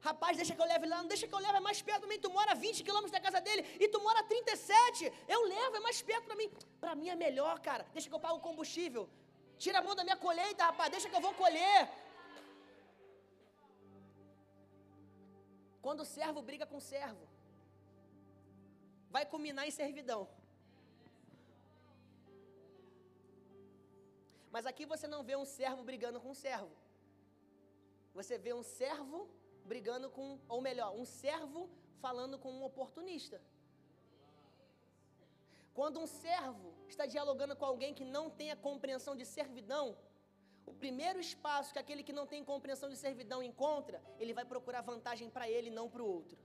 Rapaz, 0.00 0.36
deixa 0.36 0.54
que 0.54 0.62
eu 0.62 0.66
leve 0.66 0.86
lá, 0.86 0.98
não 1.02 1.08
deixa 1.08 1.26
que 1.26 1.34
eu 1.34 1.38
leve, 1.38 1.56
é 1.56 1.60
mais 1.68 1.80
perto 1.82 2.00
para 2.00 2.08
mim. 2.08 2.20
Tu 2.24 2.30
mora 2.30 2.54
20 2.54 2.84
quilômetros 2.84 3.10
da 3.10 3.20
casa 3.20 3.40
dele 3.40 3.62
e 3.80 3.88
tu 3.88 4.00
mora 4.00 4.22
37. 4.22 5.12
Eu 5.26 5.40
levo, 5.44 5.76
é 5.76 5.80
mais 5.80 6.00
perto 6.00 6.26
para 6.28 6.36
mim. 6.36 6.50
Para 6.80 6.94
mim 6.94 7.08
é 7.08 7.16
melhor, 7.16 7.58
cara. 7.68 7.84
Deixa 7.92 8.08
que 8.08 8.14
eu 8.14 8.20
pago 8.20 8.36
o 8.36 8.46
combustível. 8.48 9.08
Tira 9.58 9.78
a 9.80 9.82
mão 9.82 9.94
da 9.96 10.04
minha 10.04 10.16
colheita, 10.16 10.64
rapaz, 10.64 10.90
deixa 10.90 11.08
que 11.08 11.16
eu 11.16 11.20
vou 11.20 11.34
colher. 11.34 11.88
Quando 15.82 16.00
o 16.00 16.10
servo 16.16 16.40
briga 16.42 16.64
com 16.70 16.76
o 16.76 16.86
servo, 16.92 17.24
vai 19.10 19.24
culminar 19.26 19.66
em 19.66 19.74
servidão. 19.82 20.28
Mas 24.54 24.64
aqui 24.64 24.86
você 24.86 25.06
não 25.14 25.22
vê 25.28 25.34
um 25.36 25.44
servo 25.44 25.82
brigando 25.82 26.20
com 26.20 26.30
um 26.30 26.40
servo. 26.46 26.70
Você 28.14 28.36
vê 28.38 28.52
um 28.54 28.62
servo 28.62 29.28
brigando 29.72 30.08
com, 30.16 30.26
ou 30.54 30.60
melhor, 30.68 30.90
um 31.00 31.06
servo 31.22 31.60
falando 32.04 32.36
com 32.42 32.50
um 32.58 32.64
oportunista. 32.70 33.38
Quando 35.78 36.00
um 36.04 36.08
servo 36.24 36.68
está 36.92 37.04
dialogando 37.14 37.54
com 37.60 37.66
alguém 37.72 37.92
que 37.98 38.06
não 38.16 38.24
tem 38.38 38.48
a 38.52 38.62
compreensão 38.68 39.14
de 39.20 39.26
servidão, 39.36 39.84
o 40.70 40.74
primeiro 40.84 41.20
espaço 41.28 41.72
que 41.74 41.82
aquele 41.82 42.02
que 42.08 42.16
não 42.18 42.26
tem 42.32 42.48
compreensão 42.52 42.88
de 42.92 42.98
servidão 43.04 43.40
encontra, 43.50 43.98
ele 44.22 44.34
vai 44.38 44.44
procurar 44.52 44.88
vantagem 44.92 45.28
para 45.36 45.46
ele, 45.56 45.76
não 45.78 45.86
para 45.92 46.02
o 46.06 46.10
outro. 46.18 46.38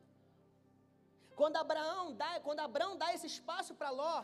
Quando 1.39 1.57
Abraão 1.63 2.05
dá, 2.21 2.31
quando 2.47 2.61
Abraão 2.67 2.93
dá 3.03 3.09
esse 3.15 3.27
espaço 3.35 3.73
para 3.79 3.89
Ló, 3.99 4.17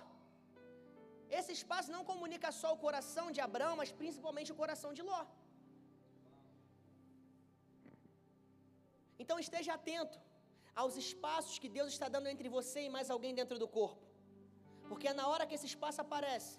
esse 1.40 1.52
espaço 1.60 1.90
não 1.96 2.04
comunica 2.12 2.50
só 2.62 2.70
o 2.74 2.82
coração 2.86 3.26
de 3.36 3.42
Abraão, 3.48 3.76
mas 3.82 3.92
principalmente 4.02 4.52
o 4.54 4.60
coração 4.64 4.92
de 4.98 5.04
Ló. 5.10 5.22
Então 9.30 9.42
esteja 9.46 9.72
atento 9.76 10.18
aos 10.82 10.94
espaços 11.02 11.58
que 11.64 11.70
Deus 11.76 11.90
está 11.96 12.08
dando 12.14 12.30
entre 12.32 12.48
você 12.56 12.80
e 12.86 12.94
mais 12.96 13.08
alguém 13.16 13.34
dentro 13.40 13.58
do 13.64 13.68
corpo. 13.76 14.06
Porque 14.88 15.08
é 15.12 15.14
na 15.20 15.26
hora 15.32 15.46
que 15.48 15.56
esse 15.58 15.68
espaço 15.72 16.00
aparece 16.04 16.54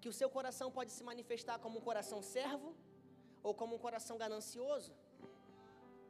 que 0.00 0.10
o 0.10 0.14
seu 0.18 0.28
coração 0.36 0.68
pode 0.76 0.92
se 0.96 1.02
manifestar 1.08 1.56
como 1.64 1.78
um 1.80 1.84
coração 1.88 2.20
servo, 2.34 2.68
ou 3.46 3.52
como 3.60 3.74
um 3.76 3.82
coração 3.86 4.16
ganancioso, 4.22 4.92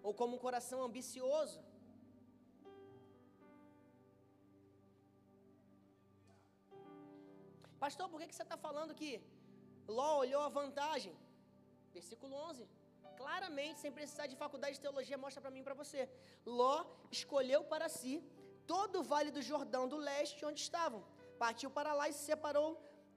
ou 0.07 0.13
como 0.21 0.37
um 0.37 0.43
coração 0.47 0.79
ambicioso. 0.89 1.59
Pastor, 7.85 8.09
por 8.11 8.21
que 8.21 8.35
você 8.39 8.47
está 8.49 8.59
falando 8.69 8.99
que 9.03 9.13
Ló 9.99 10.11
olhou 10.25 10.43
a 10.49 10.55
vantagem? 10.61 11.17
Versículo 11.99 12.35
11 12.51 12.69
claramente, 13.21 13.81
sem 13.85 13.93
precisar 13.99 14.27
de 14.33 14.37
faculdade 14.45 14.75
de 14.77 14.83
teologia, 14.87 15.23
mostra 15.25 15.43
para 15.45 15.53
mim 15.55 15.63
e 15.65 15.69
para 15.69 15.79
você. 15.83 16.01
Ló 16.59 16.77
escolheu 17.19 17.61
para 17.73 17.89
si 17.99 18.15
todo 18.73 19.01
o 19.01 19.07
vale 19.13 19.31
do 19.37 19.43
Jordão 19.51 19.85
do 19.93 19.99
leste 20.09 20.45
onde 20.51 20.61
estavam. 20.67 21.01
Partiu 21.45 21.71
para 21.79 21.93
lá 21.99 22.07
e 22.09 22.17
se 22.19 22.25
separou 22.33 22.71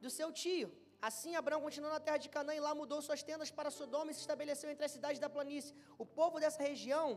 do 0.04 0.10
seu 0.18 0.30
tio. 0.42 0.70
Assim, 1.10 1.32
Abraão 1.36 1.62
continuou 1.68 1.92
na 1.94 2.02
terra 2.08 2.20
de 2.26 2.30
Canaã 2.36 2.56
e 2.56 2.66
lá 2.66 2.72
mudou 2.82 3.00
suas 3.02 3.24
tendas 3.30 3.50
para 3.58 3.72
Sodoma 3.80 4.12
e 4.12 4.14
se 4.18 4.22
estabeleceu 4.26 4.70
entre 4.74 4.86
as 4.88 4.94
cidades 4.98 5.20
da 5.24 5.30
planície. 5.38 5.74
O 6.04 6.06
povo 6.20 6.40
dessa 6.44 6.62
região 6.72 7.08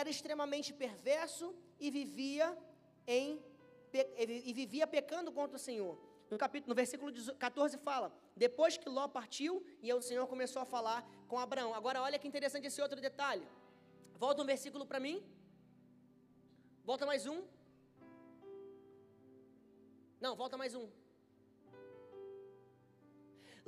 era 0.00 0.08
extremamente 0.14 0.70
perverso 0.84 1.46
e 1.84 1.90
vivia 1.98 2.46
em 3.06 3.28
e 4.46 4.52
vivia 4.60 4.86
pecando 4.86 5.30
contra 5.38 5.56
o 5.58 5.64
Senhor. 5.68 5.94
No, 6.32 6.38
capítulo, 6.44 6.70
no 6.72 6.76
versículo 6.82 7.08
14 7.44 7.76
fala: 7.88 8.06
Depois 8.44 8.78
que 8.82 8.88
Ló 8.96 9.06
partiu, 9.16 9.52
e 9.84 9.92
o 9.92 10.04
Senhor 10.08 10.26
começou 10.32 10.60
a 10.62 10.70
falar 10.74 11.00
com 11.30 11.38
Abraão. 11.38 11.72
Agora, 11.80 11.98
olha 12.06 12.18
que 12.20 12.28
interessante 12.30 12.68
esse 12.68 12.80
outro 12.84 13.00
detalhe. 13.06 13.46
Volta 14.22 14.40
um 14.44 14.48
versículo 14.52 14.84
para 14.90 15.00
mim. 15.06 15.16
Volta 16.90 17.04
mais 17.10 17.26
um. 17.32 17.38
Não, 20.24 20.32
volta 20.42 20.56
mais 20.62 20.74
um. 20.80 20.86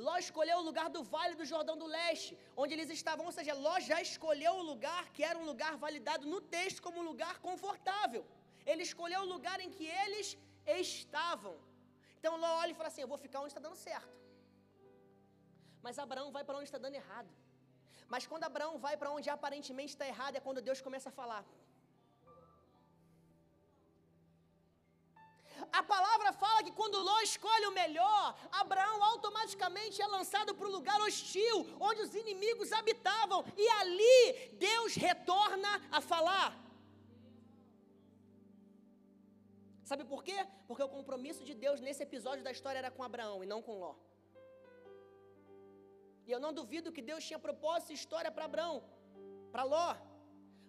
Ló 0.06 0.16
escolheu 0.24 0.56
o 0.60 0.66
lugar 0.68 0.88
do 0.96 1.02
Vale 1.12 1.36
do 1.40 1.44
Jordão 1.52 1.76
do 1.82 1.90
Leste, 1.96 2.32
onde 2.62 2.72
eles 2.76 2.90
estavam, 2.98 3.26
ou 3.26 3.34
seja, 3.38 3.60
Ló 3.66 3.76
já 3.90 4.00
escolheu 4.08 4.54
o 4.62 4.66
lugar 4.70 5.04
que 5.12 5.22
era 5.30 5.38
um 5.42 5.46
lugar 5.52 5.76
validado 5.84 6.26
no 6.32 6.40
texto 6.56 6.80
como 6.86 6.98
um 7.02 7.06
lugar 7.12 7.36
confortável. 7.48 8.24
Ele 8.70 8.84
escolheu 8.90 9.20
o 9.22 9.30
lugar 9.34 9.60
em 9.66 9.70
que 9.76 9.86
eles 10.02 10.28
estavam. 10.86 11.54
Então 12.24 12.36
Ló 12.42 12.50
olha 12.60 12.72
e 12.72 12.76
fala 12.78 12.88
assim: 12.90 13.02
Eu 13.02 13.10
vou 13.12 13.18
ficar 13.24 13.40
onde 13.40 13.50
está 13.52 13.62
dando 13.64 13.78
certo. 13.88 14.14
Mas 15.84 15.98
Abraão 16.04 16.28
vai 16.36 16.42
para 16.46 16.56
onde 16.58 16.68
está 16.70 16.78
dando 16.84 16.98
errado. 17.00 17.30
Mas 18.12 18.26
quando 18.30 18.44
Abraão 18.48 18.78
vai 18.84 18.94
para 19.00 19.10
onde 19.16 19.28
aparentemente 19.34 19.92
está 19.94 20.06
errado, 20.12 20.36
é 20.38 20.44
quando 20.46 20.62
Deus 20.68 20.80
começa 20.86 21.10
a 21.10 21.16
falar. 21.20 21.44
A 25.80 25.82
palavra 25.92 26.32
fala 26.44 26.64
que 26.66 26.74
quando 26.80 27.04
Ló 27.08 27.18
escolhe 27.20 27.66
o 27.66 27.76
melhor, 27.82 28.24
Abraão 28.62 28.98
automaticamente 29.12 30.00
é 30.00 30.08
lançado 30.16 30.54
para 30.54 30.68
o 30.68 30.74
lugar 30.78 30.98
hostil, 31.06 31.58
onde 31.88 32.00
os 32.06 32.14
inimigos 32.22 32.72
habitavam, 32.80 33.40
e 33.64 33.68
ali 33.80 34.20
Deus 34.68 34.94
retorna 35.08 35.72
a 35.98 36.00
falar. 36.12 36.50
Sabe 39.91 40.03
por 40.12 40.20
quê? 40.26 40.39
Porque 40.68 40.85
o 40.89 40.95
compromisso 40.97 41.43
de 41.49 41.55
Deus 41.64 41.78
nesse 41.87 42.03
episódio 42.09 42.43
da 42.47 42.53
história 42.57 42.78
era 42.82 42.91
com 42.97 43.03
Abraão 43.09 43.39
e 43.45 43.47
não 43.53 43.61
com 43.66 43.78
Ló. 43.82 43.95
E 46.26 46.30
eu 46.35 46.41
não 46.45 46.53
duvido 46.61 46.95
que 46.97 47.03
Deus 47.11 47.22
tinha 47.28 47.39
propósito 47.47 47.93
e 47.93 48.01
história 48.03 48.30
para 48.37 48.47
Abraão, 48.51 48.76
para 49.53 49.64
Ló. 49.72 49.91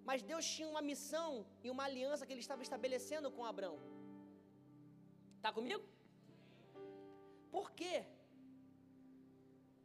Mas 0.08 0.22
Deus 0.32 0.46
tinha 0.56 0.70
uma 0.74 0.84
missão 0.92 1.30
e 1.64 1.70
uma 1.74 1.86
aliança 1.90 2.26
que 2.26 2.34
ele 2.34 2.46
estava 2.46 2.62
estabelecendo 2.68 3.32
com 3.36 3.46
Abraão. 3.54 3.78
Está 5.38 5.52
comigo? 5.58 5.84
Por 7.56 7.68
quê? 7.80 7.96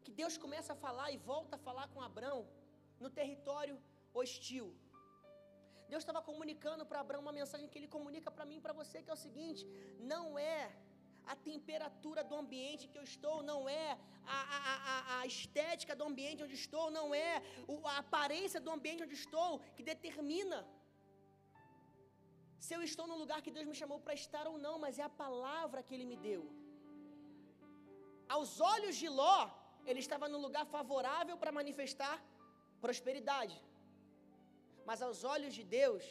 Que 0.04 0.12
Deus 0.20 0.36
começa 0.44 0.72
a 0.72 0.80
falar 0.84 1.08
e 1.12 1.18
volta 1.32 1.54
a 1.56 1.64
falar 1.68 1.86
com 1.92 2.02
Abraão 2.10 2.40
no 2.98 3.10
território 3.18 3.76
hostil. 4.12 4.68
Deus 5.92 6.02
estava 6.04 6.22
comunicando 6.30 6.84
para 6.88 7.00
Abraão 7.04 7.22
uma 7.26 7.36
mensagem 7.40 7.68
que 7.70 7.78
ele 7.80 7.90
comunica 7.96 8.30
para 8.36 8.48
mim 8.50 8.58
e 8.58 8.64
para 8.66 8.74
você, 8.80 8.96
que 9.04 9.12
é 9.14 9.16
o 9.18 9.24
seguinte: 9.26 9.62
não 10.12 10.24
é 10.54 10.58
a 11.32 11.36
temperatura 11.50 12.22
do 12.30 12.36
ambiente 12.42 12.88
que 12.92 12.98
eu 13.00 13.06
estou, 13.12 13.36
não 13.50 13.60
é 13.82 13.86
a, 14.36 14.40
a, 14.56 14.74
a, 14.92 15.20
a 15.20 15.26
estética 15.34 15.94
do 16.00 16.04
ambiente 16.10 16.44
onde 16.46 16.56
estou, 16.64 16.86
não 16.98 17.06
é 17.26 17.30
a 17.92 17.98
aparência 18.04 18.60
do 18.66 18.70
ambiente 18.76 19.04
onde 19.06 19.16
estou 19.22 19.50
que 19.76 19.84
determina 19.92 20.60
se 22.64 22.72
eu 22.76 22.82
estou 22.88 23.06
no 23.10 23.16
lugar 23.20 23.38
que 23.44 23.52
Deus 23.56 23.66
me 23.70 23.76
chamou 23.80 23.98
para 24.04 24.14
estar 24.22 24.44
ou 24.50 24.56
não, 24.64 24.74
mas 24.84 24.98
é 25.02 25.04
a 25.10 25.14
palavra 25.24 25.82
que 25.86 25.94
Ele 25.96 26.06
me 26.10 26.16
deu. 26.28 26.42
Aos 28.34 28.50
olhos 28.74 28.96
de 29.02 29.08
Ló, 29.18 29.38
ele 29.88 30.00
estava 30.04 30.26
no 30.32 30.38
lugar 30.44 30.64
favorável 30.76 31.36
para 31.40 31.56
manifestar 31.60 32.16
prosperidade. 32.84 33.56
Mas 34.90 35.02
aos 35.06 35.18
olhos 35.32 35.54
de 35.56 35.64
Deus, 35.78 36.04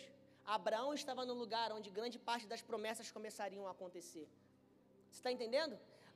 Abraão 0.57 0.91
estava 0.99 1.23
no 1.29 1.33
lugar 1.39 1.67
onde 1.77 1.95
grande 1.97 2.17
parte 2.27 2.45
das 2.51 2.61
promessas 2.67 3.07
começariam 3.15 3.63
a 3.67 3.71
acontecer. 3.71 4.25
Você 5.07 5.17
está 5.19 5.31
entendendo? 5.35 5.75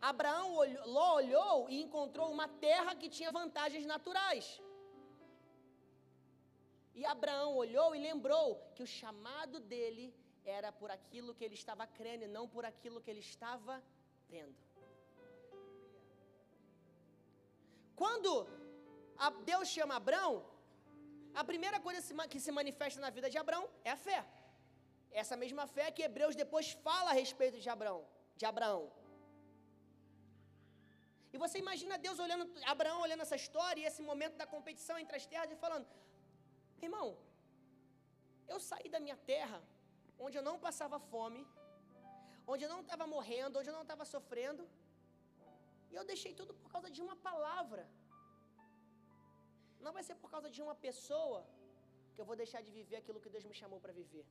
Abraão 0.09 0.49
olhou, 0.61 0.85
Ló 0.95 1.07
olhou 1.15 1.57
e 1.69 1.81
encontrou 1.85 2.27
uma 2.35 2.47
terra 2.67 2.95
que 3.01 3.09
tinha 3.15 3.33
vantagens 3.39 3.85
naturais. 3.93 4.45
E 6.99 7.03
Abraão 7.15 7.51
olhou 7.63 7.89
e 7.97 7.99
lembrou 8.07 8.47
que 8.75 8.83
o 8.87 8.87
chamado 8.99 9.59
dele 9.73 10.07
era 10.45 10.71
por 10.71 10.89
aquilo 10.97 11.35
que 11.35 11.43
ele 11.43 11.59
estava 11.61 11.85
crendo 11.99 12.23
e 12.23 12.33
não 12.37 12.47
por 12.55 12.63
aquilo 12.71 13.01
que 13.01 13.11
ele 13.11 13.25
estava 13.31 13.75
vendo. 14.29 14.55
Quando 18.01 18.31
Deus 19.51 19.67
chama 19.67 19.97
Abraão, 19.97 20.33
a 21.41 21.43
primeira 21.51 21.79
coisa 21.85 22.27
que 22.31 22.39
se 22.45 22.51
manifesta 22.59 22.99
na 23.05 23.09
vida 23.17 23.29
de 23.33 23.37
Abraão 23.43 23.65
é 23.83 23.91
a 23.91 23.99
fé. 24.07 24.19
Essa 25.21 25.35
mesma 25.43 25.65
fé 25.75 25.85
que 25.95 26.03
Hebreus 26.07 26.35
depois 26.43 26.67
fala 26.87 27.09
a 27.11 27.17
respeito 27.21 27.57
de 27.63 27.69
Abraão, 27.75 28.01
de 28.39 28.45
Abraão. 28.51 28.83
E 31.33 31.37
você 31.43 31.57
imagina 31.63 31.97
Deus 32.07 32.19
olhando, 32.25 32.45
Abraão 32.73 32.99
olhando 33.05 33.23
essa 33.25 33.37
história 33.43 33.81
e 33.81 33.85
esse 33.89 34.01
momento 34.09 34.35
da 34.41 34.47
competição 34.55 34.97
entre 35.03 35.17
as 35.19 35.25
terras 35.31 35.51
e 35.51 35.61
falando: 35.63 35.87
Irmão, 36.87 37.07
eu 38.53 38.59
saí 38.69 38.89
da 38.95 38.99
minha 39.05 39.17
terra, 39.33 39.59
onde 40.25 40.37
eu 40.37 40.43
não 40.49 40.57
passava 40.67 40.99
fome, 41.13 41.41
onde 42.51 42.63
eu 42.65 42.71
não 42.73 42.81
estava 42.81 43.07
morrendo, 43.15 43.57
onde 43.59 43.69
eu 43.71 43.77
não 43.79 43.85
estava 43.87 44.05
sofrendo, 44.13 44.63
e 45.91 45.95
eu 45.99 46.05
deixei 46.11 46.33
tudo 46.39 46.53
por 46.61 46.69
causa 46.73 46.89
de 46.95 47.01
uma 47.05 47.15
palavra. 47.29 47.83
Não 49.85 49.93
vai 49.97 50.03
ser 50.07 50.15
por 50.21 50.29
causa 50.33 50.49
de 50.55 50.61
uma 50.65 50.75
pessoa, 50.87 51.39
que 52.13 52.21
eu 52.21 52.27
vou 52.29 52.37
deixar 52.41 52.61
de 52.67 52.71
viver 52.79 52.97
aquilo 52.99 53.21
que 53.23 53.33
Deus 53.35 53.45
me 53.49 53.55
chamou 53.61 53.79
para 53.83 53.93
viver. 54.01 54.25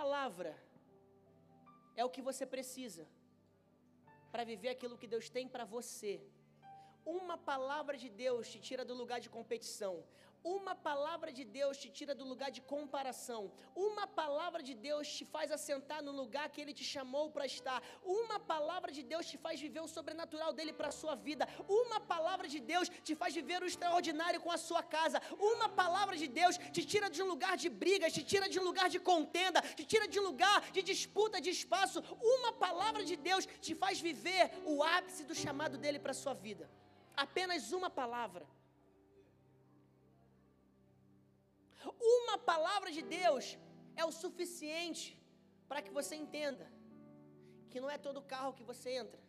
Palavra 0.00 0.52
é 2.00 2.04
o 2.04 2.12
que 2.14 2.22
você 2.28 2.44
precisa 2.56 3.04
para 4.32 4.44
viver 4.50 4.70
aquilo 4.74 4.98
que 5.02 5.12
Deus 5.14 5.28
tem 5.36 5.46
para 5.54 5.64
você. 5.76 6.12
Uma 7.20 7.36
palavra 7.52 7.96
de 8.02 8.08
Deus 8.24 8.50
te 8.52 8.58
tira 8.68 8.84
do 8.90 8.94
lugar 9.02 9.20
de 9.24 9.30
competição. 9.36 9.94
Uma 10.44 10.74
palavra 10.74 11.30
de 11.32 11.44
Deus 11.44 11.76
te 11.78 11.88
tira 11.90 12.14
do 12.14 12.24
lugar 12.24 12.50
de 12.50 12.60
comparação. 12.60 13.50
Uma 13.74 14.06
palavra 14.06 14.62
de 14.62 14.74
Deus 14.74 15.08
te 15.16 15.24
faz 15.24 15.50
assentar 15.50 16.02
no 16.02 16.12
lugar 16.12 16.48
que 16.48 16.60
Ele 16.60 16.72
te 16.72 16.84
chamou 16.84 17.30
para 17.30 17.46
estar. 17.46 17.82
Uma 18.04 18.38
palavra 18.38 18.90
de 18.92 19.02
Deus 19.02 19.26
te 19.26 19.36
faz 19.36 19.60
viver 19.60 19.80
o 19.80 19.88
sobrenatural 19.88 20.52
dele 20.52 20.72
para 20.72 20.88
a 20.88 20.98
sua 21.00 21.14
vida. 21.14 21.46
Uma 21.68 22.00
palavra 22.00 22.46
de 22.48 22.60
Deus 22.60 22.88
te 23.02 23.14
faz 23.14 23.34
viver 23.34 23.62
o 23.62 23.66
extraordinário 23.66 24.40
com 24.40 24.50
a 24.50 24.56
sua 24.56 24.82
casa. 24.82 25.20
Uma 25.38 25.68
palavra 25.68 26.16
de 26.16 26.28
Deus 26.28 26.56
te 26.72 26.84
tira 26.84 27.10
de 27.10 27.22
um 27.22 27.28
lugar 27.34 27.56
de 27.56 27.68
brigas, 27.68 28.12
te 28.12 28.22
tira 28.22 28.48
de 28.48 28.60
um 28.60 28.64
lugar 28.64 28.88
de 28.88 29.00
contenda, 29.00 29.60
te 29.78 29.84
tira 29.84 30.06
de 30.06 30.20
um 30.20 30.24
lugar 30.30 30.70
de 30.70 30.82
disputa 30.82 31.40
de 31.40 31.50
espaço. 31.50 32.02
Uma 32.36 32.52
palavra 32.52 33.04
de 33.04 33.16
Deus 33.16 33.46
te 33.60 33.74
faz 33.74 34.00
viver 34.00 34.50
o 34.64 34.82
ápice 34.82 35.24
do 35.24 35.34
chamado 35.34 35.76
dele 35.76 35.98
para 35.98 36.12
a 36.12 36.22
sua 36.22 36.34
vida. 36.34 36.70
Apenas 37.16 37.72
uma 37.72 37.90
palavra. 37.90 38.46
Uma 42.00 42.36
palavra 42.38 42.90
de 42.90 43.02
Deus 43.02 43.58
é 43.96 44.04
o 44.04 44.12
suficiente 44.12 45.06
para 45.68 45.82
que 45.82 45.90
você 45.98 46.14
entenda 46.16 46.66
que 47.70 47.80
não 47.80 47.90
é 47.90 47.98
todo 47.98 48.28
carro 48.34 48.52
que 48.58 48.62
você 48.70 48.90
entra. 49.02 49.20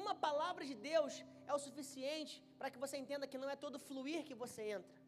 Uma 0.00 0.14
palavra 0.14 0.64
de 0.64 0.74
Deus 0.74 1.14
é 1.46 1.52
o 1.54 1.58
suficiente 1.58 2.42
para 2.58 2.70
que 2.70 2.78
você 2.78 2.96
entenda 2.96 3.26
que 3.26 3.38
não 3.42 3.50
é 3.54 3.56
todo 3.56 3.78
fluir 3.78 4.24
que 4.24 4.34
você 4.34 4.62
entra. 4.76 5.02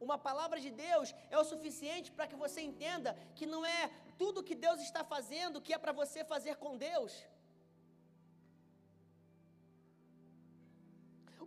Uma 0.00 0.16
palavra 0.16 0.58
de 0.60 0.70
Deus 0.70 1.14
é 1.28 1.38
o 1.38 1.44
suficiente 1.44 2.10
para 2.12 2.26
que 2.26 2.36
você 2.36 2.60
entenda 2.60 3.16
que 3.34 3.46
não 3.46 3.62
é 3.66 3.90
tudo 4.16 4.44
que 4.48 4.54
Deus 4.54 4.80
está 4.80 5.02
fazendo 5.04 5.60
que 5.60 5.72
é 5.72 5.78
para 5.78 5.92
você 5.92 6.24
fazer 6.24 6.56
com 6.56 6.76
Deus. 6.76 7.12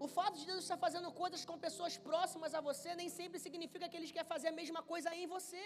O 0.05 0.07
fato 0.17 0.35
de 0.39 0.45
Deus 0.49 0.61
estar 0.63 0.77
fazendo 0.85 1.09
coisas 1.21 1.41
com 1.49 1.63
pessoas 1.65 1.95
próximas 2.07 2.53
a 2.59 2.61
você 2.67 2.89
nem 2.99 3.09
sempre 3.17 3.39
significa 3.45 3.89
que 3.89 3.97
Ele 3.97 4.15
quer 4.17 4.25
fazer 4.33 4.49
a 4.51 4.59
mesma 4.61 4.81
coisa 4.91 5.09
em 5.21 5.27
você. 5.33 5.65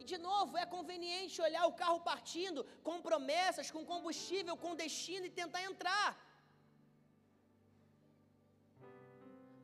E 0.00 0.04
de 0.10 0.18
novo, 0.28 0.52
é 0.62 0.66
conveniente 0.76 1.44
olhar 1.48 1.64
o 1.70 1.76
carro 1.80 2.00
partindo 2.10 2.60
com 2.86 3.02
promessas, 3.08 3.72
com 3.74 3.82
combustível, 3.92 4.54
com 4.64 4.80
destino 4.84 5.26
e 5.28 5.36
tentar 5.40 5.62
entrar. 5.70 6.08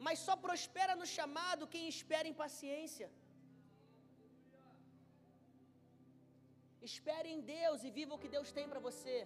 Mas 0.07 0.19
só 0.27 0.37
prospera 0.47 0.95
no 1.01 1.09
chamado 1.17 1.71
quem 1.75 1.87
espera 1.95 2.29
em 2.31 2.39
paciência. 2.45 3.09
Espere 6.91 7.29
em 7.37 7.43
Deus 7.57 7.83
e 7.87 7.91
viva 7.99 8.15
o 8.15 8.23
que 8.25 8.35
Deus 8.37 8.51
tem 8.59 8.69
para 8.73 8.85
você. 8.89 9.17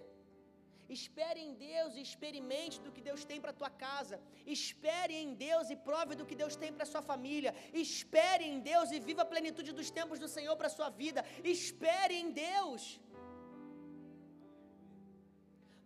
Espere 0.97 1.39
em 1.39 1.53
Deus 1.53 1.95
e 1.95 2.01
experimente 2.01 2.79
do 2.85 2.91
que 2.91 3.01
Deus 3.09 3.23
tem 3.29 3.39
para 3.43 3.51
a 3.51 3.59
tua 3.61 3.69
casa. 3.69 4.19
Espere 4.45 5.13
em 5.23 5.33
Deus 5.33 5.69
e 5.69 5.75
prove 5.75 6.15
do 6.19 6.25
que 6.25 6.39
Deus 6.41 6.55
tem 6.55 6.71
para 6.73 6.83
a 6.83 6.91
sua 6.93 7.01
família. 7.11 7.53
Espere 7.73 8.45
em 8.51 8.59
Deus 8.71 8.91
e 8.91 8.99
viva 8.99 9.23
a 9.23 9.31
plenitude 9.33 9.71
dos 9.79 9.89
tempos 9.99 10.19
do 10.23 10.29
Senhor 10.35 10.55
para 10.57 10.67
a 10.67 10.77
sua 10.77 10.89
vida. 10.89 11.23
Espere 11.43 12.15
em 12.23 12.31
Deus. 12.31 12.83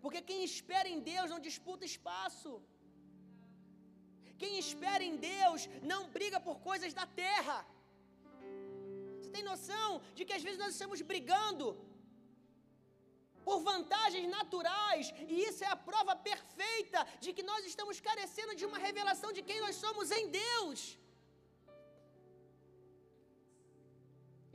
Porque 0.01 0.21
quem 0.29 0.41
espera 0.49 0.87
em 0.95 0.99
Deus 1.13 1.29
não 1.33 1.39
disputa 1.49 1.91
espaço. 1.93 2.51
Quem 4.41 4.53
espera 4.63 5.03
em 5.09 5.15
Deus 5.31 5.61
não 5.91 6.01
briga 6.17 6.39
por 6.47 6.57
coisas 6.69 6.93
da 6.99 7.05
terra. 7.23 7.57
Você 9.17 9.29
tem 9.35 9.43
noção 9.51 9.89
de 10.17 10.25
que 10.25 10.35
às 10.37 10.43
vezes 10.47 10.59
nós 10.63 10.73
estamos 10.73 11.01
brigando 11.11 11.65
por 13.47 13.59
vantagens 13.71 14.27
naturais, 14.37 15.05
e 15.33 15.35
isso 15.49 15.61
é 15.67 15.69
a 15.73 15.81
prova 15.89 16.13
perfeita 16.29 16.99
de 17.23 17.29
que 17.35 17.43
nós 17.49 17.61
estamos 17.71 17.97
carecendo 18.07 18.53
de 18.59 18.65
uma 18.69 18.79
revelação 18.87 19.29
de 19.37 19.43
quem 19.49 19.59
nós 19.65 19.75
somos 19.83 20.07
em 20.19 20.25
Deus. 20.45 20.79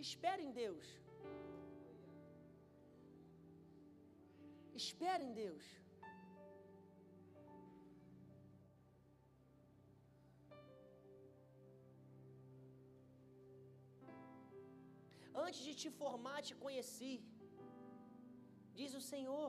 Espere 0.07 0.43
em 0.49 0.53
Deus. 0.63 0.87
Espere 4.83 5.23
em 5.29 5.33
Deus. 5.43 5.65
Antes 15.47 15.63
de 15.69 15.75
te 15.83 15.91
formar, 16.03 16.41
te 16.49 16.55
conheci 16.65 17.13
diz 18.79 18.93
o 19.01 19.03
Senhor. 19.13 19.49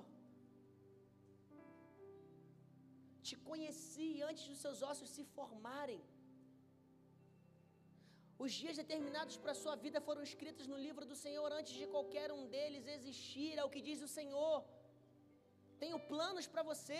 Te 3.28 3.36
conheci 3.50 4.10
antes 4.30 4.44
dos 4.52 4.62
seus 4.66 4.82
ossos 4.90 5.14
se 5.16 5.24
formarem. 5.38 6.02
Os 8.44 8.52
dias 8.62 8.78
determinados 8.82 9.36
para 9.42 9.52
a 9.54 9.60
sua 9.64 9.76
vida 9.84 10.00
foram 10.08 10.24
escritos 10.30 10.66
no 10.72 10.78
livro 10.86 11.06
do 11.12 11.18
Senhor 11.26 11.50
antes 11.60 11.74
de 11.80 11.86
qualquer 11.94 12.30
um 12.38 12.44
deles 12.56 12.88
existir, 12.96 13.52
é 13.62 13.64
o 13.64 13.74
que 13.74 13.86
diz 13.90 14.00
o 14.08 14.14
Senhor. 14.18 14.58
Tenho 15.84 16.00
planos 16.14 16.46
para 16.54 16.64
você, 16.72 17.00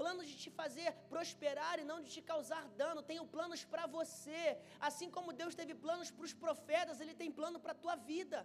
planos 0.00 0.26
de 0.30 0.36
te 0.42 0.50
fazer 0.60 0.88
prosperar 1.12 1.74
e 1.82 1.84
não 1.90 1.98
de 2.04 2.10
te 2.14 2.22
causar 2.30 2.64
dano. 2.80 3.06
Tenho 3.10 3.24
planos 3.34 3.62
para 3.72 3.84
você. 3.96 4.42
Assim 4.88 5.08
como 5.16 5.36
Deus 5.40 5.54
teve 5.60 5.74
planos 5.86 6.10
para 6.14 6.28
os 6.28 6.34
profetas, 6.44 7.00
Ele 7.02 7.14
tem 7.22 7.30
plano 7.40 7.60
para 7.64 7.74
a 7.76 7.82
tua 7.84 7.96
vida. 8.12 8.38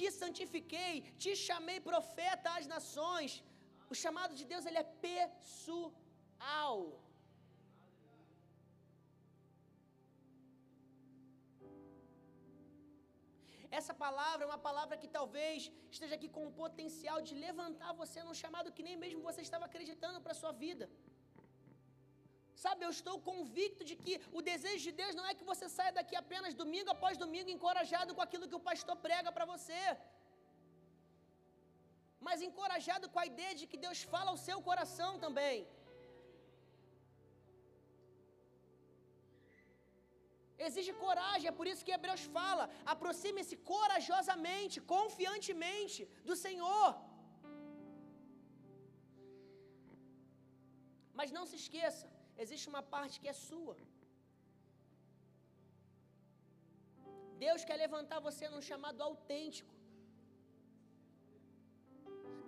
Te 0.00 0.08
santifiquei, 0.22 0.94
te 1.22 1.32
chamei 1.46 1.78
profeta 1.90 2.48
às 2.58 2.66
nações. 2.74 3.30
O 3.92 3.94
chamado 4.02 4.34
de 4.40 4.44
Deus 4.52 4.64
ele 4.68 4.80
é 4.84 4.88
pessoal. 5.08 6.76
Essa 13.78 13.94
palavra 14.04 14.42
é 14.44 14.48
uma 14.50 14.62
palavra 14.68 14.96
que 15.02 15.08
talvez 15.16 15.58
esteja 15.94 16.14
aqui 16.16 16.28
com 16.36 16.44
o 16.46 16.54
potencial 16.62 17.18
de 17.28 17.34
levantar 17.46 17.92
você 18.00 18.18
num 18.28 18.38
chamado 18.42 18.72
que 18.76 18.86
nem 18.86 18.96
mesmo 19.04 19.20
você 19.28 19.40
estava 19.48 19.66
acreditando 19.70 20.18
para 20.24 20.32
a 20.34 20.40
sua 20.42 20.52
vida. 20.64 20.86
Sabe, 22.64 22.80
eu 22.86 22.92
estou 22.96 23.16
convicto 23.28 23.82
de 23.88 23.94
que 24.02 24.14
o 24.38 24.40
desejo 24.48 24.82
de 24.86 24.92
Deus 25.00 25.14
não 25.18 25.26
é 25.30 25.36
que 25.38 25.48
você 25.50 25.66
saia 25.76 25.92
daqui 25.98 26.14
apenas 26.22 26.58
domingo 26.62 26.90
após 26.94 27.20
domingo 27.24 27.50
encorajado 27.56 28.14
com 28.16 28.22
aquilo 28.26 28.48
que 28.50 28.58
o 28.60 28.66
pastor 28.70 28.96
prega 29.06 29.30
para 29.36 29.46
você, 29.52 29.82
mas 32.26 32.46
encorajado 32.48 33.06
com 33.12 33.20
a 33.22 33.28
ideia 33.32 33.54
de 33.60 33.66
que 33.70 33.82
Deus 33.86 34.00
fala 34.14 34.30
ao 34.32 34.40
seu 34.46 34.58
coração 34.68 35.12
também. 35.24 35.58
Exige 40.66 40.92
coragem, 41.04 41.48
é 41.50 41.58
por 41.58 41.66
isso 41.70 41.84
que 41.86 41.96
Hebreus 41.96 42.24
fala: 42.38 42.64
aproxime-se 42.94 43.56
corajosamente, 43.72 44.82
confiantemente 44.94 46.00
do 46.30 46.36
Senhor. 46.46 46.88
Mas 51.18 51.32
não 51.36 51.46
se 51.50 51.56
esqueça, 51.62 52.06
existe 52.42 52.68
uma 52.72 52.82
parte 52.94 53.20
que 53.22 53.28
é 53.32 53.36
sua. 53.48 53.76
Deus 57.44 57.64
quer 57.68 57.78
levantar 57.84 58.18
você 58.28 58.44
num 58.52 58.64
chamado 58.70 59.02
autêntico. 59.08 59.74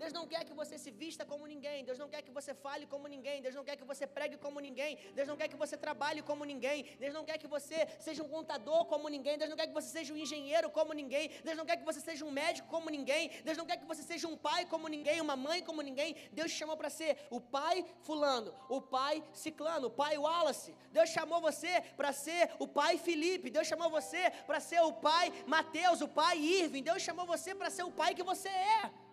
Deus 0.03 0.13
não 0.19 0.27
quer 0.31 0.43
que 0.49 0.55
você 0.61 0.77
se 0.85 0.91
vista 1.03 1.25
como 1.25 1.45
ninguém. 1.53 1.85
Deus 1.89 1.99
não 2.03 2.09
quer 2.13 2.23
que 2.27 2.33
você 2.39 2.53
fale 2.65 2.85
como 2.93 3.07
ninguém. 3.15 3.37
Deus 3.45 3.55
não 3.59 3.65
quer 3.69 3.77
que 3.81 3.85
você 3.91 4.05
pregue 4.17 4.37
como 4.45 4.59
ninguém. 4.67 4.93
Deus 5.19 5.29
não 5.31 5.37
quer 5.41 5.47
que 5.53 5.59
você 5.65 5.77
trabalhe 5.85 6.23
como 6.31 6.45
ninguém. 6.53 6.79
Deus 7.03 7.15
não 7.17 7.25
quer 7.29 7.37
que 7.43 7.47
você 7.47 7.79
seja 8.07 8.21
um 8.25 8.29
contador 8.37 8.81
como 8.93 9.09
ninguém. 9.09 9.39
Deus 9.39 9.51
não 9.51 9.57
quer 9.61 9.69
que 9.69 9.77
você 9.81 9.91
seja 9.97 10.13
um 10.13 10.17
engenheiro 10.25 10.69
como 10.79 10.93
ninguém. 10.93 11.31
Deus 11.45 11.57
não 11.57 11.65
quer 11.69 11.77
que 11.77 11.85
você 11.91 12.01
seja 12.01 12.25
um 12.25 12.33
médico 12.33 12.67
como 12.75 12.91
ninguém. 12.91 13.31
Deus 13.45 13.57
não 13.57 13.65
quer 13.65 13.77
que 13.77 13.87
você 13.93 14.03
seja 14.03 14.27
um 14.27 14.37
pai 14.37 14.67
como 14.73 14.89
ninguém, 14.89 15.21
uma 15.21 15.37
mãe 15.37 15.63
como 15.69 15.81
ninguém. 15.83 16.17
Deus 16.33 16.51
te 16.51 16.59
chamou 16.59 16.77
para 16.77 16.91
ser 16.91 17.13
o 17.31 17.41
pai 17.41 17.87
fulano, 18.01 18.53
o 18.69 18.81
pai 18.81 19.23
ciclano, 19.33 19.87
o 19.87 19.95
pai 20.03 20.19
Wallace. 20.19 20.75
Deus 20.91 21.11
chamou 21.11 21.41
você 21.41 21.81
para 21.97 22.13
ser 22.13 22.51
o 22.59 22.67
pai 22.67 22.99
Felipe. 22.99 23.51
Deus 23.51 23.69
chamou 23.69 23.89
você 23.89 24.33
para 24.49 24.59
ser 24.59 24.81
o 24.81 24.93
pai 24.93 25.33
Mateus, 25.47 26.01
o 26.01 26.09
pai 26.09 26.37
Irving. 26.39 26.83
Deus 26.83 27.03
chamou 27.03 27.25
você 27.25 27.55
para 27.55 27.71
ser 27.71 27.85
o 27.85 27.93
pai 27.93 28.17
que 28.17 28.25
você 28.33 28.49
é. 28.49 29.12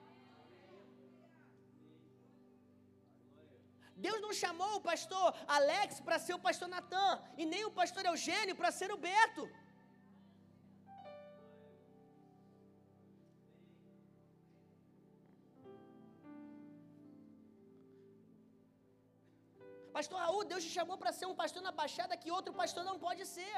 Deus 4.06 4.20
não 4.26 4.34
chamou 4.42 4.72
o 4.78 4.84
pastor 4.90 5.28
Alex 5.58 6.00
para 6.06 6.20
ser 6.26 6.36
o 6.38 6.44
pastor 6.48 6.70
Natan, 6.76 7.12
e 7.42 7.46
nem 7.54 7.64
o 7.70 7.76
pastor 7.80 8.04
Eugênio 8.12 8.56
para 8.60 8.72
ser 8.80 8.92
o 8.96 9.02
Beto. 9.08 9.46
Pastor 19.98 20.18
Raul, 20.24 20.44
Deus 20.52 20.64
te 20.66 20.72
chamou 20.78 20.98
para 21.02 21.12
ser 21.20 21.28
um 21.32 21.38
pastor 21.42 21.62
na 21.66 21.72
Baixada 21.80 22.20
que 22.22 22.32
outro 22.38 22.54
pastor 22.62 22.84
não 22.90 22.98
pode 23.06 23.24
ser. 23.36 23.58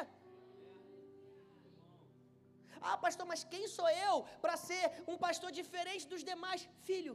Ah, 2.89 2.97
pastor, 3.03 3.25
mas 3.31 3.41
quem 3.51 3.65
sou 3.75 3.89
eu 4.07 4.15
para 4.43 4.55
ser 4.67 4.85
um 5.11 5.17
pastor 5.25 5.49
diferente 5.59 6.07
dos 6.13 6.23
demais? 6.29 6.61
Filho, 6.87 7.13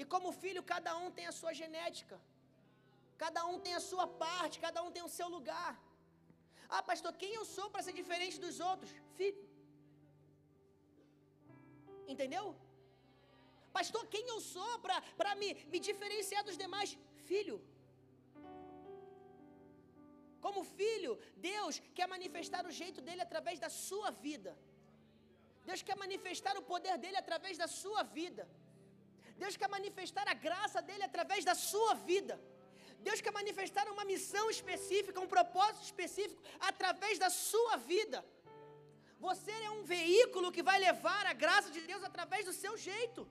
e 0.00 0.04
como 0.12 0.36
filho, 0.42 0.62
cada 0.74 0.92
um 1.02 1.08
tem 1.16 1.26
a 1.30 1.36
sua 1.40 1.52
genética. 1.60 2.16
Cada 3.24 3.40
um 3.50 3.56
tem 3.64 3.74
a 3.80 3.84
sua 3.90 4.06
parte, 4.24 4.62
cada 4.66 4.80
um 4.86 4.90
tem 4.96 5.04
o 5.08 5.14
seu 5.18 5.28
lugar. 5.36 5.72
Ah, 6.74 6.82
pastor, 6.90 7.12
quem 7.22 7.32
eu 7.38 7.44
sou 7.56 7.68
para 7.72 7.84
ser 7.86 7.94
diferente 8.00 8.38
dos 8.44 8.58
outros? 8.70 8.90
Filho. 9.18 9.42
Entendeu? 12.14 12.44
Pastor, 13.78 14.02
quem 14.14 14.24
eu 14.34 14.38
sou 14.52 14.70
para 15.20 15.32
me, 15.40 15.48
me 15.72 15.80
diferenciar 15.88 16.44
dos 16.48 16.60
demais? 16.62 16.92
Filho. 17.30 17.56
Como 20.44 20.60
filho, 20.78 21.12
Deus 21.50 21.74
quer 21.96 22.08
manifestar 22.16 22.62
o 22.70 22.74
jeito 22.80 23.00
dele 23.06 23.22
através 23.26 23.58
da 23.64 23.70
sua 23.86 24.10
vida. 24.26 24.52
Deus 25.68 25.82
quer 25.88 25.96
manifestar 26.04 26.54
o 26.60 26.66
poder 26.72 26.96
dele 27.04 27.18
através 27.22 27.56
da 27.62 27.68
sua 27.82 28.02
vida. 28.18 28.44
Deus 29.42 29.56
quer 29.60 29.70
manifestar 29.78 30.26
a 30.32 30.36
graça 30.46 30.80
dele 30.88 31.04
através 31.10 31.42
da 31.50 31.54
sua 31.70 31.92
vida. 32.10 32.34
Deus 33.06 33.20
quer 33.24 33.34
manifestar 33.40 33.84
uma 33.94 34.04
missão 34.12 34.44
específica, 34.56 35.24
um 35.26 35.32
propósito 35.36 35.84
específico 35.90 36.42
através 36.70 37.16
da 37.24 37.30
sua 37.48 37.74
vida. 37.92 38.20
Você 39.26 39.54
é 39.66 39.70
um 39.76 39.82
veículo 39.94 40.52
que 40.56 40.64
vai 40.70 40.78
levar 40.88 41.22
a 41.32 41.34
graça 41.44 41.70
de 41.76 41.80
Deus 41.90 42.02
através 42.10 42.42
do 42.48 42.54
seu 42.62 42.74
jeito. 42.88 43.22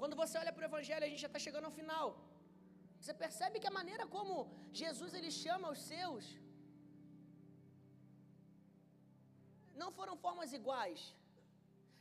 Quando 0.00 0.16
você 0.20 0.36
olha 0.42 0.52
para 0.54 0.64
o 0.64 0.68
Evangelho, 0.70 1.04
a 1.06 1.10
gente 1.10 1.24
já 1.24 1.30
está 1.32 1.40
chegando 1.46 1.66
ao 1.68 1.76
final. 1.80 2.06
Você 3.00 3.12
percebe 3.24 3.60
que 3.60 3.70
a 3.70 3.78
maneira 3.80 4.04
como 4.14 4.34
Jesus 4.82 5.10
ele 5.18 5.30
chama 5.42 5.66
os 5.74 5.82
seus 5.90 6.24
não 9.82 9.90
foram 9.98 10.16
formas 10.24 10.50
iguais. 10.58 11.02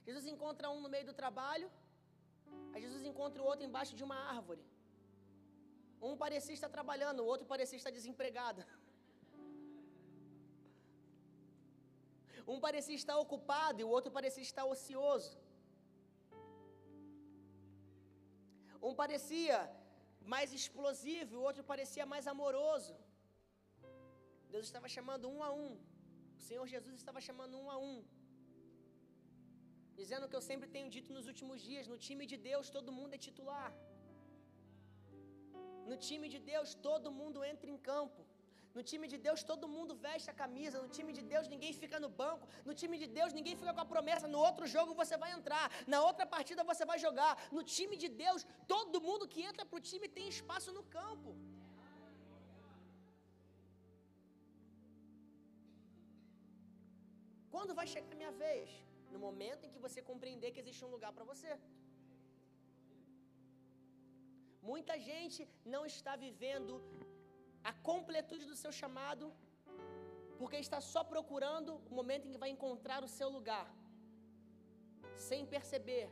Jesus 0.08 0.26
encontra 0.34 0.68
um 0.76 0.82
no 0.86 0.92
meio 0.96 1.06
do 1.10 1.16
trabalho, 1.22 1.68
aí 2.72 2.82
Jesus 2.86 3.04
encontra 3.12 3.42
o 3.44 3.48
outro 3.52 3.66
embaixo 3.70 3.96
de 4.00 4.04
uma 4.08 4.20
árvore. 4.36 4.64
Um 6.08 6.16
parecia 6.24 6.56
estar 6.58 6.72
trabalhando, 6.78 7.20
o 7.24 7.30
outro 7.34 7.48
parecia 7.54 7.80
estar 7.82 7.96
desempregado. 8.00 8.64
Um 12.52 12.60
parecia 12.66 12.96
estar 13.00 13.16
ocupado 13.24 13.80
e 13.82 13.84
o 13.88 13.92
outro 13.96 14.12
parecia 14.16 14.44
estar 14.50 14.64
ocioso. 14.74 15.34
Um 18.88 18.94
parecia 19.02 19.58
mais 20.34 20.50
explosivo, 20.60 21.34
o 21.38 21.44
outro 21.50 21.64
parecia 21.72 22.06
mais 22.14 22.26
amoroso. 22.34 22.96
Deus 24.54 24.66
estava 24.70 24.90
chamando 24.96 25.30
um 25.34 25.44
a 25.50 25.52
um. 25.68 25.74
O 26.40 26.44
Senhor 26.48 26.66
Jesus 26.76 26.96
estava 27.02 27.22
chamando 27.28 27.56
um 27.62 27.70
a 27.76 27.78
um. 27.92 27.98
Dizendo 30.00 30.26
o 30.26 30.30
que 30.32 30.38
eu 30.40 30.46
sempre 30.50 30.68
tenho 30.76 30.90
dito 30.96 31.12
nos 31.18 31.28
últimos 31.32 31.60
dias: 31.70 31.88
no 31.94 31.98
time 32.08 32.26
de 32.32 32.38
Deus 32.50 32.70
todo 32.78 32.98
mundo 33.00 33.14
é 33.18 33.22
titular. 33.28 33.72
No 35.92 35.98
time 36.08 36.28
de 36.34 36.40
Deus 36.52 36.70
todo 36.88 37.16
mundo 37.22 37.44
entra 37.52 37.70
em 37.76 37.80
campo. 37.92 38.22
No 38.76 38.82
time 38.90 39.06
de 39.12 39.18
Deus 39.26 39.40
todo 39.52 39.72
mundo 39.76 39.94
veste 40.06 40.30
a 40.34 40.36
camisa. 40.42 40.78
No 40.86 40.90
time 40.98 41.12
de 41.18 41.24
Deus 41.34 41.46
ninguém 41.54 41.74
fica 41.82 42.00
no 42.04 42.10
banco. 42.22 42.48
No 42.68 42.74
time 42.82 42.98
de 43.04 43.08
Deus 43.18 43.34
ninguém 43.38 43.56
fica 43.62 43.74
com 43.78 43.84
a 43.86 43.92
promessa. 43.94 44.34
No 44.36 44.42
outro 44.48 44.68
jogo 44.76 44.94
você 45.02 45.18
vai 45.24 45.32
entrar. 45.38 45.66
Na 45.94 46.00
outra 46.10 46.26
partida 46.36 46.64
você 46.72 46.86
vai 46.92 47.00
jogar. 47.08 47.34
No 47.58 47.64
time 47.76 47.98
de 48.04 48.10
Deus 48.24 48.46
todo 48.76 49.06
mundo 49.08 49.28
que 49.34 49.42
entra 49.50 49.66
para 49.66 49.80
o 49.82 49.86
time 49.92 50.08
tem 50.18 50.28
espaço 50.38 50.72
no 50.78 50.84
campo. 50.98 51.32
Quando 57.60 57.78
vai 57.80 57.86
chegar 57.93 58.12
a 58.14 58.20
minha 58.22 58.34
vez? 58.43 58.68
No 59.14 59.20
momento 59.26 59.66
em 59.66 59.72
que 59.74 59.82
você 59.86 59.99
compreender 60.10 60.51
que 60.53 60.62
existe 60.64 60.84
um 60.86 60.91
lugar 60.95 61.12
para 61.16 61.26
você. 61.32 61.51
Muita 64.70 64.95
gente 65.07 65.41
não 65.74 65.82
está 65.91 66.14
vivendo 66.26 66.74
a 67.72 67.74
completude 67.89 68.45
do 68.51 68.55
seu 68.62 68.72
chamado 68.80 69.26
porque 70.39 70.57
está 70.66 70.80
só 70.93 71.03
procurando 71.14 71.74
o 71.89 71.95
momento 71.99 72.26
em 72.26 72.32
que 72.34 72.43
vai 72.45 72.49
encontrar 72.55 72.99
o 73.03 73.12
seu 73.18 73.30
lugar, 73.38 73.68
sem 75.28 75.43
perceber 75.55 76.07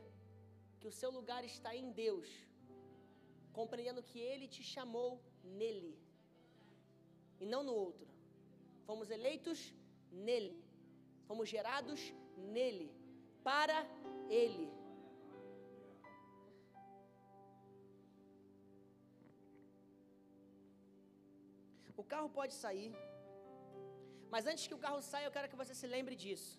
que 0.78 0.88
o 0.92 0.96
seu 1.00 1.10
lugar 1.18 1.42
está 1.52 1.72
em 1.80 1.90
Deus, 2.04 2.28
compreendendo 3.58 4.06
que 4.10 4.20
Ele 4.30 4.48
te 4.56 4.62
chamou 4.74 5.10
nele 5.60 5.94
e 7.40 7.46
não 7.54 7.62
no 7.70 7.76
outro. 7.86 8.08
Fomos 8.88 9.10
eleitos 9.18 9.60
nele. 10.28 10.67
Fomos 11.28 11.48
gerados 11.54 12.00
nele, 12.56 12.88
para 13.48 13.78
ele. 14.42 14.66
O 22.02 22.04
carro 22.12 22.30
pode 22.38 22.54
sair, 22.62 22.90
mas 24.32 24.46
antes 24.50 24.66
que 24.68 24.76
o 24.78 24.82
carro 24.84 25.00
saia, 25.10 25.26
eu 25.26 25.34
quero 25.36 25.50
que 25.50 25.60
você 25.62 25.74
se 25.80 25.86
lembre 25.94 26.16
disso. 26.24 26.52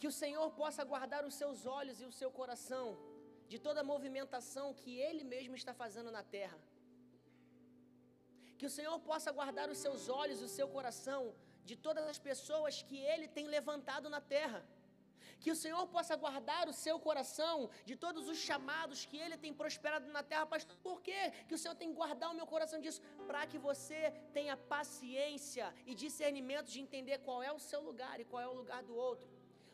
Que 0.00 0.08
o 0.12 0.16
Senhor 0.22 0.46
possa 0.62 0.82
guardar 0.92 1.22
os 1.28 1.34
seus 1.40 1.60
olhos 1.78 2.00
e 2.00 2.06
o 2.10 2.14
seu 2.20 2.30
coração 2.40 2.86
de 3.52 3.58
toda 3.66 3.80
a 3.82 3.90
movimentação 3.92 4.66
que 4.80 4.92
Ele 5.06 5.24
mesmo 5.34 5.54
está 5.60 5.74
fazendo 5.82 6.10
na 6.16 6.22
terra. 6.38 6.58
Que 8.64 8.72
o 8.72 8.76
Senhor 8.80 8.98
possa 9.08 9.30
guardar 9.38 9.66
os 9.72 9.78
seus 9.84 10.02
olhos 10.20 10.38
o 10.44 10.48
seu 10.48 10.66
coração 10.74 11.22
de 11.68 11.74
todas 11.86 12.04
as 12.12 12.18
pessoas 12.28 12.74
que 12.88 12.98
Ele 13.10 13.26
tem 13.36 13.46
levantado 13.54 14.06
na 14.14 14.20
terra. 14.34 14.60
Que 15.42 15.50
o 15.54 15.58
Senhor 15.62 15.82
possa 15.94 16.14
guardar 16.22 16.62
o 16.72 16.72
seu 16.84 16.96
coração 17.06 17.56
de 17.88 17.94
todos 18.04 18.24
os 18.32 18.38
chamados 18.46 19.04
que 19.10 19.18
Ele 19.24 19.36
tem 19.42 19.52
prosperado 19.60 20.06
na 20.16 20.22
terra. 20.30 20.46
Pastor, 20.54 20.78
por 20.86 21.02
quê? 21.06 21.20
Que 21.46 21.56
o 21.56 21.60
Senhor 21.62 21.74
tem 21.80 21.90
que 21.90 21.98
guardar 22.02 22.30
o 22.30 22.36
meu 22.38 22.46
coração 22.54 22.80
disso? 22.84 23.02
Para 23.26 23.42
que 23.50 23.58
você 23.68 24.00
tenha 24.32 24.56
paciência 24.74 25.66
e 25.90 25.94
discernimento 26.04 26.70
de 26.74 26.80
entender 26.86 27.18
qual 27.26 27.42
é 27.42 27.52
o 27.52 27.64
seu 27.70 27.82
lugar 27.88 28.16
e 28.18 28.24
qual 28.30 28.42
é 28.46 28.48
o 28.48 28.58
lugar 28.62 28.82
do 28.82 28.96
outro. 29.08 29.28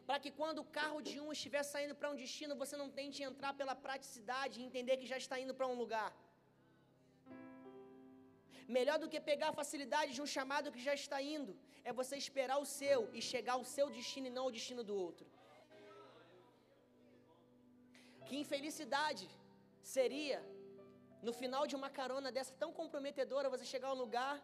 Para 0.09 0.19
que 0.19 0.33
quando 0.41 0.59
o 0.65 0.69
carro 0.81 1.01
de 1.11 1.21
um 1.21 1.31
estiver 1.31 1.63
saindo 1.63 1.95
para 1.95 2.11
um 2.11 2.17
destino, 2.25 2.57
você 2.65 2.77
não 2.83 2.91
tente 2.91 3.23
entrar 3.23 3.53
pela 3.61 3.77
praticidade 3.87 4.59
e 4.59 4.65
entender 4.65 4.97
que 4.97 5.07
já 5.07 5.17
está 5.25 5.39
indo 5.45 5.55
para 5.55 5.69
um 5.69 5.79
lugar. 5.85 6.11
Melhor 8.77 8.97
do 9.03 9.09
que 9.13 9.21
pegar 9.29 9.49
a 9.51 9.59
facilidade 9.61 10.11
de 10.17 10.23
um 10.25 10.29
chamado 10.35 10.73
que 10.75 10.83
já 10.89 10.95
está 11.01 11.19
indo, 11.37 11.53
é 11.89 11.93
você 12.01 12.15
esperar 12.25 12.59
o 12.65 12.69
seu 12.79 12.99
e 13.19 13.21
chegar 13.31 13.55
ao 13.59 13.65
seu 13.75 13.87
destino 13.97 14.27
e 14.29 14.35
não 14.37 14.45
ao 14.47 14.55
destino 14.57 14.83
do 14.89 14.95
outro. 15.07 15.27
Que 18.27 18.37
infelicidade 18.43 19.27
seria, 19.95 20.39
no 21.27 21.33
final 21.41 21.65
de 21.71 21.77
uma 21.81 21.91
carona 21.99 22.31
dessa 22.37 22.55
tão 22.63 22.71
comprometedora, 22.81 23.53
você 23.55 23.65
chegar 23.75 23.89
a 23.91 23.95
um 23.97 24.03
lugar 24.05 24.35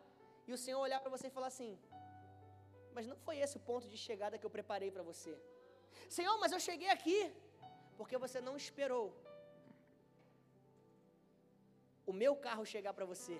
e 0.49 0.53
o 0.57 0.61
Senhor 0.65 0.81
olhar 0.87 1.01
para 1.05 1.15
você 1.17 1.27
e 1.29 1.37
falar 1.39 1.51
assim: 1.55 1.71
Mas 2.97 3.07
não 3.11 3.19
foi 3.27 3.37
esse 3.45 3.57
o 3.61 3.65
ponto 3.71 3.87
de 3.95 3.99
chegada 4.09 4.39
que 4.39 4.47
eu 4.49 4.55
preparei 4.59 4.91
para 4.97 5.05
você. 5.11 5.35
Senhor, 6.19 6.37
mas 6.43 6.53
eu 6.57 6.63
cheguei 6.69 6.91
aqui, 6.97 7.21
porque 7.99 8.19
você 8.25 8.41
não 8.49 8.57
esperou 8.65 9.05
o 12.11 12.15
meu 12.23 12.35
carro 12.49 12.67
chegar 12.75 12.95
para 12.99 13.09
você 13.13 13.37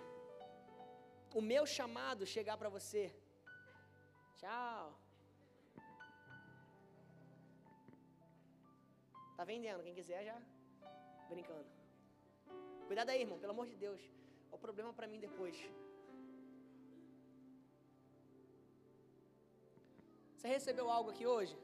o 1.35 1.41
meu 1.41 1.65
chamado 1.67 2.27
chegar 2.35 2.57
para 2.57 2.69
você. 2.69 3.05
Tchau. 4.39 4.99
Tá 9.37 9.45
vendendo, 9.45 9.83
quem 9.83 9.95
quiser 9.95 10.25
já. 10.25 10.37
Brincando. 11.29 11.69
Cuidado 12.87 13.11
aí, 13.11 13.21
irmão, 13.21 13.39
pelo 13.39 13.53
amor 13.53 13.67
de 13.67 13.77
Deus. 13.77 14.01
Olha 14.51 14.59
o 14.59 14.59
problema 14.59 14.93
para 14.93 15.07
mim 15.07 15.21
depois. 15.21 15.57
Você 20.37 20.49
recebeu 20.49 20.89
algo 20.91 21.11
aqui 21.11 21.27
hoje? 21.27 21.57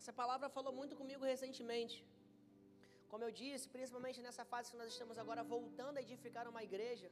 Essa 0.00 0.12
palavra 0.20 0.48
falou 0.56 0.72
muito 0.80 0.94
comigo 1.00 1.24
recentemente. 1.32 1.96
Como 3.10 3.24
eu 3.26 3.32
disse, 3.40 3.64
principalmente 3.74 4.18
nessa 4.26 4.44
fase 4.52 4.70
que 4.72 4.78
nós 4.82 4.90
estamos 4.94 5.16
agora 5.22 5.42
voltando 5.54 5.98
a 5.98 6.04
edificar 6.06 6.44
uma 6.52 6.62
igreja, 6.68 7.08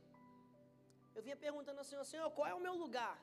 eu 1.17 1.23
vinha 1.27 1.37
perguntando 1.47 1.81
ao 1.81 1.89
Senhor, 1.91 2.05
Senhor, 2.13 2.29
qual 2.37 2.47
é 2.53 2.55
o 2.59 2.65
meu 2.67 2.75
lugar? 2.85 3.17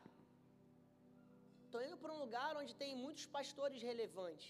Estou 1.66 1.82
indo 1.88 1.98
para 2.02 2.14
um 2.16 2.20
lugar 2.26 2.52
onde 2.62 2.74
tem 2.82 2.92
muitos 3.06 3.26
pastores 3.38 3.82
relevantes. 3.90 4.50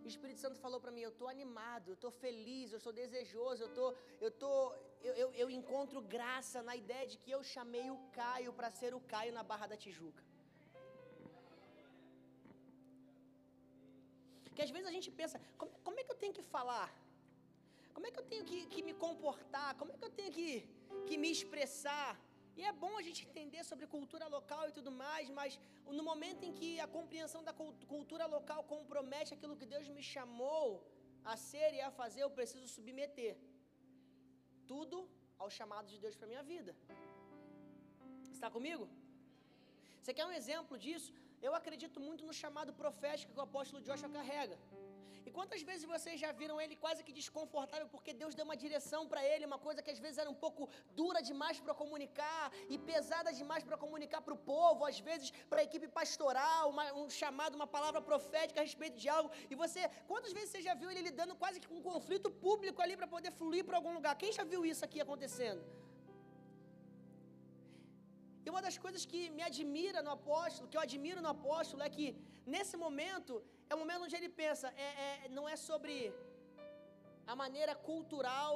E 0.00 0.06
o 0.08 0.12
Espírito 0.14 0.40
Santo 0.44 0.58
falou 0.64 0.80
para 0.84 0.94
mim, 0.96 1.02
eu 1.06 1.12
estou 1.14 1.28
animado, 1.34 1.88
eu 1.90 1.98
estou 1.98 2.12
feliz, 2.24 2.72
eu 2.72 2.80
estou 2.82 2.94
desejoso, 3.02 3.62
eu, 3.64 3.72
tô, 3.78 3.86
eu, 4.26 4.30
tô, 4.44 4.54
eu, 5.08 5.14
eu, 5.22 5.28
eu 5.42 5.50
encontro 5.58 6.00
graça 6.16 6.62
na 6.70 6.76
ideia 6.84 7.06
de 7.12 7.18
que 7.18 7.32
eu 7.36 7.42
chamei 7.54 7.86
o 7.96 7.98
Caio 8.20 8.52
para 8.60 8.70
ser 8.80 8.94
o 8.94 9.02
Caio 9.12 9.34
na 9.38 9.44
Barra 9.52 9.68
da 9.74 9.76
Tijuca. 9.84 10.27
Que 14.58 14.64
às 14.66 14.72
vezes 14.74 14.88
a 14.90 14.94
gente 14.94 15.10
pensa, 15.18 15.36
como, 15.56 15.72
como, 15.86 15.98
é 16.00 16.04
que 16.04 16.12
eu 16.14 16.20
tenho 16.22 16.34
que 16.36 16.44
falar? 16.54 16.86
Como 17.94 18.06
é 18.06 18.10
que 18.14 18.18
eu 18.22 18.24
tenho 18.30 18.44
que, 18.48 18.56
que 18.72 18.80
me 18.86 18.94
comportar? 19.04 19.68
Como 19.80 19.92
é 19.92 19.96
que 19.98 20.06
eu 20.08 20.14
tenho 20.16 20.32
que, 20.38 20.48
que 21.08 21.16
me 21.22 21.28
expressar? 21.36 22.08
E 22.58 22.64
é 22.70 22.72
bom 22.84 22.94
a 23.00 23.02
gente 23.06 23.20
entender 23.28 23.62
sobre 23.68 23.86
cultura 23.94 24.26
local 24.36 24.62
e 24.68 24.72
tudo 24.78 24.90
mais, 25.04 25.26
mas 25.38 25.52
no 25.98 26.02
momento 26.10 26.42
em 26.48 26.52
que 26.58 26.70
a 26.86 26.88
compreensão 26.96 27.42
da 27.48 27.54
cultura 27.94 28.26
local 28.36 28.60
compromete 28.74 29.32
aquilo 29.36 29.58
que 29.60 29.68
Deus 29.74 29.86
me 29.98 30.04
chamou 30.14 30.66
a 31.32 31.36
ser 31.50 31.68
e 31.78 31.80
a 31.88 31.92
fazer, 32.00 32.22
eu 32.24 32.32
preciso 32.38 32.66
submeter 32.74 33.34
tudo 34.72 34.98
ao 35.44 35.50
chamado 35.58 35.86
de 35.92 36.00
Deus 36.04 36.16
para 36.18 36.32
minha 36.32 36.44
vida. 36.52 36.74
Está 38.36 38.50
comigo? 38.58 38.86
Você 40.00 40.12
quer 40.18 40.26
um 40.26 40.36
exemplo 40.40 40.76
disso? 40.86 41.12
Eu 41.46 41.54
acredito 41.60 41.98
muito 42.00 42.24
no 42.28 42.34
chamado 42.42 42.72
profético 42.82 43.32
que 43.32 43.40
o 43.40 43.48
apóstolo 43.48 43.82
Joshua 43.86 44.10
carrega. 44.18 44.58
E 45.28 45.30
quantas 45.36 45.62
vezes 45.68 45.84
vocês 45.94 46.16
já 46.22 46.30
viram 46.40 46.56
ele 46.62 46.74
quase 46.84 47.00
que 47.06 47.12
desconfortável 47.18 47.86
porque 47.94 48.12
Deus 48.20 48.34
deu 48.36 48.44
uma 48.48 48.56
direção 48.62 49.00
para 49.10 49.22
ele, 49.30 49.50
uma 49.50 49.58
coisa 49.66 49.82
que 49.84 49.90
às 49.94 50.00
vezes 50.04 50.18
era 50.22 50.30
um 50.34 50.38
pouco 50.44 50.68
dura 51.00 51.20
demais 51.30 51.58
para 51.64 51.74
comunicar 51.82 52.44
e 52.72 52.78
pesada 52.90 53.32
demais 53.40 53.62
para 53.68 53.76
comunicar 53.84 54.20
para 54.26 54.36
o 54.36 54.40
povo, 54.52 54.86
às 54.90 55.00
vezes 55.08 55.30
para 55.50 55.60
a 55.62 55.66
equipe 55.68 55.88
pastoral, 55.98 56.70
uma, 56.74 56.86
um 57.00 57.10
chamado, 57.20 57.56
uma 57.60 57.68
palavra 57.76 58.00
profética 58.10 58.60
a 58.60 58.64
respeito 58.68 58.96
de 59.02 59.08
algo. 59.16 59.30
E 59.50 59.54
você, 59.62 59.82
quantas 60.12 60.32
vezes 60.32 60.50
você 60.50 60.62
já 60.68 60.74
viu 60.80 60.90
ele 60.90 61.02
lidando 61.10 61.36
quase 61.42 61.60
que 61.60 61.68
com 61.68 61.78
um 61.82 61.86
conflito 61.92 62.30
público 62.46 62.80
ali 62.80 62.96
para 62.96 63.10
poder 63.16 63.32
fluir 63.32 63.66
para 63.68 63.76
algum 63.76 63.92
lugar? 63.98 64.14
Quem 64.22 64.32
já 64.32 64.44
viu 64.44 64.64
isso 64.72 64.84
aqui 64.88 65.00
acontecendo? 65.06 65.62
E 68.48 68.52
uma 68.52 68.62
das 68.66 68.76
coisas 68.84 69.02
que 69.10 69.20
me 69.36 69.42
admira 69.48 70.00
no 70.04 70.12
apóstolo, 70.18 70.68
que 70.70 70.76
eu 70.78 70.84
admiro 70.86 71.20
no 71.24 71.30
apóstolo, 71.36 71.82
é 71.86 71.90
que 71.96 72.06
nesse 72.54 72.76
momento, 72.82 73.32
é 73.70 73.74
o 73.74 73.80
momento 73.82 74.04
onde 74.06 74.16
ele 74.18 74.30
pensa, 74.42 74.66
é, 74.86 74.88
é, 75.06 75.28
não 75.38 75.44
é 75.54 75.56
sobre 75.66 75.94
a 77.32 77.34
maneira 77.42 77.74
cultural 77.88 78.54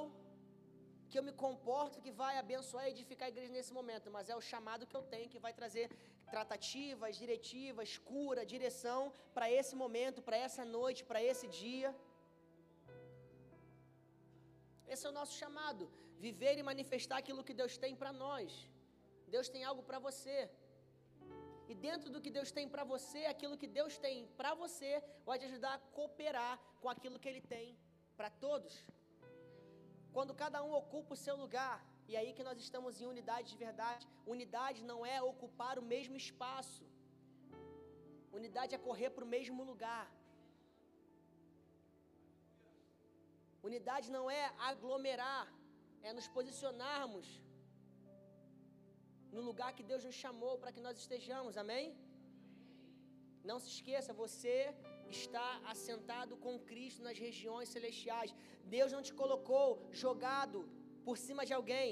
que 1.10 1.18
eu 1.18 1.24
me 1.28 1.34
comporto 1.44 2.00
que 2.04 2.12
vai 2.22 2.32
abençoar 2.38 2.84
e 2.86 2.92
edificar 2.94 3.26
a 3.26 3.32
igreja 3.34 3.52
nesse 3.58 3.74
momento, 3.78 4.08
mas 4.16 4.30
é 4.32 4.36
o 4.40 4.44
chamado 4.50 4.88
que 4.90 4.96
eu 4.98 5.04
tenho 5.14 5.28
que 5.34 5.44
vai 5.46 5.52
trazer 5.60 5.86
tratativas, 6.34 7.20
diretivas, 7.22 7.98
cura, 8.12 8.48
direção 8.54 9.00
para 9.36 9.48
esse 9.58 9.76
momento, 9.84 10.26
para 10.28 10.38
essa 10.46 10.64
noite, 10.78 11.08
para 11.12 11.22
esse 11.30 11.48
dia. 11.60 11.90
Esse 14.94 15.04
é 15.06 15.10
o 15.12 15.18
nosso 15.20 15.36
chamado, 15.44 15.84
viver 16.26 16.56
e 16.56 16.68
manifestar 16.72 17.18
aquilo 17.22 17.44
que 17.48 17.58
Deus 17.62 17.76
tem 17.84 17.94
para 18.02 18.14
nós. 18.26 18.71
Deus 19.34 19.48
tem 19.54 19.62
algo 19.70 19.82
para 19.88 19.98
você. 20.06 20.38
E 21.70 21.74
dentro 21.86 22.08
do 22.14 22.20
que 22.24 22.30
Deus 22.38 22.50
tem 22.56 22.66
para 22.74 22.84
você, 22.92 23.20
aquilo 23.34 23.60
que 23.62 23.68
Deus 23.78 23.94
tem 24.06 24.16
para 24.38 24.52
você 24.62 24.90
vai 25.28 25.38
te 25.40 25.46
ajudar 25.50 25.72
a 25.74 25.82
cooperar 25.96 26.54
com 26.80 26.88
aquilo 26.94 27.20
que 27.22 27.30
Ele 27.30 27.44
tem 27.54 27.68
para 28.18 28.30
todos. 28.46 28.74
Quando 30.16 30.38
cada 30.42 30.60
um 30.66 30.72
ocupa 30.82 31.14
o 31.14 31.22
seu 31.26 31.36
lugar, 31.44 31.76
e 32.10 32.16
aí 32.20 32.30
que 32.36 32.46
nós 32.48 32.58
estamos 32.64 33.00
em 33.00 33.06
unidade 33.12 33.46
de 33.52 33.58
verdade. 33.66 34.04
Unidade 34.34 34.80
não 34.90 34.98
é 35.14 35.16
ocupar 35.32 35.74
o 35.82 35.86
mesmo 35.92 36.16
espaço. 36.24 36.84
Unidade 38.38 38.74
é 38.74 38.84
correr 38.88 39.10
para 39.14 39.26
o 39.26 39.32
mesmo 39.36 39.62
lugar. 39.70 40.06
Unidade 43.68 44.08
não 44.16 44.24
é 44.40 44.44
aglomerar, 44.70 45.46
é 46.08 46.12
nos 46.18 46.28
posicionarmos 46.36 47.26
no 49.36 49.42
lugar 49.48 49.70
que 49.76 49.88
Deus 49.90 50.04
nos 50.08 50.16
chamou 50.22 50.54
para 50.62 50.72
que 50.74 50.84
nós 50.86 50.96
estejamos, 51.02 51.56
amém? 51.62 51.86
Não 53.50 53.58
se 53.62 53.68
esqueça, 53.74 54.20
você 54.24 54.56
está 55.20 55.46
assentado 55.72 56.34
com 56.44 56.62
Cristo 56.70 57.02
nas 57.06 57.18
regiões 57.26 57.68
celestiais. 57.74 58.34
Deus 58.76 58.92
não 58.94 59.02
te 59.06 59.14
colocou 59.22 59.66
jogado 60.04 60.60
por 61.06 61.16
cima 61.26 61.44
de 61.48 61.54
alguém. 61.58 61.90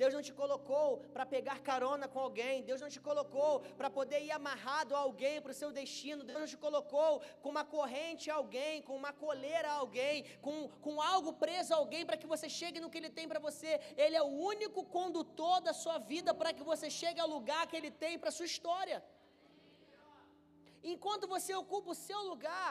Deus 0.00 0.14
não 0.16 0.22
te 0.26 0.34
colocou 0.40 0.86
para 1.14 1.24
pegar 1.34 1.56
carona 1.70 2.06
com 2.12 2.20
alguém. 2.26 2.62
Deus 2.68 2.80
não 2.84 2.90
te 2.94 3.00
colocou 3.08 3.52
para 3.78 3.88
poder 3.98 4.20
ir 4.26 4.32
amarrado 4.38 4.94
a 4.96 5.00
alguém 5.06 5.36
para 5.42 5.52
o 5.54 5.58
seu 5.60 5.70
destino. 5.80 6.24
Deus 6.28 6.40
não 6.42 6.50
te 6.52 6.60
colocou 6.66 7.12
com 7.42 7.50
uma 7.54 7.64
corrente 7.74 8.30
a 8.30 8.36
alguém, 8.40 8.74
com 8.86 8.94
uma 9.02 9.12
coleira 9.24 9.68
a 9.72 9.76
alguém, 9.82 10.16
com, 10.46 10.56
com 10.86 10.94
algo 11.14 11.32
preso 11.44 11.74
a 11.74 11.80
alguém 11.82 12.04
para 12.08 12.20
que 12.22 12.30
você 12.34 12.48
chegue 12.60 12.82
no 12.82 12.90
que 12.92 12.98
Ele 13.00 13.12
tem 13.18 13.28
para 13.32 13.42
você. 13.48 13.72
Ele 14.04 14.16
é 14.20 14.24
o 14.30 14.34
único 14.54 14.82
condutor 14.98 15.56
da 15.68 15.74
sua 15.82 15.98
vida 16.12 16.32
para 16.40 16.54
que 16.56 16.64
você 16.72 16.88
chegue 17.00 17.20
ao 17.20 17.32
lugar 17.36 17.66
que 17.66 17.76
Ele 17.80 17.90
tem 18.04 18.18
para 18.18 18.30
a 18.30 18.36
sua 18.38 18.48
história. 18.52 18.98
Enquanto 20.94 21.28
você 21.34 21.52
ocupa 21.62 21.90
o 21.90 22.00
seu 22.08 22.22
lugar, 22.32 22.70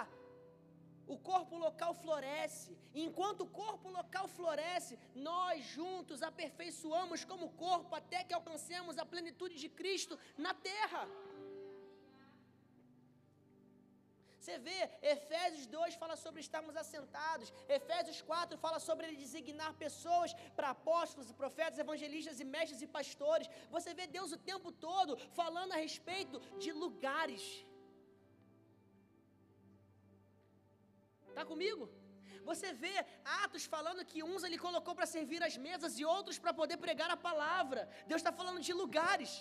o 1.14 1.18
corpo 1.30 1.56
local 1.66 1.94
floresce. 2.04 2.72
E 2.98 3.04
enquanto 3.08 3.42
o 3.44 3.52
corpo 3.62 3.90
local 4.00 4.28
floresce, 4.38 4.98
nós 5.30 5.66
juntos 5.78 6.22
aperfeiçoamos 6.30 7.24
como 7.32 7.54
corpo 7.66 7.94
até 8.02 8.20
que 8.24 8.38
alcancemos 8.40 8.98
a 8.98 9.10
plenitude 9.14 9.56
de 9.64 9.70
Cristo 9.80 10.18
na 10.46 10.54
terra. 10.72 11.04
Você 14.40 14.58
vê, 14.68 14.80
Efésios 15.16 15.66
2 15.68 15.96
fala 16.02 16.16
sobre 16.16 16.40
estarmos 16.46 16.76
assentados, 16.84 17.52
Efésios 17.78 18.20
4 18.30 18.58
fala 18.66 18.80
sobre 18.80 19.06
ele 19.08 19.18
designar 19.26 19.74
pessoas 19.86 20.34
para 20.56 20.70
apóstolos, 20.70 21.34
profetas, 21.42 21.78
evangelistas 21.86 22.40
e 22.40 22.46
mestres 22.56 22.82
e 22.82 22.88
pastores. 22.88 23.50
Você 23.76 23.94
vê 23.94 24.08
Deus 24.08 24.32
o 24.32 24.44
tempo 24.52 24.72
todo 24.72 25.18
falando 25.42 25.74
a 25.74 25.82
respeito 25.88 26.40
de 26.64 26.72
lugares. 26.72 27.44
Está 31.40 31.48
comigo? 31.56 31.84
Você 32.50 32.70
vê 32.82 32.96
Atos 33.44 33.66
falando 33.74 34.06
que 34.10 34.22
uns 34.30 34.44
ele 34.48 34.58
colocou 34.66 34.94
para 34.98 35.06
servir 35.14 35.42
as 35.48 35.56
mesas 35.66 35.94
e 35.98 36.04
outros 36.16 36.38
para 36.44 36.54
poder 36.60 36.76
pregar 36.86 37.10
a 37.10 37.16
palavra. 37.28 37.82
Deus 38.10 38.20
está 38.20 38.34
falando 38.40 38.60
de 38.68 38.74
lugares. 38.82 39.32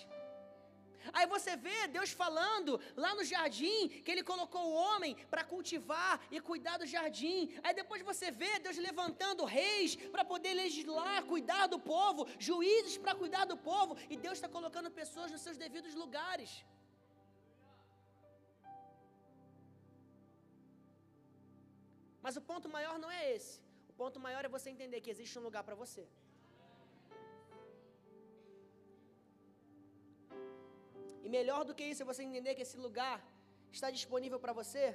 Aí 1.17 1.25
você 1.33 1.57
vê 1.65 1.77
Deus 1.97 2.11
falando 2.21 2.79
lá 3.03 3.11
no 3.17 3.25
jardim 3.33 3.89
que 4.03 4.11
Ele 4.13 4.23
colocou 4.31 4.63
o 4.67 4.77
homem 4.85 5.13
para 5.33 5.43
cultivar 5.43 6.13
e 6.31 6.39
cuidar 6.49 6.77
do 6.77 6.87
jardim. 6.95 7.53
Aí 7.65 7.73
depois 7.81 8.01
você 8.11 8.31
vê 8.31 8.51
Deus 8.59 8.77
levantando 8.89 9.51
reis 9.59 9.97
para 10.15 10.23
poder 10.33 10.53
legislar, 10.53 11.25
cuidar 11.33 11.67
do 11.67 11.79
povo, 11.93 12.27
juízes 12.47 12.97
para 12.97 13.13
cuidar 13.13 13.43
do 13.43 13.57
povo. 13.57 13.97
E 14.09 14.15
Deus 14.15 14.37
está 14.37 14.47
colocando 14.57 14.97
pessoas 15.01 15.33
nos 15.33 15.41
seus 15.41 15.57
devidos 15.65 15.95
lugares. 16.03 16.63
Mas 22.29 22.37
o 22.39 22.47
ponto 22.49 22.67
maior 22.73 22.95
não 23.03 23.11
é 23.19 23.21
esse. 23.35 23.53
O 23.91 23.93
ponto 23.99 24.17
maior 24.25 24.41
é 24.47 24.49
você 24.55 24.67
entender 24.73 24.97
que 25.03 25.11
existe 25.13 25.35
um 25.39 25.45
lugar 25.45 25.63
para 25.67 25.77
você. 25.79 26.03
E 31.23 31.29
melhor 31.37 31.61
do 31.67 31.75
que 31.77 31.85
isso 31.91 32.03
é 32.03 32.09
você 32.11 32.21
entender 32.27 32.53
que 32.57 32.65
esse 32.67 32.77
lugar 32.85 33.17
está 33.77 33.89
disponível 33.97 34.39
para 34.43 34.53
você, 34.59 34.85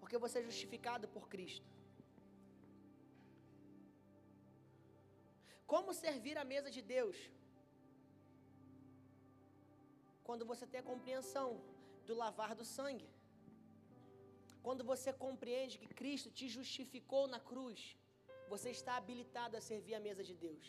porque 0.00 0.22
você 0.24 0.38
é 0.38 0.48
justificado 0.48 1.06
por 1.16 1.26
Cristo. 1.34 1.68
Como 5.72 5.98
servir 6.04 6.38
a 6.38 6.48
mesa 6.54 6.70
de 6.76 6.82
Deus? 6.96 7.18
Quando 10.28 10.46
você 10.52 10.66
tem 10.72 10.80
a 10.80 10.90
compreensão 10.92 11.48
do 12.08 12.16
lavar 12.24 12.54
do 12.60 12.66
sangue. 12.76 13.10
Quando 14.66 14.82
você 14.92 15.10
compreende 15.26 15.78
que 15.80 15.94
Cristo 16.00 16.30
te 16.38 16.46
justificou 16.56 17.24
na 17.34 17.40
cruz, 17.50 17.80
você 18.52 18.68
está 18.78 18.92
habilitado 18.96 19.56
a 19.56 19.66
servir 19.70 19.94
a 19.96 20.04
mesa 20.08 20.22
de 20.28 20.34
Deus. 20.46 20.66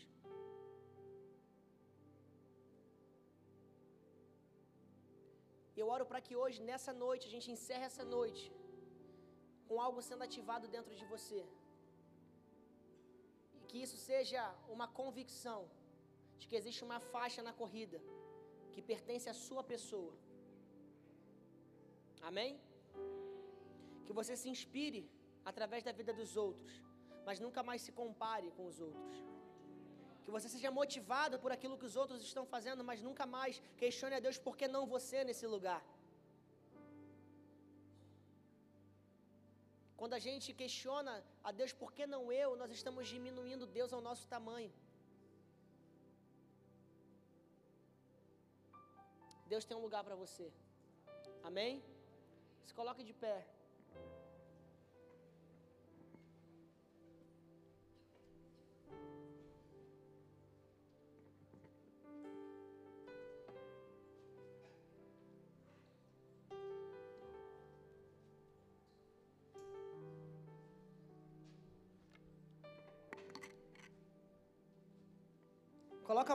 Eu 5.81 5.87
oro 5.95 6.05
para 6.09 6.21
que 6.25 6.35
hoje, 6.41 6.59
nessa 6.69 6.93
noite, 7.05 7.27
a 7.27 7.33
gente 7.35 7.49
encerre 7.55 7.85
essa 7.89 8.05
noite 8.17 8.43
com 9.67 9.77
algo 9.85 10.01
sendo 10.07 10.25
ativado 10.29 10.65
dentro 10.75 10.93
de 10.99 11.05
você. 11.13 11.41
E 13.59 13.61
que 13.69 13.77
isso 13.85 13.97
seja 14.09 14.41
uma 14.75 14.87
convicção 14.99 15.61
de 16.39 16.47
que 16.49 16.57
existe 16.59 16.83
uma 16.89 16.99
faixa 17.13 17.41
na 17.47 17.53
corrida 17.61 17.99
que 18.73 18.81
pertence 18.91 19.27
à 19.33 19.35
sua 19.45 19.63
pessoa. 19.73 20.13
Amém? 22.29 22.51
Que 24.05 24.13
você 24.19 24.35
se 24.41 24.49
inspire 24.53 25.03
através 25.51 25.81
da 25.87 25.93
vida 25.99 26.13
dos 26.19 26.31
outros, 26.45 26.73
mas 27.27 27.39
nunca 27.45 27.61
mais 27.69 27.81
se 27.85 27.91
compare 28.01 28.49
com 28.57 28.65
os 28.71 28.79
outros. 28.89 29.17
Que 30.25 30.31
você 30.35 30.47
seja 30.53 30.69
motivado 30.79 31.39
por 31.43 31.51
aquilo 31.55 31.77
que 31.79 31.87
os 31.89 31.95
outros 32.01 32.21
estão 32.29 32.45
fazendo, 32.53 32.83
mas 32.89 33.01
nunca 33.07 33.25
mais 33.37 33.61
questione 33.83 34.15
a 34.15 34.23
Deus 34.25 34.37
por 34.45 34.55
que 34.59 34.67
não 34.75 34.83
você 34.95 35.23
nesse 35.29 35.47
lugar. 35.55 35.81
Quando 39.99 40.15
a 40.19 40.23
gente 40.27 40.47
questiona 40.61 41.13
a 41.47 41.51
Deus 41.59 41.71
por 41.81 41.89
que 41.97 42.05
não 42.13 42.23
eu, 42.31 42.49
nós 42.61 42.71
estamos 42.77 43.07
diminuindo 43.15 43.67
Deus 43.79 43.91
ao 43.93 44.01
nosso 44.07 44.25
tamanho. 44.35 44.71
Deus 49.51 49.65
tem 49.69 49.77
um 49.77 49.85
lugar 49.87 50.03
para 50.07 50.15
você. 50.23 50.45
Amém? 51.49 51.83
Se 52.67 52.73
coloque 52.79 53.03
de 53.09 53.13
pé. 53.25 53.37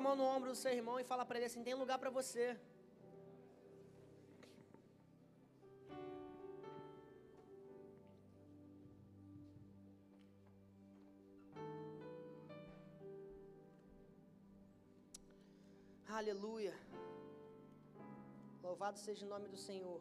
Mão 0.06 0.14
no 0.20 0.24
ombro 0.36 0.50
do 0.50 0.58
seu 0.62 0.72
irmão 0.78 0.96
e 1.00 1.04
fala 1.12 1.24
para 1.26 1.36
ele 1.38 1.46
assim: 1.50 1.62
tem 1.68 1.74
lugar 1.82 1.98
para 1.98 2.10
você. 2.18 2.44
Aleluia. 16.18 16.74
Louvado 18.66 18.98
seja 18.98 19.26
o 19.26 19.28
nome 19.28 19.48
do 19.48 19.58
Senhor. 19.68 20.00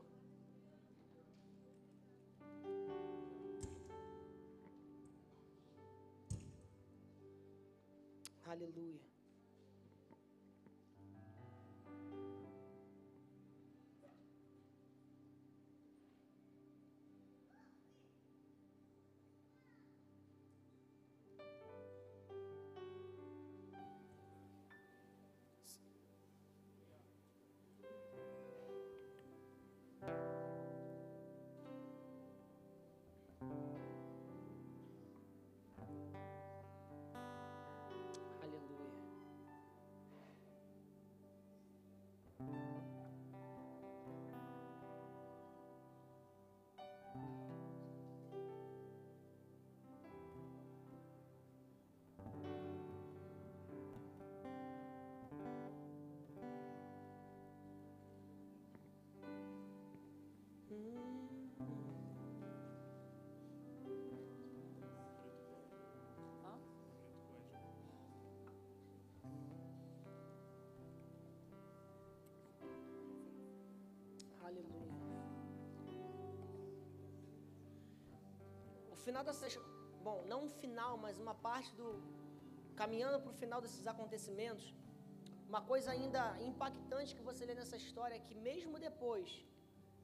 Aleluia. 8.53 9.14
Final 79.07 79.23
da 79.29 79.33
sexta, 79.39 79.61
bom, 80.05 80.17
não 80.31 80.39
um 80.45 80.51
final, 80.61 80.93
mas 81.03 81.19
uma 81.25 81.35
parte 81.47 81.71
do 81.79 81.87
caminhando 82.81 83.17
para 83.23 83.31
o 83.33 83.39
final 83.41 83.59
desses 83.65 83.85
acontecimentos, 83.93 84.65
uma 85.51 85.61
coisa 85.71 85.89
ainda 85.95 86.21
impactante 86.49 87.15
que 87.17 87.25
você 87.29 87.41
lê 87.49 87.53
nessa 87.59 87.77
história 87.83 88.15
é 88.15 88.23
que 88.27 88.35
mesmo 88.47 88.79
depois 88.87 89.29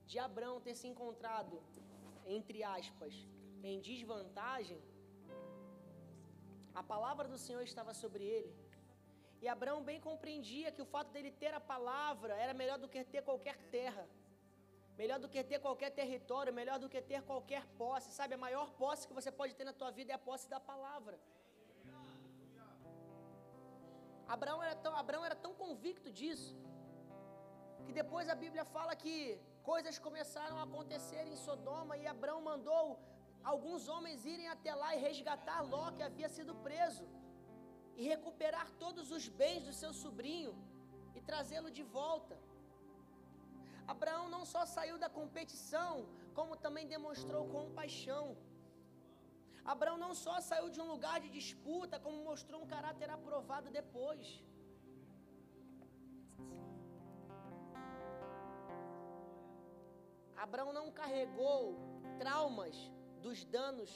de 0.10 0.18
Abraão 0.28 0.58
ter 0.66 0.76
se 0.82 0.88
encontrado 0.92 1.56
entre 2.38 2.60
aspas 2.64 3.14
em 3.70 3.80
desvantagem, 3.88 4.80
a 6.80 6.84
palavra 6.94 7.28
do 7.34 7.40
Senhor 7.46 7.64
estava 7.64 7.94
sobre 8.02 8.24
ele. 8.36 8.54
E 9.42 9.48
Abraão 9.56 9.82
bem 9.90 10.00
compreendia 10.10 10.72
que 10.76 10.84
o 10.86 10.90
fato 10.94 11.10
dele 11.16 11.32
ter 11.44 11.54
a 11.60 11.64
palavra 11.74 12.34
era 12.44 12.54
melhor 12.62 12.78
do 12.84 12.88
que 12.94 13.04
ter 13.04 13.24
qualquer 13.30 13.58
terra 13.78 14.06
melhor 15.02 15.20
do 15.24 15.30
que 15.34 15.42
ter 15.52 15.60
qualquer 15.66 15.92
território, 16.00 16.58
melhor 16.62 16.78
do 16.84 16.90
que 16.94 17.02
ter 17.12 17.22
qualquer 17.30 17.64
posse. 17.82 18.10
Sabe, 18.18 18.34
a 18.36 18.44
maior 18.48 18.68
posse 18.82 19.08
que 19.10 19.18
você 19.20 19.32
pode 19.40 19.54
ter 19.60 19.66
na 19.70 19.76
tua 19.80 19.92
vida 20.00 20.12
é 20.14 20.16
a 20.18 20.26
posse 20.30 20.48
da 20.56 20.60
palavra. 20.72 21.16
Abraão 24.36 24.60
era 24.66 24.76
tão, 24.84 24.94
Abraão 25.04 25.24
era 25.30 25.38
tão 25.46 25.54
convicto 25.64 26.10
disso, 26.20 26.52
que 27.86 27.94
depois 28.02 28.28
a 28.34 28.36
Bíblia 28.44 28.66
fala 28.76 28.94
que 29.04 29.16
coisas 29.72 29.98
começaram 30.08 30.58
a 30.60 30.66
acontecer 30.70 31.24
em 31.32 31.38
Sodoma 31.46 31.96
e 32.02 32.06
Abraão 32.14 32.42
mandou 32.52 32.86
alguns 33.52 33.84
homens 33.94 34.26
irem 34.34 34.48
até 34.56 34.72
lá 34.82 34.90
e 34.96 35.02
resgatar 35.08 35.60
Ló, 35.74 35.86
que 35.96 36.04
havia 36.10 36.30
sido 36.38 36.54
preso, 36.68 37.06
e 38.00 38.06
recuperar 38.14 38.68
todos 38.84 39.08
os 39.18 39.26
bens 39.42 39.64
do 39.68 39.74
seu 39.82 39.92
sobrinho 40.04 40.54
e 41.18 41.22
trazê-lo 41.30 41.72
de 41.80 41.84
volta. 42.00 42.38
Abraão 43.94 44.26
não 44.36 44.44
só 44.54 44.62
saiu 44.76 44.98
da 45.04 45.10
competição, 45.20 45.94
como 46.38 46.62
também 46.66 46.86
demonstrou 46.96 47.50
compaixão. 47.58 48.26
Abraão 49.74 49.98
não 50.04 50.14
só 50.24 50.36
saiu 50.50 50.70
de 50.76 50.80
um 50.84 50.88
lugar 50.94 51.18
de 51.24 51.30
disputa, 51.40 52.00
como 52.06 52.24
mostrou 52.30 52.60
um 52.62 52.70
caráter 52.76 53.10
aprovado 53.18 53.70
depois. 53.80 54.28
Abraão 60.46 60.72
não 60.80 60.88
carregou 61.02 61.60
traumas 62.22 62.78
dos 63.26 63.44
danos 63.58 63.92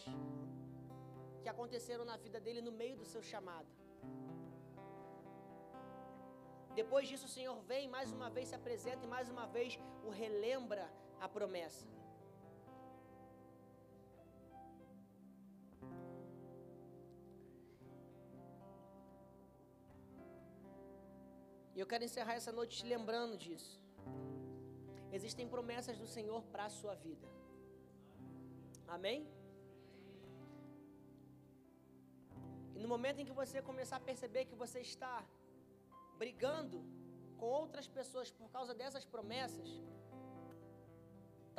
que 1.42 1.50
aconteceram 1.54 2.06
na 2.12 2.18
vida 2.26 2.40
dele 2.46 2.62
no 2.68 2.72
meio 2.82 2.96
do 3.02 3.08
seu 3.14 3.24
chamado. 3.32 3.72
Depois 6.80 7.08
disso, 7.10 7.26
o 7.28 7.34
Senhor 7.36 7.58
vem 7.72 7.84
mais 7.96 8.10
uma 8.18 8.30
vez 8.36 8.50
se 8.50 8.56
apresenta 8.60 9.04
e 9.06 9.14
mais 9.16 9.28
uma 9.34 9.46
vez 9.58 9.80
o 10.08 10.10
relembra 10.22 10.86
a 11.26 11.28
promessa. 11.36 11.86
E 21.76 21.80
eu 21.84 21.88
quero 21.92 22.06
encerrar 22.08 22.36
essa 22.40 22.52
noite 22.60 22.78
te 22.80 22.86
lembrando 22.94 23.38
disso. 23.46 23.74
Existem 25.18 25.48
promessas 25.56 25.98
do 26.02 26.08
Senhor 26.16 26.42
para 26.52 26.66
a 26.66 26.74
sua 26.78 26.94
vida. 27.08 27.28
Amém? 28.96 29.20
E 32.76 32.80
no 32.84 32.88
momento 32.94 33.20
em 33.20 33.28
que 33.30 33.36
você 33.42 33.62
começar 33.72 33.98
a 33.98 34.08
perceber 34.12 34.44
que 34.50 34.58
você 34.64 34.80
está 34.90 35.18
brigando 36.22 36.78
com 37.40 37.48
outras 37.62 37.88
pessoas 37.88 38.32
por 38.40 38.50
causa 38.56 38.74
dessas 38.74 39.06
promessas, 39.06 39.70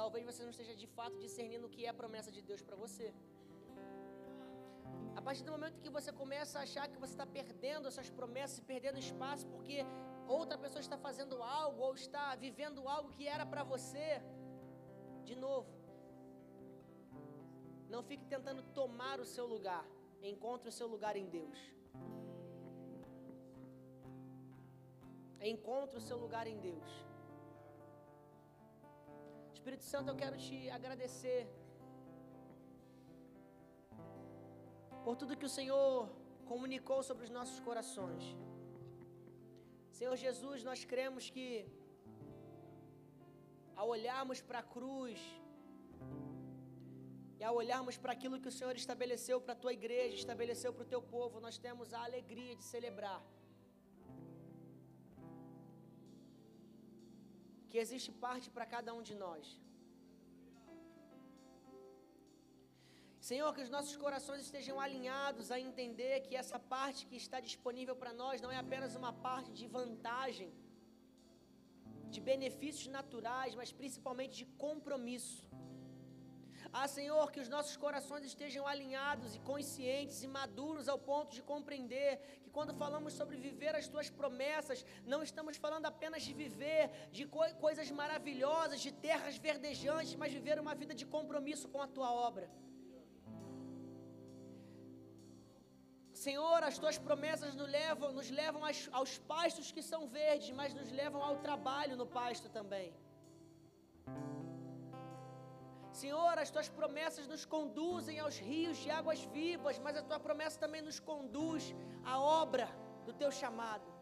talvez 0.01 0.25
você 0.25 0.43
não 0.43 0.51
esteja 0.51 0.75
de 0.83 0.87
fato 0.87 1.17
discernindo 1.19 1.67
o 1.67 1.71
que 1.75 1.85
é 1.87 1.89
a 1.89 1.95
promessa 2.03 2.31
de 2.37 2.43
Deus 2.43 2.63
para 2.63 2.77
você. 2.85 3.09
A 5.19 5.23
partir 5.27 5.45
do 5.45 5.53
momento 5.57 5.81
que 5.85 5.91
você 5.99 6.11
começa 6.13 6.59
a 6.59 6.63
achar 6.63 6.87
que 6.89 6.99
você 7.03 7.13
está 7.17 7.27
perdendo 7.27 7.89
essas 7.89 8.09
promessas, 8.19 8.61
perdendo 8.61 8.99
espaço, 8.99 9.47
porque 9.55 9.79
outra 10.39 10.59
pessoa 10.59 10.83
está 10.87 10.99
fazendo 11.07 11.43
algo 11.43 11.81
ou 11.87 11.95
está 11.95 12.35
vivendo 12.37 12.87
algo 12.89 13.09
que 13.17 13.27
era 13.27 13.47
para 13.47 13.65
você, 13.65 14.09
de 15.25 15.35
novo, 15.35 15.71
não 17.89 18.03
fique 18.03 18.27
tentando 18.27 18.63
tomar 18.81 19.19
o 19.21 19.25
seu 19.25 19.47
lugar, 19.47 19.85
encontre 20.23 20.69
o 20.69 20.73
seu 20.73 20.87
lugar 20.87 21.17
em 21.17 21.27
Deus. 21.39 21.59
Encontre 25.55 25.97
o 25.99 26.05
seu 26.09 26.17
lugar 26.25 26.47
em 26.53 26.59
Deus. 26.69 26.91
Espírito 29.55 29.85
Santo, 29.93 30.09
eu 30.11 30.17
quero 30.23 30.37
te 30.45 30.57
agradecer 30.79 31.41
por 35.05 35.15
tudo 35.21 35.39
que 35.41 35.49
o 35.51 35.55
Senhor 35.59 36.09
comunicou 36.51 37.01
sobre 37.09 37.25
os 37.27 37.33
nossos 37.39 37.59
corações. 37.69 38.25
Senhor 39.99 40.17
Jesus, 40.25 40.65
nós 40.69 40.85
cremos 40.93 41.31
que 41.35 41.49
ao 43.81 43.89
olharmos 43.97 44.41
para 44.49 44.61
a 44.65 44.69
cruz 44.75 45.21
e 47.39 47.45
ao 47.49 47.55
olharmos 47.63 47.97
para 48.03 48.13
aquilo 48.17 48.41
que 48.43 48.51
o 48.53 48.57
Senhor 48.59 48.75
estabeleceu 48.83 49.39
para 49.41 49.55
a 49.57 49.63
tua 49.65 49.73
igreja, 49.81 50.17
estabeleceu 50.17 50.73
para 50.75 50.85
o 50.87 50.93
teu 50.95 51.03
povo, 51.17 51.41
nós 51.47 51.59
temos 51.67 51.95
a 51.95 52.03
alegria 52.09 52.55
de 52.61 52.65
celebrar 52.75 53.21
que 57.71 57.79
existe 57.85 58.11
parte 58.27 58.49
para 58.57 58.67
cada 58.75 58.91
um 58.99 59.03
de 59.09 59.15
nós. 59.25 59.47
Senhor, 63.29 63.49
que 63.55 63.63
os 63.67 63.73
nossos 63.75 63.97
corações 64.03 64.43
estejam 64.43 64.77
alinhados 64.85 65.47
a 65.55 65.59
entender 65.69 66.15
que 66.27 66.35
essa 66.43 66.59
parte 66.75 67.07
que 67.09 67.17
está 67.23 67.39
disponível 67.49 67.97
para 68.03 68.13
nós 68.21 68.41
não 68.45 68.53
é 68.57 68.59
apenas 68.65 68.95
uma 69.01 69.13
parte 69.27 69.51
de 69.61 69.67
vantagem, 69.79 70.51
de 72.15 72.21
benefícios 72.31 72.89
naturais, 72.99 73.57
mas 73.61 73.73
principalmente 73.81 74.35
de 74.43 74.47
compromisso. 74.65 75.43
Ah, 76.73 76.89
Senhor, 76.89 77.31
que 77.33 77.41
os 77.41 77.49
nossos 77.49 77.77
corações 77.77 78.25
estejam 78.25 78.67
alinhados 78.67 79.35
e 79.35 79.39
conscientes 79.41 80.23
e 80.23 80.29
maduros 80.29 80.89
ao 80.89 80.99
ponto 80.99 81.35
de 81.35 81.43
compreender 81.43 82.19
que 82.43 82.51
quando 82.51 82.75
falamos 82.75 83.13
sobre 83.15 83.37
viver 83.37 83.75
as 83.75 83.89
tuas 83.89 84.11
promessas, 84.11 84.85
não 85.05 85.23
estamos 85.23 85.57
falando 85.57 85.87
apenas 85.87 86.23
de 86.23 86.33
viver 86.35 86.91
de 87.11 87.25
co 87.27 87.45
coisas 87.61 87.91
maravilhosas, 87.91 88.81
de 88.81 88.93
terras 88.93 89.37
verdejantes, 89.37 90.15
mas 90.15 90.33
viver 90.33 90.59
uma 90.59 90.75
vida 90.75 90.95
de 90.95 91.07
compromisso 91.07 91.69
com 91.69 91.81
a 91.81 91.87
tua 91.87 92.13
obra. 92.13 92.49
Senhor, 96.13 96.63
as 96.65 96.79
tuas 96.79 96.99
promessas 96.99 97.55
nos 97.55 97.69
levam, 97.69 98.11
nos 98.13 98.31
levam 98.31 98.63
aos 98.93 99.19
pastos 99.19 99.71
que 99.71 99.83
são 99.83 100.09
verdes, 100.09 100.51
mas 100.51 100.73
nos 100.75 100.91
levam 100.91 101.23
ao 101.23 101.37
trabalho 101.37 101.95
no 101.97 102.07
pasto 102.07 102.49
também. 102.49 102.93
Senhor, 106.01 106.39
as 106.39 106.51
tuas 106.51 106.69
promessas 106.69 107.27
nos 107.27 107.45
conduzem 107.47 108.19
aos 108.21 108.37
rios 108.39 108.77
de 108.77 108.91
águas 108.91 109.21
vivas, 109.37 109.79
mas 109.79 109.97
a 109.97 110.03
tua 110.03 110.21
promessa 110.21 110.61
também 110.65 110.83
nos 110.83 111.01
conduz 111.01 111.75
à 112.05 112.21
obra 112.21 112.69
do 113.07 113.15
teu 113.15 113.31
chamado. 113.33 113.96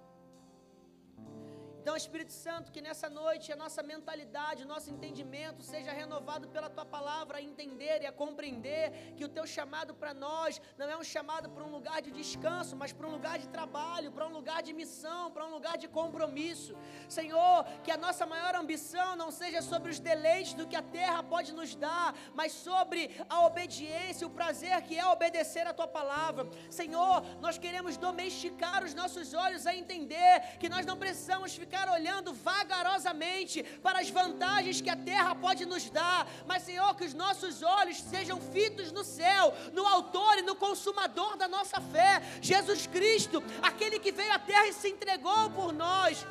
Então, 1.85 1.99
Espírito 1.99 2.32
Santo, 2.32 2.72
que 2.72 2.80
nessa 2.80 3.11
noite 3.11 3.53
a 3.53 3.57
nossa 3.62 3.82
mentalidade, 3.82 4.62
o 4.62 4.66
nosso 4.66 4.89
entendimento 4.91 5.62
seja 5.62 5.93
renovado 5.93 6.49
pela 6.49 6.70
tua 6.70 6.87
palavra, 6.87 7.37
a 7.37 7.43
entender 7.43 8.01
e 8.01 8.07
a 8.07 8.12
compreender 8.20 9.12
que 9.18 9.24
o 9.26 9.28
teu 9.28 9.47
chamado 9.47 9.93
para 9.95 10.14
nós 10.14 10.59
não 10.78 10.89
é 10.89 10.97
um 10.97 11.05
chamado 11.05 11.51
para 11.51 11.62
um 11.62 11.70
lugar 11.70 12.01
de 12.01 12.11
descanso, 12.11 12.74
mas 12.74 12.91
para 12.91 13.07
um 13.07 13.11
lugar 13.11 13.39
de 13.39 13.49
trabalho, 13.49 14.11
para 14.12 14.26
um 14.26 14.32
lugar 14.32 14.62
de 14.62 14.72
missão, 14.72 15.30
para 15.30 15.45
um 15.45 15.51
lugar 15.51 15.76
de 15.76 15.87
compromisso. 15.87 16.74
Senhor, 17.07 17.64
que 17.85 17.91
a 17.91 17.99
nossa 17.99 18.24
maior 18.24 18.55
ambição 18.55 19.14
não 19.14 19.30
seja 19.30 19.61
sobre 19.61 19.91
os 19.91 20.01
deleites 20.01 20.55
do 20.55 20.66
que 20.66 20.76
a 20.76 20.82
terra 21.01 21.22
pode 21.22 21.53
nos 21.53 21.74
dar, 21.74 22.14
mas 22.32 22.53
sobre 22.53 23.11
a 23.28 23.45
obediência, 23.45 24.26
o 24.26 24.37
prazer 24.41 24.80
que 24.80 24.99
é 24.99 25.07
obedecer 25.07 25.66
a 25.66 25.74
tua 25.74 25.87
palavra. 25.87 26.49
Senhor, 26.70 27.22
nós 27.43 27.59
queremos 27.59 27.99
domesticar 27.99 28.82
os 28.82 28.95
nossos 28.95 29.35
olhos 29.35 29.66
a 29.66 29.76
entender 29.76 30.57
que 30.59 30.70
nós 30.70 30.87
não 30.87 30.97
precisamos 30.97 31.55
ficar 31.55 31.74
ficar 31.75 31.91
olhando 31.91 32.33
vagarosamente 32.33 33.61
para 33.83 33.99
as 33.99 34.09
vantagens 34.09 34.81
que 34.81 34.89
a 34.89 34.95
terra 34.95 35.35
pode 35.35 35.66
nos 35.66 35.91
dar, 35.91 36.25
mas, 36.47 36.62
Senhor, 36.62 36.95
que 36.95 37.05
os 37.05 37.12
nossos 37.12 37.64
olhos 37.64 38.01
sejam 38.01 38.41
fitos 38.41 38.93
no 38.93 39.03
céu, 39.03 39.53
no 39.72 39.85
Autor 39.85 40.39
e 40.39 40.43
no 40.43 40.55
Consumador 40.55 41.37
da 41.37 41.49
nossa 41.49 41.81
fé, 41.81 42.22
Jesus 42.41 42.87
Cristo, 42.87 43.43
aquele 43.61 43.99
que 43.99 44.12
veio 44.12 44.33
à 44.33 44.39
terra 44.39 44.68
e 44.68 44.72
se 44.72 44.89
entregou 44.89 45.51
por 45.51 45.72
nós. 45.72 46.25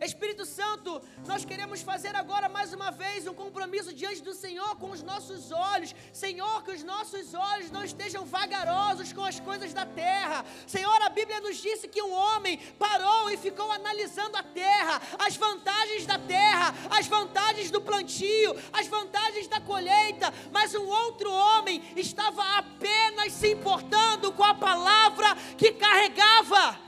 Espírito 0.00 0.44
Santo, 0.44 1.00
nós 1.26 1.44
queremos 1.44 1.80
fazer 1.80 2.14
agora 2.14 2.48
mais 2.48 2.72
uma 2.72 2.90
vez 2.90 3.26
um 3.26 3.34
compromisso 3.34 3.92
diante 3.92 4.22
do 4.22 4.34
Senhor 4.34 4.76
com 4.76 4.90
os 4.90 5.02
nossos 5.02 5.50
olhos. 5.50 5.94
Senhor, 6.12 6.62
que 6.64 6.72
os 6.72 6.82
nossos 6.82 7.32
olhos 7.34 7.70
não 7.70 7.84
estejam 7.84 8.24
vagarosos 8.24 9.12
com 9.12 9.24
as 9.24 9.40
coisas 9.40 9.72
da 9.72 9.86
terra. 9.86 10.44
Senhor, 10.66 11.02
a 11.02 11.08
Bíblia 11.08 11.40
nos 11.40 11.56
disse 11.56 11.88
que 11.88 12.02
um 12.02 12.12
homem 12.12 12.58
parou 12.78 13.30
e 13.30 13.36
ficou 13.36 13.70
analisando 13.72 14.36
a 14.36 14.42
terra, 14.42 15.00
as 15.18 15.36
vantagens 15.36 16.04
da 16.04 16.18
terra, 16.18 16.74
as 16.90 17.06
vantagens 17.06 17.70
do 17.70 17.80
plantio, 17.80 18.54
as 18.72 18.86
vantagens 18.86 19.48
da 19.48 19.60
colheita, 19.60 20.32
mas 20.52 20.74
um 20.74 20.86
outro 20.86 21.32
homem 21.32 21.82
estava 21.96 22.42
apenas 22.58 23.32
se 23.32 23.52
importando 23.52 24.32
com 24.32 24.44
a 24.44 24.54
palavra 24.54 25.34
que 25.56 25.72
carregava. 25.72 26.85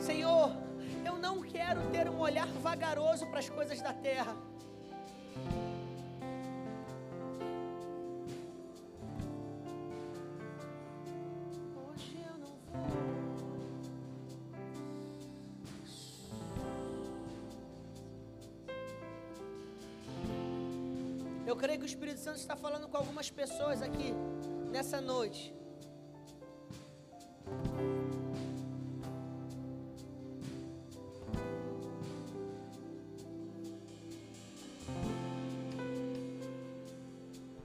Senhor, 0.00 0.50
eu 1.04 1.18
não 1.18 1.40
quero 1.40 1.88
ter 1.92 2.08
um 2.08 2.18
olhar 2.18 2.48
vagaroso 2.48 3.26
para 3.28 3.38
as 3.38 3.48
coisas 3.48 3.80
da 3.80 3.92
terra. 3.92 4.49
Espírito 22.20 22.28
Santo 22.28 22.40
está 22.46 22.56
falando 22.64 22.86
com 22.90 22.96
algumas 23.02 23.28
pessoas 23.40 23.78
aqui 23.86 24.08
nessa 24.74 24.98
noite. 25.00 25.42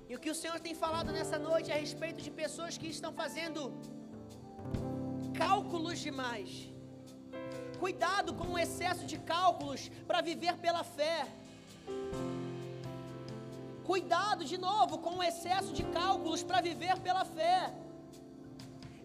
E 0.09 0.15
o 0.15 0.19
que 0.23 0.31
o 0.33 0.37
Senhor 0.41 0.59
tem 0.67 0.75
falado 0.83 1.11
nessa 1.17 1.37
noite 1.49 1.69
é 1.71 1.75
a 1.75 1.81
respeito 1.87 2.21
de 2.27 2.31
pessoas 2.43 2.77
que 2.77 2.89
estão 2.95 3.11
fazendo 3.21 3.61
cálculos 5.43 5.99
demais. 6.07 6.49
Cuidado 7.85 8.33
com 8.39 8.47
o 8.53 8.59
excesso 8.65 9.05
de 9.13 9.17
cálculos 9.33 9.81
para 10.07 10.21
viver 10.29 10.55
pela 10.65 10.85
fé. 10.97 11.17
Cuidado 13.95 14.43
de 14.51 14.57
novo 14.69 14.95
com 15.03 15.13
o 15.19 15.23
excesso 15.27 15.71
de 15.77 15.83
cálculos 15.97 16.41
para 16.47 16.59
viver 16.67 16.95
pela 17.05 17.23
fé. 17.35 17.59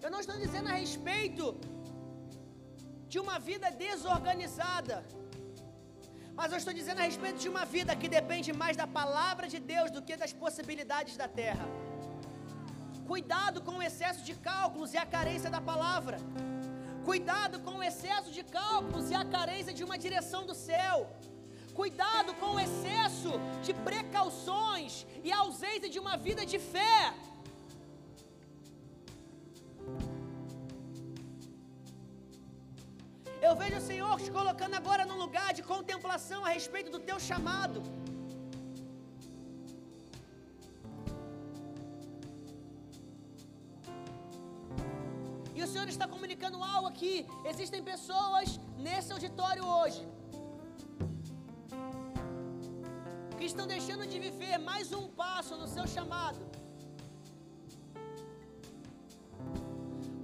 Eu 0.04 0.10
não 0.14 0.20
estou 0.22 0.36
dizendo 0.44 0.68
a 0.70 0.76
respeito 0.82 1.44
de 3.12 3.18
uma 3.24 3.36
vida 3.48 3.68
desorganizada, 3.84 4.96
mas 6.38 6.50
eu 6.50 6.58
estou 6.58 6.74
dizendo 6.80 7.00
a 7.02 7.06
respeito 7.10 7.38
de 7.44 7.48
uma 7.54 7.64
vida 7.76 7.98
que 8.00 8.08
depende 8.18 8.50
mais 8.62 8.76
da 8.82 8.88
palavra 8.98 9.46
de 9.54 9.60
Deus 9.72 9.92
do 9.96 10.02
que 10.08 10.16
das 10.22 10.32
possibilidades 10.42 11.16
da 11.22 11.28
terra. 11.42 11.68
Cuidado 13.12 13.60
com 13.66 13.76
o 13.78 13.84
excesso 13.88 14.24
de 14.30 14.34
cálculos 14.50 14.92
e 14.96 15.00
a 15.04 15.06
carência 15.16 15.52
da 15.56 15.60
palavra. 15.72 16.18
Cuidado 17.10 17.60
com 17.66 17.76
o 17.78 17.86
excesso 17.90 18.32
de 18.38 18.42
cálculos 18.58 19.08
e 19.12 19.14
a 19.22 19.24
carência 19.36 19.72
de 19.78 19.84
uma 19.88 19.98
direção 20.06 20.44
do 20.50 20.56
céu. 20.68 20.98
Cuidado 21.80 22.30
com 22.40 22.50
o 22.54 22.60
excesso 22.64 23.30
de 23.66 23.72
precauções 23.86 24.92
e 25.26 25.28
a 25.32 25.38
ausência 25.44 25.88
de 25.94 25.98
uma 26.02 26.14
vida 26.26 26.42
de 26.50 26.58
fé. 26.72 26.98
Eu 33.46 33.54
vejo 33.62 33.78
o 33.78 33.86
Senhor 33.88 34.14
te 34.24 34.30
colocando 34.38 34.76
agora 34.80 35.08
num 35.10 35.18
lugar 35.24 35.48
de 35.58 35.62
contemplação 35.72 36.40
a 36.44 36.50
respeito 36.58 36.90
do 36.96 37.00
teu 37.08 37.18
chamado. 37.30 37.80
E 45.58 45.62
o 45.62 45.70
Senhor 45.72 45.88
está 45.96 46.06
comunicando 46.14 46.62
algo 46.74 46.88
aqui. 46.94 47.14
Existem 47.52 47.82
pessoas 47.92 48.60
nesse 48.86 49.12
auditório 49.18 49.64
hoje 49.80 50.02
estão 53.50 53.66
deixando 53.66 54.04
de 54.06 54.18
viver 54.26 54.56
mais 54.58 54.92
um 54.98 55.06
passo 55.20 55.54
no 55.60 55.66
seu 55.74 55.86
chamado. 55.94 56.40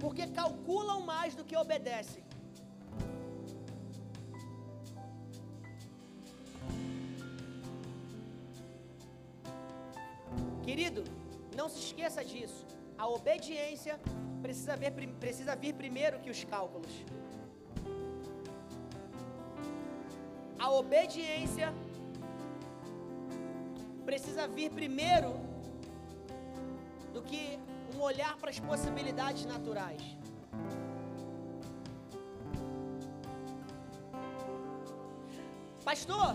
Porque 0.03 0.25
calculam 0.39 1.01
mais 1.13 1.35
do 1.35 1.43
que 1.49 1.57
obedecem. 1.63 2.23
Querido, 10.67 11.03
não 11.59 11.67
se 11.73 11.79
esqueça 11.85 12.23
disso. 12.31 12.61
A 12.97 13.07
obediência 13.17 13.99
precisa, 14.41 14.75
ver, 14.81 14.91
precisa 15.25 15.55
vir 15.55 15.73
primeiro 15.83 16.19
que 16.23 16.29
os 16.35 16.43
cálculos. 16.55 16.93
A 20.65 20.69
obediência 20.81 21.67
precisa 24.09 24.43
vir 24.47 24.69
primeiro 24.79 25.31
do 27.13 27.21
que 27.29 27.41
um 27.93 27.99
olhar 28.09 28.33
para 28.41 28.49
as 28.53 28.59
possibilidades 28.69 29.43
naturais. 29.53 30.03
Pastor, 35.89 36.29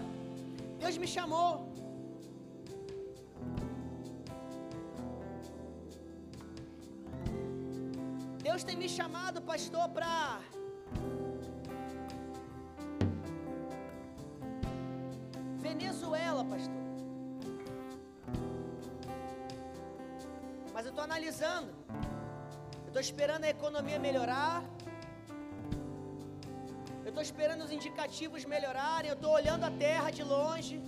Deus 0.83 0.99
me 1.03 1.09
chamou. 1.17 1.51
Deus 8.49 8.63
tem 8.69 8.77
me 8.77 8.89
chamado, 8.99 9.41
pastor, 9.53 9.89
para 9.97 10.13
Eu 21.23 22.89
estou 22.89 23.01
esperando 23.01 23.45
a 23.45 23.51
economia 23.57 23.99
melhorar. 24.07 24.63
Eu 27.05 27.11
estou 27.11 27.23
esperando 27.23 27.63
os 27.67 27.71
indicativos 27.71 28.45
melhorarem. 28.45 29.09
Eu 29.11 29.15
estou 29.15 29.33
olhando 29.33 29.65
a 29.65 29.71
terra 29.71 30.11
de 30.11 30.25
longe. 30.25 30.83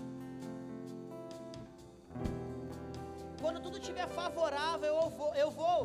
Quando 3.40 3.60
tudo 3.60 3.78
estiver 3.78 4.08
favorável, 4.08 4.92
eu 5.02 5.08
vou. 5.18 5.34
Eu 5.44 5.50
vou. 5.50 5.80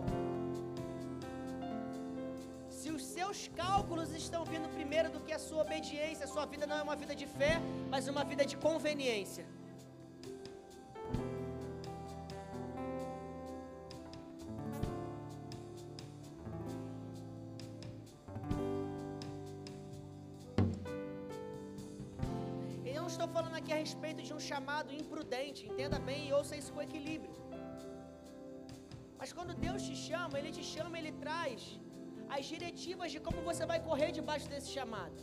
Se 2.79 2.89
os 2.89 3.03
seus 3.03 3.39
cálculos 3.61 4.11
estão 4.23 4.43
vindo 4.45 4.67
primeiro 4.79 5.09
do 5.15 5.19
que 5.19 5.33
a 5.33 5.39
sua 5.47 5.61
obediência, 5.61 6.25
a 6.25 6.33
sua 6.35 6.45
vida 6.45 6.65
não 6.65 6.77
é 6.79 6.81
uma 6.81 6.95
vida 6.95 7.15
de 7.21 7.27
fé, 7.27 7.53
mas 7.93 8.07
uma 8.07 8.23
vida 8.23 8.45
de 8.51 8.57
conveniência. 8.57 9.45
Mas 29.19 29.31
quando 29.37 29.53
Deus 29.65 29.81
te 29.87 29.95
chama, 30.07 30.35
Ele 30.39 30.51
te 30.57 30.63
chama, 30.73 30.97
Ele 30.99 31.11
traz 31.23 31.61
as 32.35 32.45
diretivas 32.53 33.11
de 33.13 33.19
como 33.25 33.41
você 33.49 33.65
vai 33.71 33.79
correr 33.87 34.11
debaixo 34.19 34.47
desse 34.53 34.69
chamado. 34.77 35.19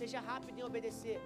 Seja 0.00 0.20
rápido 0.30 0.58
em 0.58 0.64
obedecer. 0.70 1.20